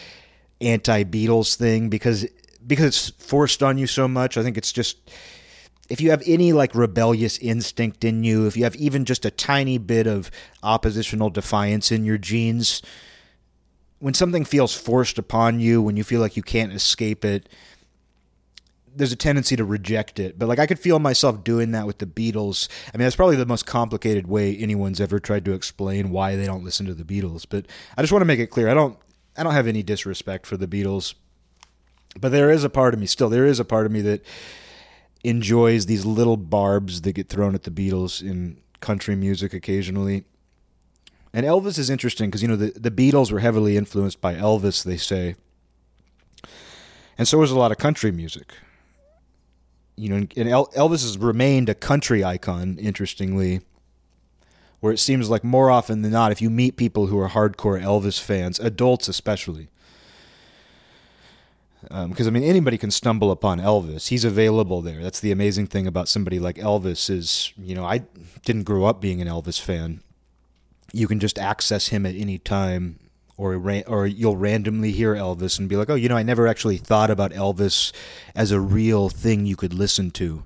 anti-Beatles 0.60 1.56
thing 1.56 1.88
because 1.88 2.26
because 2.66 2.86
it's 2.86 3.10
forced 3.24 3.62
on 3.62 3.78
you 3.78 3.86
so 3.86 4.08
much. 4.08 4.36
I 4.36 4.42
think 4.42 4.58
it's 4.58 4.72
just 4.72 4.98
if 5.88 6.00
you 6.00 6.10
have 6.10 6.22
any 6.26 6.52
like 6.52 6.74
rebellious 6.74 7.38
instinct 7.38 8.04
in 8.04 8.22
you, 8.24 8.46
if 8.46 8.56
you 8.56 8.64
have 8.64 8.76
even 8.76 9.04
just 9.04 9.24
a 9.24 9.30
tiny 9.30 9.78
bit 9.78 10.06
of 10.06 10.30
oppositional 10.62 11.30
defiance 11.30 11.90
in 11.90 12.04
your 12.04 12.18
genes, 12.18 12.82
when 13.98 14.14
something 14.14 14.44
feels 14.44 14.74
forced 14.74 15.18
upon 15.18 15.60
you, 15.60 15.80
when 15.80 15.96
you 15.96 16.04
feel 16.04 16.20
like 16.20 16.36
you 16.36 16.42
can't 16.42 16.72
escape 16.72 17.24
it, 17.24 17.48
there's 18.94 19.12
a 19.12 19.16
tendency 19.16 19.56
to 19.56 19.64
reject 19.64 20.18
it. 20.18 20.38
But 20.38 20.48
like 20.48 20.58
I 20.58 20.66
could 20.66 20.78
feel 20.78 20.98
myself 20.98 21.44
doing 21.44 21.72
that 21.72 21.86
with 21.86 21.98
the 21.98 22.06
Beatles. 22.06 22.68
I 22.92 22.96
mean, 22.96 23.04
that's 23.04 23.16
probably 23.16 23.36
the 23.36 23.46
most 23.46 23.66
complicated 23.66 24.26
way 24.26 24.56
anyone's 24.56 25.00
ever 25.00 25.20
tried 25.20 25.44
to 25.46 25.52
explain 25.52 26.10
why 26.10 26.36
they 26.36 26.46
don't 26.46 26.64
listen 26.64 26.86
to 26.86 26.94
the 26.94 27.04
Beatles. 27.04 27.46
But 27.48 27.66
I 27.96 28.02
just 28.02 28.12
want 28.12 28.22
to 28.22 28.26
make 28.26 28.40
it 28.40 28.48
clear, 28.48 28.68
I 28.68 28.74
don't 28.74 28.98
I 29.36 29.42
don't 29.42 29.52
have 29.52 29.66
any 29.66 29.82
disrespect 29.82 30.46
for 30.46 30.56
the 30.56 30.66
Beatles. 30.66 31.14
But 32.18 32.30
there 32.30 32.50
is 32.50 32.64
a 32.64 32.70
part 32.70 32.94
of 32.94 33.00
me 33.00 33.06
still, 33.06 33.28
there 33.28 33.46
is 33.46 33.60
a 33.60 33.64
part 33.64 33.86
of 33.86 33.92
me 33.92 34.00
that 34.02 34.24
enjoys 35.24 35.86
these 35.86 36.04
little 36.04 36.36
barbs 36.36 37.02
that 37.02 37.12
get 37.12 37.28
thrown 37.28 37.54
at 37.54 37.64
the 37.64 37.70
Beatles 37.70 38.22
in 38.22 38.60
country 38.80 39.16
music 39.16 39.52
occasionally. 39.52 40.24
And 41.32 41.44
Elvis 41.44 41.78
is 41.78 41.90
interesting 41.90 42.30
because 42.30 42.42
you 42.42 42.48
know 42.48 42.56
the 42.56 42.72
the 42.78 42.90
Beatles 42.90 43.30
were 43.30 43.40
heavily 43.40 43.76
influenced 43.76 44.20
by 44.20 44.34
Elvis, 44.34 44.84
they 44.84 44.96
say. 44.96 45.36
And 47.18 47.26
so 47.26 47.38
was 47.38 47.50
a 47.50 47.58
lot 47.58 47.72
of 47.72 47.78
country 47.78 48.12
music 48.12 48.54
you 49.98 50.08
know, 50.08 50.26
and 50.36 50.48
El- 50.48 50.68
Elvis 50.68 51.02
has 51.02 51.18
remained 51.18 51.68
a 51.68 51.74
country 51.74 52.24
icon, 52.24 52.78
interestingly, 52.78 53.60
where 54.80 54.92
it 54.92 54.98
seems 54.98 55.28
like 55.28 55.42
more 55.42 55.70
often 55.70 56.02
than 56.02 56.12
not, 56.12 56.32
if 56.32 56.40
you 56.40 56.50
meet 56.50 56.76
people 56.76 57.06
who 57.06 57.18
are 57.18 57.28
hardcore 57.28 57.80
Elvis 57.82 58.20
fans, 58.20 58.58
adults 58.60 59.08
especially, 59.08 59.68
because 61.82 62.26
um, 62.26 62.26
I 62.26 62.30
mean 62.30 62.42
anybody 62.42 62.76
can 62.78 62.90
stumble 62.90 63.30
upon 63.30 63.60
Elvis. 63.60 64.08
He's 64.08 64.24
available 64.24 64.82
there. 64.82 65.02
That's 65.02 65.20
the 65.20 65.32
amazing 65.32 65.68
thing 65.68 65.86
about 65.86 66.08
somebody 66.08 66.38
like 66.38 66.56
Elvis 66.56 67.08
is, 67.08 67.52
you 67.56 67.74
know, 67.74 67.84
I 67.84 68.02
didn't 68.44 68.64
grow 68.64 68.84
up 68.84 69.00
being 69.00 69.20
an 69.20 69.28
Elvis 69.28 69.60
fan. 69.60 70.00
You 70.92 71.06
can 71.06 71.20
just 71.20 71.38
access 71.38 71.88
him 71.88 72.06
at 72.06 72.14
any 72.14 72.38
time 72.38 72.98
or 73.38 73.54
or 73.86 74.06
you'll 74.06 74.36
randomly 74.36 74.90
hear 74.90 75.14
Elvis 75.14 75.58
and 75.58 75.68
be 75.68 75.76
like, 75.76 75.88
"Oh, 75.88 75.94
you 75.94 76.08
know, 76.08 76.16
I 76.16 76.24
never 76.24 76.46
actually 76.46 76.76
thought 76.76 77.10
about 77.10 77.30
Elvis 77.30 77.92
as 78.34 78.50
a 78.50 78.60
real 78.60 79.08
thing 79.08 79.46
you 79.46 79.56
could 79.56 79.72
listen 79.72 80.10
to." 80.12 80.44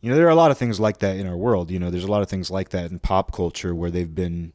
You 0.00 0.10
know, 0.10 0.16
there 0.16 0.26
are 0.26 0.30
a 0.30 0.36
lot 0.36 0.52
of 0.52 0.58
things 0.58 0.78
like 0.78 0.98
that 0.98 1.16
in 1.16 1.26
our 1.26 1.36
world. 1.36 1.70
You 1.70 1.80
know, 1.80 1.90
there's 1.90 2.04
a 2.04 2.10
lot 2.10 2.22
of 2.22 2.28
things 2.28 2.50
like 2.50 2.68
that 2.70 2.90
in 2.90 3.00
pop 3.00 3.32
culture 3.32 3.74
where 3.74 3.90
they've 3.90 4.14
been 4.14 4.52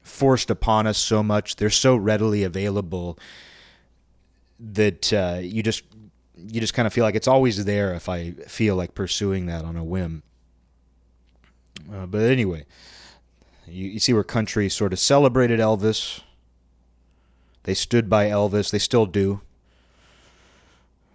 forced 0.00 0.50
upon 0.50 0.86
us 0.86 0.96
so 0.96 1.22
much. 1.22 1.56
They're 1.56 1.70
so 1.70 1.94
readily 1.94 2.42
available 2.42 3.18
that 4.58 5.12
uh, 5.12 5.40
you 5.42 5.62
just 5.62 5.84
you 6.38 6.60
just 6.60 6.72
kind 6.72 6.86
of 6.86 6.92
feel 6.94 7.04
like 7.04 7.14
it's 7.14 7.28
always 7.28 7.64
there 7.66 7.94
if 7.94 8.08
I 8.08 8.32
feel 8.32 8.76
like 8.76 8.94
pursuing 8.94 9.46
that 9.46 9.64
on 9.64 9.76
a 9.76 9.84
whim. 9.84 10.22
Uh, 11.92 12.06
but 12.06 12.22
anyway, 12.22 12.64
You, 13.66 13.88
you 13.88 13.98
see 13.98 14.12
where 14.12 14.24
country 14.24 14.68
sort 14.68 14.92
of 14.92 14.98
celebrated 14.98 15.60
Elvis. 15.60 16.20
They 17.64 17.74
stood 17.74 18.10
by 18.10 18.26
Elvis. 18.26 18.70
They 18.70 18.78
still 18.78 19.06
do. 19.06 19.40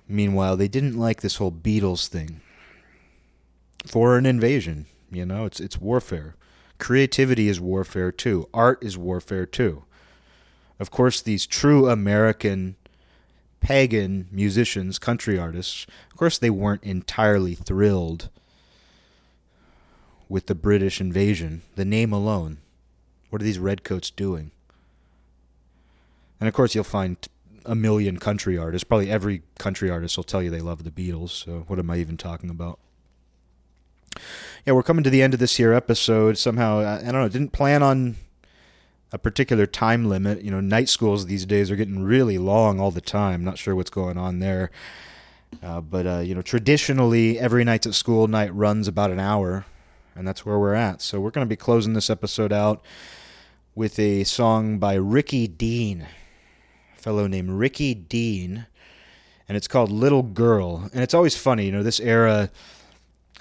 Meanwhile, 0.08 0.58
they 0.58 0.68
didn't 0.68 0.98
like 0.98 1.22
this 1.22 1.36
whole 1.36 1.52
Beatles 1.52 2.08
thing. 2.08 2.42
Foreign 3.86 4.26
invasion, 4.26 4.88
you 5.12 5.26
know, 5.26 5.46
it's 5.46 5.60
it's 5.60 5.80
warfare. 5.80 6.36
Creativity 6.80 7.48
is 7.48 7.62
warfare 7.62 8.12
too. 8.12 8.50
Art 8.54 8.84
is 8.84 8.98
warfare 8.98 9.46
too. 9.46 9.84
Of 10.80 10.92
course, 10.92 11.22
these 11.22 11.46
true 11.46 11.90
American 11.90 12.76
pagan 13.60 14.28
musicians, 14.32 14.98
country 14.98 15.38
artists, 15.38 15.86
of 16.10 16.18
course 16.18 16.38
they 16.38 16.50
weren't 16.50 16.84
entirely 16.84 17.54
thrilled 17.54 18.30
with 20.30 20.46
the 20.46 20.56
British 20.56 21.02
invasion. 21.02 21.64
The 21.76 21.84
name 21.84 22.14
alone. 22.14 22.60
What 23.30 23.42
are 23.42 23.46
these 23.46 23.60
redcoats 23.60 24.10
doing? 24.10 24.52
And 26.40 26.48
of 26.48 26.54
course, 26.54 26.74
you'll 26.74 26.86
find 26.86 27.18
a 27.66 27.76
million 27.76 28.18
country 28.18 28.58
artists. 28.58 28.86
Probably 28.86 29.12
every 29.12 29.42
country 29.58 29.90
artist 29.90 30.16
will 30.16 30.24
tell 30.24 30.42
you 30.42 30.50
they 30.50 30.62
love 30.62 30.84
the 30.84 30.92
Beatles. 30.92 31.32
So 31.32 31.66
what 31.68 31.80
am 31.80 31.90
I 31.90 31.98
even 31.98 32.16
talking 32.16 32.50
about? 32.50 32.80
Yeah, 34.66 34.74
we're 34.74 34.84
coming 34.84 35.04
to 35.04 35.10
the 35.10 35.22
end 35.22 35.34
of 35.34 35.40
this 35.40 35.58
here 35.58 35.74
episode. 35.74 36.38
Somehow, 36.38 36.80
I 36.80 37.04
don't 37.04 37.14
know. 37.14 37.30
Didn't 37.30 37.52
plan 37.52 37.84
on 37.84 38.16
a 39.12 39.18
particular 39.18 39.66
time 39.66 40.06
limit. 40.08 40.42
You 40.42 40.52
know, 40.52 40.62
night 40.62 40.90
schools 40.90 41.26
these 41.26 41.46
days 41.46 41.70
are 41.72 41.76
getting 41.76 42.04
really 42.04 42.38
long 42.38 42.80
all 42.80 42.92
the 42.92 43.02
time. 43.02 43.44
Not 43.44 43.58
sure 43.58 43.76
what's 43.76 43.90
going 43.90 44.18
on 44.18 44.40
there. 44.40 44.72
Uh, 45.64 45.82
but 45.82 46.06
uh, 46.06 46.20
you 46.20 46.36
know, 46.36 46.42
traditionally, 46.42 47.40
every 47.40 47.64
night's 47.64 47.88
at 47.88 47.94
school 47.94 48.28
night 48.28 48.54
runs 48.54 48.88
about 48.88 49.12
an 49.12 49.20
hour, 49.20 49.66
and 50.20 50.28
that's 50.28 50.46
where 50.46 50.60
we're 50.60 50.76
at. 50.76 51.02
So 51.02 51.22
we're 51.22 51.32
going 51.32 51.48
to 51.48 51.50
be 51.50 51.56
closing 51.56 51.94
this 51.94 52.10
episode 52.10 52.52
out 52.52 52.84
with 53.74 53.98
a 53.98 54.26
song 54.26 54.78
by 54.78 54.96
Ricky 54.96 55.48
Dean, 55.48 56.06
a 56.98 57.02
fellow 57.02 57.26
named 57.26 57.52
Ricky 57.52 57.94
Dean, 57.94 58.68
and 59.48 59.56
it's 59.56 59.70
called 59.70 59.90
"Little 59.90 60.24
Girl." 60.24 60.90
And 60.94 61.02
it's 61.02 61.14
always 61.14 61.38
funny, 61.38 61.68
you 61.68 61.72
know, 61.72 61.84
this 61.84 62.02
era. 62.02 62.52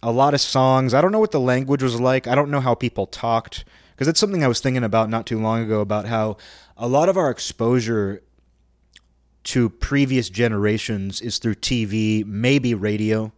A 0.04 0.12
lot 0.12 0.32
of 0.32 0.40
songs. 0.40 0.94
I 0.94 1.00
don't 1.00 1.10
know 1.10 1.18
what 1.18 1.32
the 1.32 1.40
language 1.40 1.82
was 1.82 2.00
like. 2.00 2.28
I 2.28 2.36
don't 2.36 2.52
know 2.52 2.60
how 2.60 2.76
people 2.76 3.06
talked 3.06 3.64
because 3.90 4.06
that's 4.06 4.20
something 4.20 4.44
I 4.44 4.48
was 4.48 4.60
thinking 4.60 4.84
about 4.84 5.10
not 5.10 5.26
too 5.26 5.40
long 5.40 5.60
ago 5.60 5.80
about 5.80 6.06
how 6.06 6.36
a 6.76 6.86
lot 6.86 7.08
of 7.08 7.16
our 7.16 7.28
exposure 7.28 8.22
to 9.42 9.68
previous 9.68 10.30
generations 10.30 11.20
is 11.20 11.38
through 11.38 11.56
TV, 11.56 12.24
maybe 12.24 12.72
radio. 12.72 13.32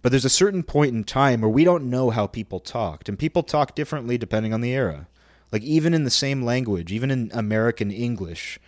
But 0.00 0.10
there's 0.10 0.24
a 0.24 0.30
certain 0.30 0.62
point 0.62 0.94
in 0.94 1.04
time 1.04 1.40
where 1.40 1.50
we 1.50 1.64
don't 1.64 1.90
know 1.90 2.10
how 2.10 2.26
people 2.26 2.60
talked, 2.60 3.08
and 3.08 3.18
people 3.18 3.42
talk 3.42 3.74
differently 3.74 4.16
depending 4.16 4.52
on 4.52 4.60
the 4.60 4.72
era. 4.72 5.08
Like 5.50 5.62
even 5.62 5.94
in 5.94 6.04
the 6.04 6.10
same 6.10 6.42
language, 6.42 6.92
even 6.92 7.10
in 7.10 7.30
American 7.32 7.90
English, 7.90 8.60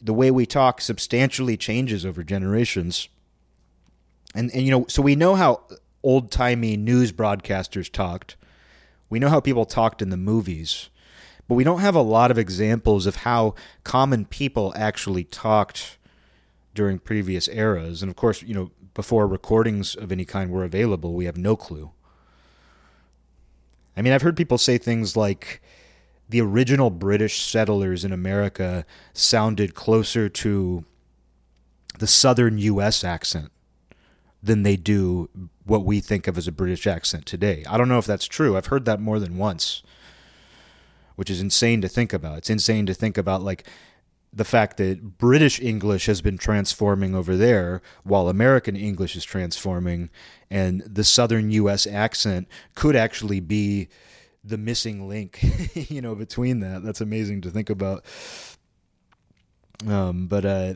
the 0.00 0.14
way 0.14 0.30
we 0.30 0.46
talk 0.46 0.80
substantially 0.80 1.56
changes 1.56 2.06
over 2.06 2.22
generations. 2.22 3.08
And 4.34 4.50
and 4.54 4.62
you 4.62 4.70
know, 4.70 4.86
so 4.88 5.02
we 5.02 5.16
know 5.16 5.34
how 5.34 5.62
old-timey 6.02 6.76
news 6.76 7.12
broadcasters 7.12 7.90
talked. 7.90 8.36
We 9.10 9.18
know 9.18 9.28
how 9.28 9.40
people 9.40 9.64
talked 9.64 10.00
in 10.00 10.10
the 10.10 10.16
movies, 10.16 10.88
but 11.48 11.56
we 11.56 11.64
don't 11.64 11.80
have 11.80 11.96
a 11.96 12.02
lot 12.02 12.30
of 12.30 12.38
examples 12.38 13.06
of 13.06 13.16
how 13.16 13.54
common 13.82 14.24
people 14.24 14.72
actually 14.76 15.24
talked 15.24 15.98
during 16.78 17.00
previous 17.00 17.48
eras. 17.48 18.04
And 18.04 18.08
of 18.08 18.14
course, 18.14 18.40
you 18.40 18.54
know, 18.54 18.70
before 18.94 19.26
recordings 19.26 19.96
of 19.96 20.12
any 20.12 20.24
kind 20.24 20.48
were 20.48 20.62
available, 20.62 21.12
we 21.12 21.24
have 21.24 21.36
no 21.36 21.56
clue. 21.56 21.90
I 23.96 24.02
mean, 24.02 24.12
I've 24.12 24.22
heard 24.22 24.36
people 24.36 24.58
say 24.58 24.78
things 24.78 25.16
like 25.16 25.60
the 26.28 26.40
original 26.40 26.90
British 26.90 27.42
settlers 27.42 28.04
in 28.04 28.12
America 28.12 28.86
sounded 29.12 29.74
closer 29.74 30.28
to 30.28 30.84
the 31.98 32.06
southern 32.06 32.58
U.S. 32.58 33.02
accent 33.02 33.50
than 34.40 34.62
they 34.62 34.76
do 34.76 35.28
what 35.64 35.84
we 35.84 35.98
think 35.98 36.28
of 36.28 36.38
as 36.38 36.46
a 36.46 36.52
British 36.52 36.86
accent 36.86 37.26
today. 37.26 37.64
I 37.68 37.76
don't 37.76 37.88
know 37.88 37.98
if 37.98 38.06
that's 38.06 38.26
true. 38.26 38.56
I've 38.56 38.66
heard 38.66 38.84
that 38.84 39.00
more 39.00 39.18
than 39.18 39.36
once, 39.36 39.82
which 41.16 41.28
is 41.28 41.40
insane 41.40 41.80
to 41.80 41.88
think 41.88 42.12
about. 42.12 42.38
It's 42.38 42.50
insane 42.50 42.86
to 42.86 42.94
think 42.94 43.18
about, 43.18 43.42
like, 43.42 43.66
the 44.32 44.44
fact 44.44 44.76
that 44.76 45.18
British 45.18 45.60
English 45.60 46.06
has 46.06 46.20
been 46.20 46.38
transforming 46.38 47.14
over 47.14 47.36
there 47.36 47.80
while 48.04 48.28
American 48.28 48.76
English 48.76 49.16
is 49.16 49.24
transforming, 49.24 50.10
and 50.50 50.82
the 50.82 51.04
southern 51.04 51.50
U.S. 51.50 51.86
accent 51.86 52.48
could 52.74 52.94
actually 52.94 53.40
be 53.40 53.88
the 54.44 54.58
missing 54.58 55.08
link, 55.08 55.40
you 55.74 56.00
know, 56.00 56.14
between 56.14 56.60
that. 56.60 56.82
That's 56.82 57.00
amazing 57.00 57.42
to 57.42 57.50
think 57.50 57.70
about. 57.70 58.04
Um, 59.86 60.26
but 60.26 60.44
uh, 60.44 60.74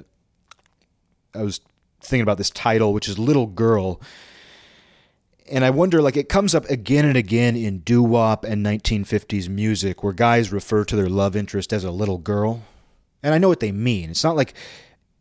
I 1.35 1.43
was 1.43 1.61
thinking 2.01 2.23
about 2.23 2.39
this 2.39 2.51
title, 2.51 2.93
which 2.93 3.09
is 3.09 3.19
Little 3.19 3.47
Girl. 3.47 4.01
And 5.51 5.65
I 5.65 5.71
wonder, 5.71 6.01
like, 6.01 6.17
it 6.17 6.29
comes 6.29 6.55
up 6.55 6.65
again 6.71 7.05
and 7.05 7.17
again 7.17 7.57
in 7.57 7.81
doo 7.81 8.03
wop 8.03 8.45
and 8.45 8.65
1950s 8.65 9.49
music 9.49 10.03
where 10.03 10.13
guys 10.13 10.53
refer 10.53 10.85
to 10.85 10.97
their 10.97 11.09
love 11.09 11.35
interest 11.37 11.73
as 11.73 11.85
a 11.85 11.91
little 11.91 12.19
girl. 12.19 12.63
And 13.23 13.35
I 13.35 13.39
know 13.39 13.49
what 13.49 13.61
they 13.61 13.73
mean. 13.73 14.11
It's 14.11 14.25
not 14.25 14.37
like. 14.37 14.55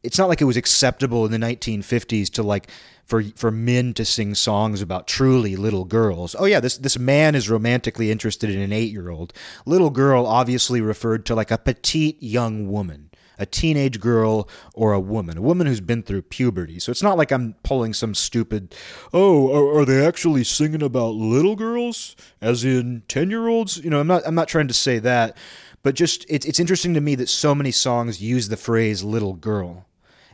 It's 0.03 0.17
not 0.17 0.29
like 0.29 0.41
it 0.41 0.45
was 0.45 0.57
acceptable 0.57 1.27
in 1.27 1.31
the 1.31 1.37
1950s 1.37 2.31
to 2.31 2.41
like 2.41 2.71
for 3.05 3.21
for 3.35 3.51
men 3.51 3.93
to 3.93 4.03
sing 4.03 4.33
songs 4.33 4.81
about 4.81 5.07
truly 5.07 5.55
little 5.55 5.85
girls. 5.85 6.35
Oh 6.39 6.45
yeah, 6.45 6.59
this 6.59 6.77
this 6.77 6.97
man 6.97 7.35
is 7.35 7.51
romantically 7.51 8.09
interested 8.09 8.49
in 8.49 8.61
an 8.61 8.71
8-year-old. 8.71 9.31
Little 9.67 9.91
girl 9.91 10.25
obviously 10.25 10.81
referred 10.81 11.23
to 11.27 11.35
like 11.35 11.51
a 11.51 11.57
petite 11.59 12.17
young 12.23 12.67
woman 12.67 13.11
a 13.41 13.45
teenage 13.45 13.99
girl 13.99 14.47
or 14.75 14.93
a 14.93 14.99
woman, 14.99 15.35
a 15.35 15.41
woman 15.41 15.65
who's 15.65 15.81
been 15.81 16.03
through 16.03 16.21
puberty. 16.21 16.79
So 16.79 16.91
it's 16.91 17.01
not 17.01 17.17
like 17.17 17.31
I'm 17.31 17.55
pulling 17.63 17.93
some 17.93 18.13
stupid, 18.13 18.75
oh, 19.11 19.51
are, 19.51 19.79
are 19.81 19.85
they 19.85 20.05
actually 20.05 20.43
singing 20.43 20.83
about 20.83 21.15
little 21.15 21.55
girls, 21.55 22.15
as 22.39 22.63
in 22.63 23.01
ten 23.07 23.31
year 23.31 23.47
olds? 23.47 23.77
You 23.77 23.89
know, 23.89 23.99
I'm 23.99 24.07
not 24.07 24.21
I'm 24.27 24.35
not 24.35 24.47
trying 24.47 24.67
to 24.67 24.75
say 24.75 24.99
that, 24.99 25.35
but 25.83 25.95
just 25.95 26.25
it's 26.29 26.45
it's 26.45 26.59
interesting 26.59 26.93
to 26.93 27.01
me 27.01 27.15
that 27.15 27.29
so 27.29 27.55
many 27.55 27.71
songs 27.71 28.21
use 28.21 28.49
the 28.49 28.57
phrase 28.57 29.03
little 29.03 29.33
girl. 29.33 29.85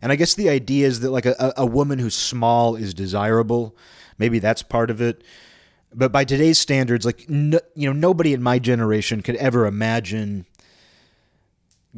And 0.02 0.12
I 0.12 0.16
guess 0.16 0.36
the 0.36 0.50
idea 0.50 0.88
is 0.88 1.00
that 1.00 1.12
like 1.12 1.26
a, 1.26 1.54
a 1.58 1.66
woman 1.66 2.00
who's 2.00 2.14
small 2.14 2.76
is 2.76 2.94
desirable. 2.94 3.76
Maybe 4.18 4.40
that's 4.40 4.62
part 4.62 4.92
of 4.92 5.02
it. 5.02 5.24
But 5.94 6.12
by 6.12 6.26
today's 6.26 6.60
standards, 6.60 7.06
like 7.06 7.30
no, 7.30 7.60
you 7.76 7.88
know, 7.88 8.00
nobody 8.00 8.34
in 8.34 8.44
my 8.44 8.60
generation 8.60 9.22
could 9.22 9.38
ever 9.38 9.66
imagine 9.66 10.46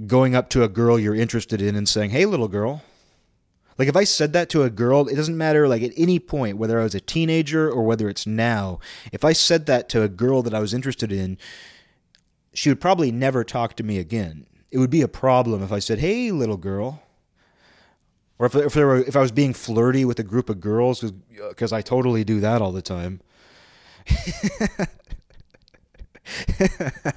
going 0.08 0.36
up 0.36 0.50
to 0.52 0.64
a 0.64 0.70
girl 0.70 0.98
you're 1.00 1.16
interested 1.16 1.62
in 1.62 1.76
and 1.76 1.90
saying, 1.90 2.12
"Hey, 2.12 2.26
little 2.26 2.48
girl." 2.48 2.84
Like 3.80 3.88
if 3.88 3.96
I 3.96 4.04
said 4.04 4.34
that 4.34 4.50
to 4.50 4.64
a 4.64 4.70
girl, 4.70 5.08
it 5.08 5.16
doesn't 5.16 5.38
matter 5.38 5.68
like 5.68 5.82
at 5.82 5.94
any 5.96 6.20
point 6.20 6.58
whether 6.58 6.80
I 6.80 6.84
was 6.84 6.96
a 6.96 7.00
teenager 7.00 7.72
or 7.72 7.84
whether 7.84 8.10
it's 8.10 8.28
now. 8.28 8.80
If 9.14 9.24
I 9.24 9.32
said 9.32 9.66
that 9.68 9.88
to 9.90 10.04
a 10.04 10.10
girl 10.10 10.44
that 10.44 10.54
I 10.54 10.60
was 10.60 10.74
interested 10.74 11.14
in, 11.14 11.38
she 12.54 12.70
would 12.70 12.82
probably 12.82 13.12
never 13.12 13.44
talk 13.44 13.76
to 13.76 13.84
me 13.84 13.98
again. 13.98 14.46
It 14.72 14.78
would 14.78 14.90
be 14.90 15.02
a 15.02 15.08
problem 15.08 15.64
if 15.64 15.72
I 15.72 15.80
said, 15.80 16.00
"Hey, 16.00 16.32
little 16.32 16.58
girl." 16.58 17.04
Or 18.38 18.46
if, 18.46 18.56
if, 18.56 18.74
there 18.74 18.88
were, 18.88 18.98
if 18.98 19.18
I 19.18 19.22
was 19.22 19.34
being 19.34 19.54
flirty 19.54 20.06
with 20.06 20.18
a 20.18 20.24
group 20.24 20.50
of 20.50 20.62
girls, 20.62 21.04
because 21.50 21.74
I 21.74 21.82
totally 21.82 22.24
do 22.24 22.40
that 22.40 22.62
all 22.62 22.72
the 22.72 22.82
time. 22.82 23.20
I'm 24.08 24.88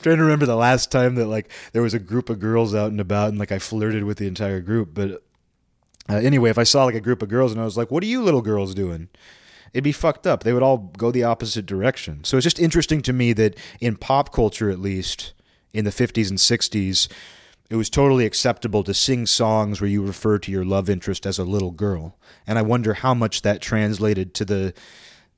trying 0.00 0.16
to 0.16 0.22
remember 0.22 0.46
the 0.46 0.54
last 0.54 0.92
time 0.92 1.16
that 1.16 1.26
like 1.26 1.50
there 1.72 1.82
was 1.82 1.92
a 1.92 1.98
group 1.98 2.30
of 2.30 2.38
girls 2.38 2.72
out 2.72 2.92
and 2.92 3.00
about 3.00 3.30
and 3.30 3.38
like 3.38 3.50
I 3.50 3.58
flirted 3.58 4.04
with 4.04 4.18
the 4.18 4.28
entire 4.28 4.60
group. 4.60 4.90
But 4.94 5.24
uh, 6.08 6.16
anyway, 6.16 6.50
if 6.50 6.58
I 6.58 6.62
saw 6.62 6.84
like 6.84 6.94
a 6.94 7.00
group 7.00 7.20
of 7.20 7.28
girls 7.28 7.50
and 7.50 7.60
I 7.60 7.64
was 7.64 7.76
like, 7.76 7.90
"What 7.90 8.04
are 8.04 8.06
you 8.06 8.22
little 8.22 8.42
girls 8.42 8.74
doing?" 8.74 9.08
It'd 9.72 9.84
be 9.84 9.92
fucked 9.92 10.26
up. 10.26 10.42
They 10.42 10.52
would 10.52 10.62
all 10.62 10.78
go 10.78 11.10
the 11.10 11.24
opposite 11.24 11.66
direction. 11.66 12.24
So 12.24 12.36
it's 12.36 12.44
just 12.44 12.58
interesting 12.58 13.02
to 13.02 13.12
me 13.12 13.32
that 13.34 13.56
in 13.80 13.96
pop 13.96 14.32
culture, 14.32 14.70
at 14.70 14.80
least 14.80 15.32
in 15.72 15.84
the 15.84 15.90
50s 15.90 16.28
and 16.28 16.38
60s, 16.38 17.08
it 17.68 17.76
was 17.76 17.88
totally 17.88 18.26
acceptable 18.26 18.82
to 18.82 18.92
sing 18.92 19.26
songs 19.26 19.80
where 19.80 19.88
you 19.88 20.04
refer 20.04 20.38
to 20.40 20.50
your 20.50 20.64
love 20.64 20.90
interest 20.90 21.24
as 21.24 21.38
a 21.38 21.44
little 21.44 21.70
girl. 21.70 22.16
And 22.46 22.58
I 22.58 22.62
wonder 22.62 22.94
how 22.94 23.14
much 23.14 23.42
that 23.42 23.60
translated 23.60 24.34
to 24.34 24.44
the 24.44 24.74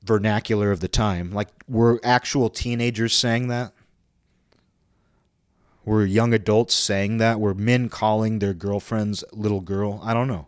vernacular 0.03 0.70
of 0.70 0.80
the 0.80 0.89
time. 0.89 1.30
Like, 1.33 1.49
were 1.68 2.01
actual 2.03 2.49
teenagers 2.49 3.14
saying 3.14 3.49
that? 3.49 3.72
Were 5.85 6.07
young 6.07 6.33
adults 6.33 6.74
saying 6.74 7.18
that? 7.18 7.39
Were 7.39 7.55
men 7.55 7.91
calling 7.91 8.39
their 8.39 8.55
girlfriends 8.55 9.24
little 9.33 9.61
girl? 9.61 10.01
I 10.03 10.14
don't 10.14 10.28
know. 10.28 10.47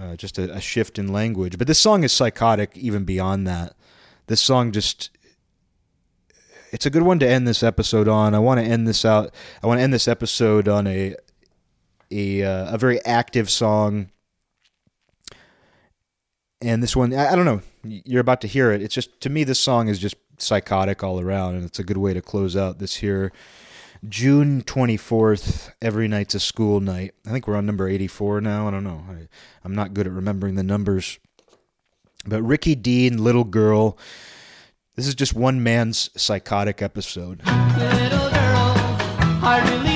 Uh, 0.00 0.16
just 0.16 0.38
a, 0.38 0.52
a 0.54 0.60
shift 0.60 0.98
in 0.98 1.12
language. 1.12 1.58
But 1.58 1.66
this 1.66 1.78
song 1.78 2.04
is 2.04 2.12
psychotic 2.12 2.76
even 2.76 3.04
beyond 3.04 3.46
that. 3.46 3.74
This 4.26 4.40
song 4.40 4.72
just. 4.72 5.10
It's 6.70 6.86
a 6.86 6.90
good 6.90 7.02
one 7.02 7.18
to 7.18 7.28
end 7.28 7.46
this 7.46 7.62
episode 7.62 8.08
on. 8.08 8.34
I 8.34 8.38
want 8.38 8.58
to 8.58 8.64
end 8.64 8.88
this 8.88 9.04
out. 9.04 9.34
I 9.62 9.66
want 9.66 9.78
to 9.78 9.82
end 9.82 9.92
this 9.92 10.08
episode 10.08 10.68
on 10.68 10.86
a 10.86 11.14
a 12.10 12.42
uh, 12.42 12.74
a 12.74 12.78
very 12.78 13.04
active 13.04 13.50
song. 13.50 14.10
And 16.62 16.82
this 16.82 16.94
one, 16.94 17.12
I, 17.12 17.32
I 17.32 17.36
don't 17.36 17.44
know. 17.44 17.60
You're 17.84 18.20
about 18.20 18.40
to 18.42 18.46
hear 18.46 18.70
it. 18.70 18.80
It's 18.82 18.94
just 18.94 19.20
to 19.22 19.30
me, 19.30 19.44
this 19.44 19.58
song 19.58 19.88
is 19.88 19.98
just 19.98 20.14
psychotic 20.38 21.02
all 21.02 21.20
around, 21.20 21.56
and 21.56 21.64
it's 21.64 21.78
a 21.78 21.84
good 21.84 21.98
way 21.98 22.14
to 22.14 22.22
close 22.22 22.56
out 22.56 22.78
this 22.78 22.96
here 22.96 23.32
June 24.08 24.62
24th. 24.62 25.70
Every 25.80 26.08
night's 26.08 26.34
a 26.34 26.40
school 26.40 26.80
night. 26.80 27.14
I 27.26 27.30
think 27.30 27.46
we're 27.46 27.56
on 27.56 27.66
number 27.66 27.88
84 27.88 28.40
now. 28.40 28.68
I 28.68 28.70
don't 28.70 28.84
know. 28.84 29.04
I, 29.08 29.28
I'm 29.64 29.74
not 29.74 29.94
good 29.94 30.06
at 30.06 30.12
remembering 30.12 30.56
the 30.56 30.62
numbers. 30.62 31.18
But 32.26 32.42
Ricky 32.42 32.74
Dean, 32.74 33.22
Little 33.22 33.44
Girl. 33.44 33.96
This 34.96 35.06
is 35.06 35.14
just 35.14 35.34
one 35.34 35.62
man's 35.62 36.10
psychotic 36.20 36.82
episode. 36.82 37.42
Little 37.46 38.28
girl, 38.30 38.74
I 39.44 39.62
really 39.70 39.91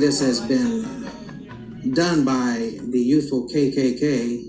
this 0.00 0.20
has 0.20 0.40
been 0.40 0.80
done 1.92 2.24
by 2.24 2.78
the 2.88 2.98
youthful 2.98 3.46
KKK, 3.48 4.46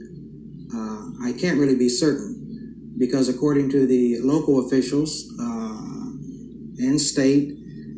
uh, 0.74 1.28
I 1.28 1.34
can't 1.34 1.60
really 1.60 1.76
be 1.76 1.90
certain 1.90 2.94
because 2.98 3.28
according 3.28 3.70
to 3.72 3.86
the 3.86 4.20
local 4.22 4.66
officials 4.66 5.30
uh, 5.42 6.86
and 6.86 7.02
state 7.02 7.50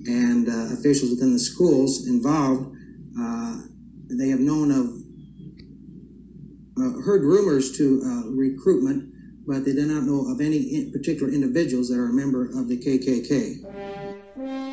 and 0.07 0.49
uh, 0.49 0.73
officials 0.73 1.11
within 1.11 1.33
the 1.33 1.39
schools 1.39 2.07
involved, 2.07 2.75
uh, 3.19 3.61
they 4.09 4.29
have 4.29 4.39
known 4.39 4.71
of, 4.71 4.87
uh, 6.81 7.01
heard 7.03 7.21
rumors 7.21 7.77
to 7.77 8.01
uh, 8.03 8.29
recruitment, 8.31 9.13
but 9.45 9.63
they 9.63 9.73
do 9.73 9.85
not 9.85 10.05
know 10.05 10.27
of 10.31 10.41
any 10.41 10.89
particular 10.91 11.31
individuals 11.31 11.89
that 11.89 11.99
are 11.99 12.09
a 12.09 12.13
member 12.13 12.45
of 12.45 12.67
the 12.67 12.79
KKK. 12.79 14.72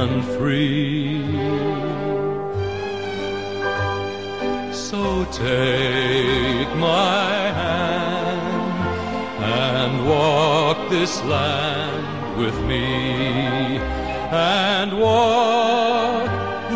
run 0.00 0.22
free. 0.38 1.20
So 4.72 5.24
take 5.26 6.70
my 6.76 7.34
hand 7.60 8.64
and 9.44 10.08
walk 10.08 10.78
this 10.88 11.22
land 11.24 12.38
with 12.38 12.58
me 12.70 13.78
and 14.32 14.98
walk 14.98 16.30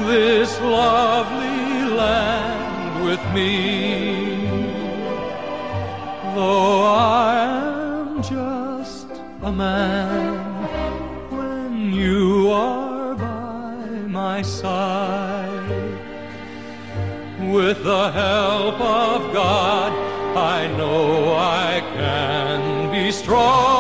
this 0.07 0.61
lovely 0.61 1.97
land 2.03 3.05
with 3.07 3.25
me. 3.33 3.53
Though 6.35 6.83
I 6.83 7.37
am 8.01 8.23
just 8.23 9.09
a 9.43 9.53
man 9.53 10.44
my 14.35 14.43
side. 14.43 15.71
With 17.57 17.85
the 17.85 18.11
help 18.11 18.81
of 18.81 19.33
God, 19.33 19.93
I 20.37 20.67
know 20.77 21.35
I 21.35 21.81
can 21.95 22.91
be 22.91 23.13
strong. 23.13 23.74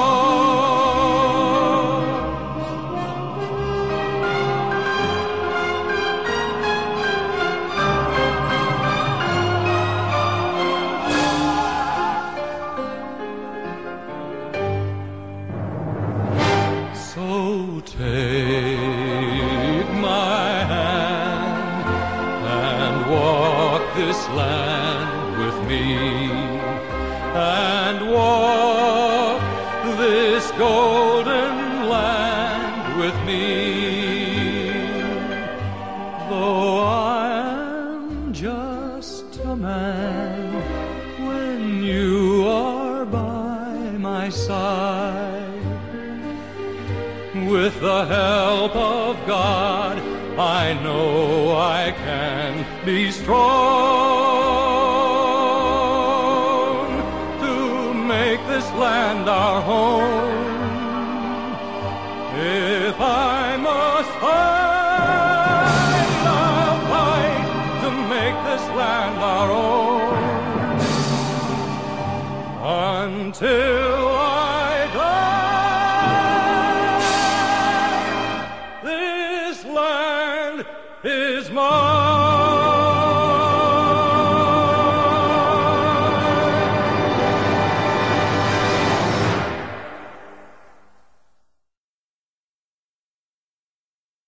I 50.36 50.74
know 50.82 51.56
I 51.56 51.92
can 51.92 52.66
be 52.84 53.12
strong 53.12 53.93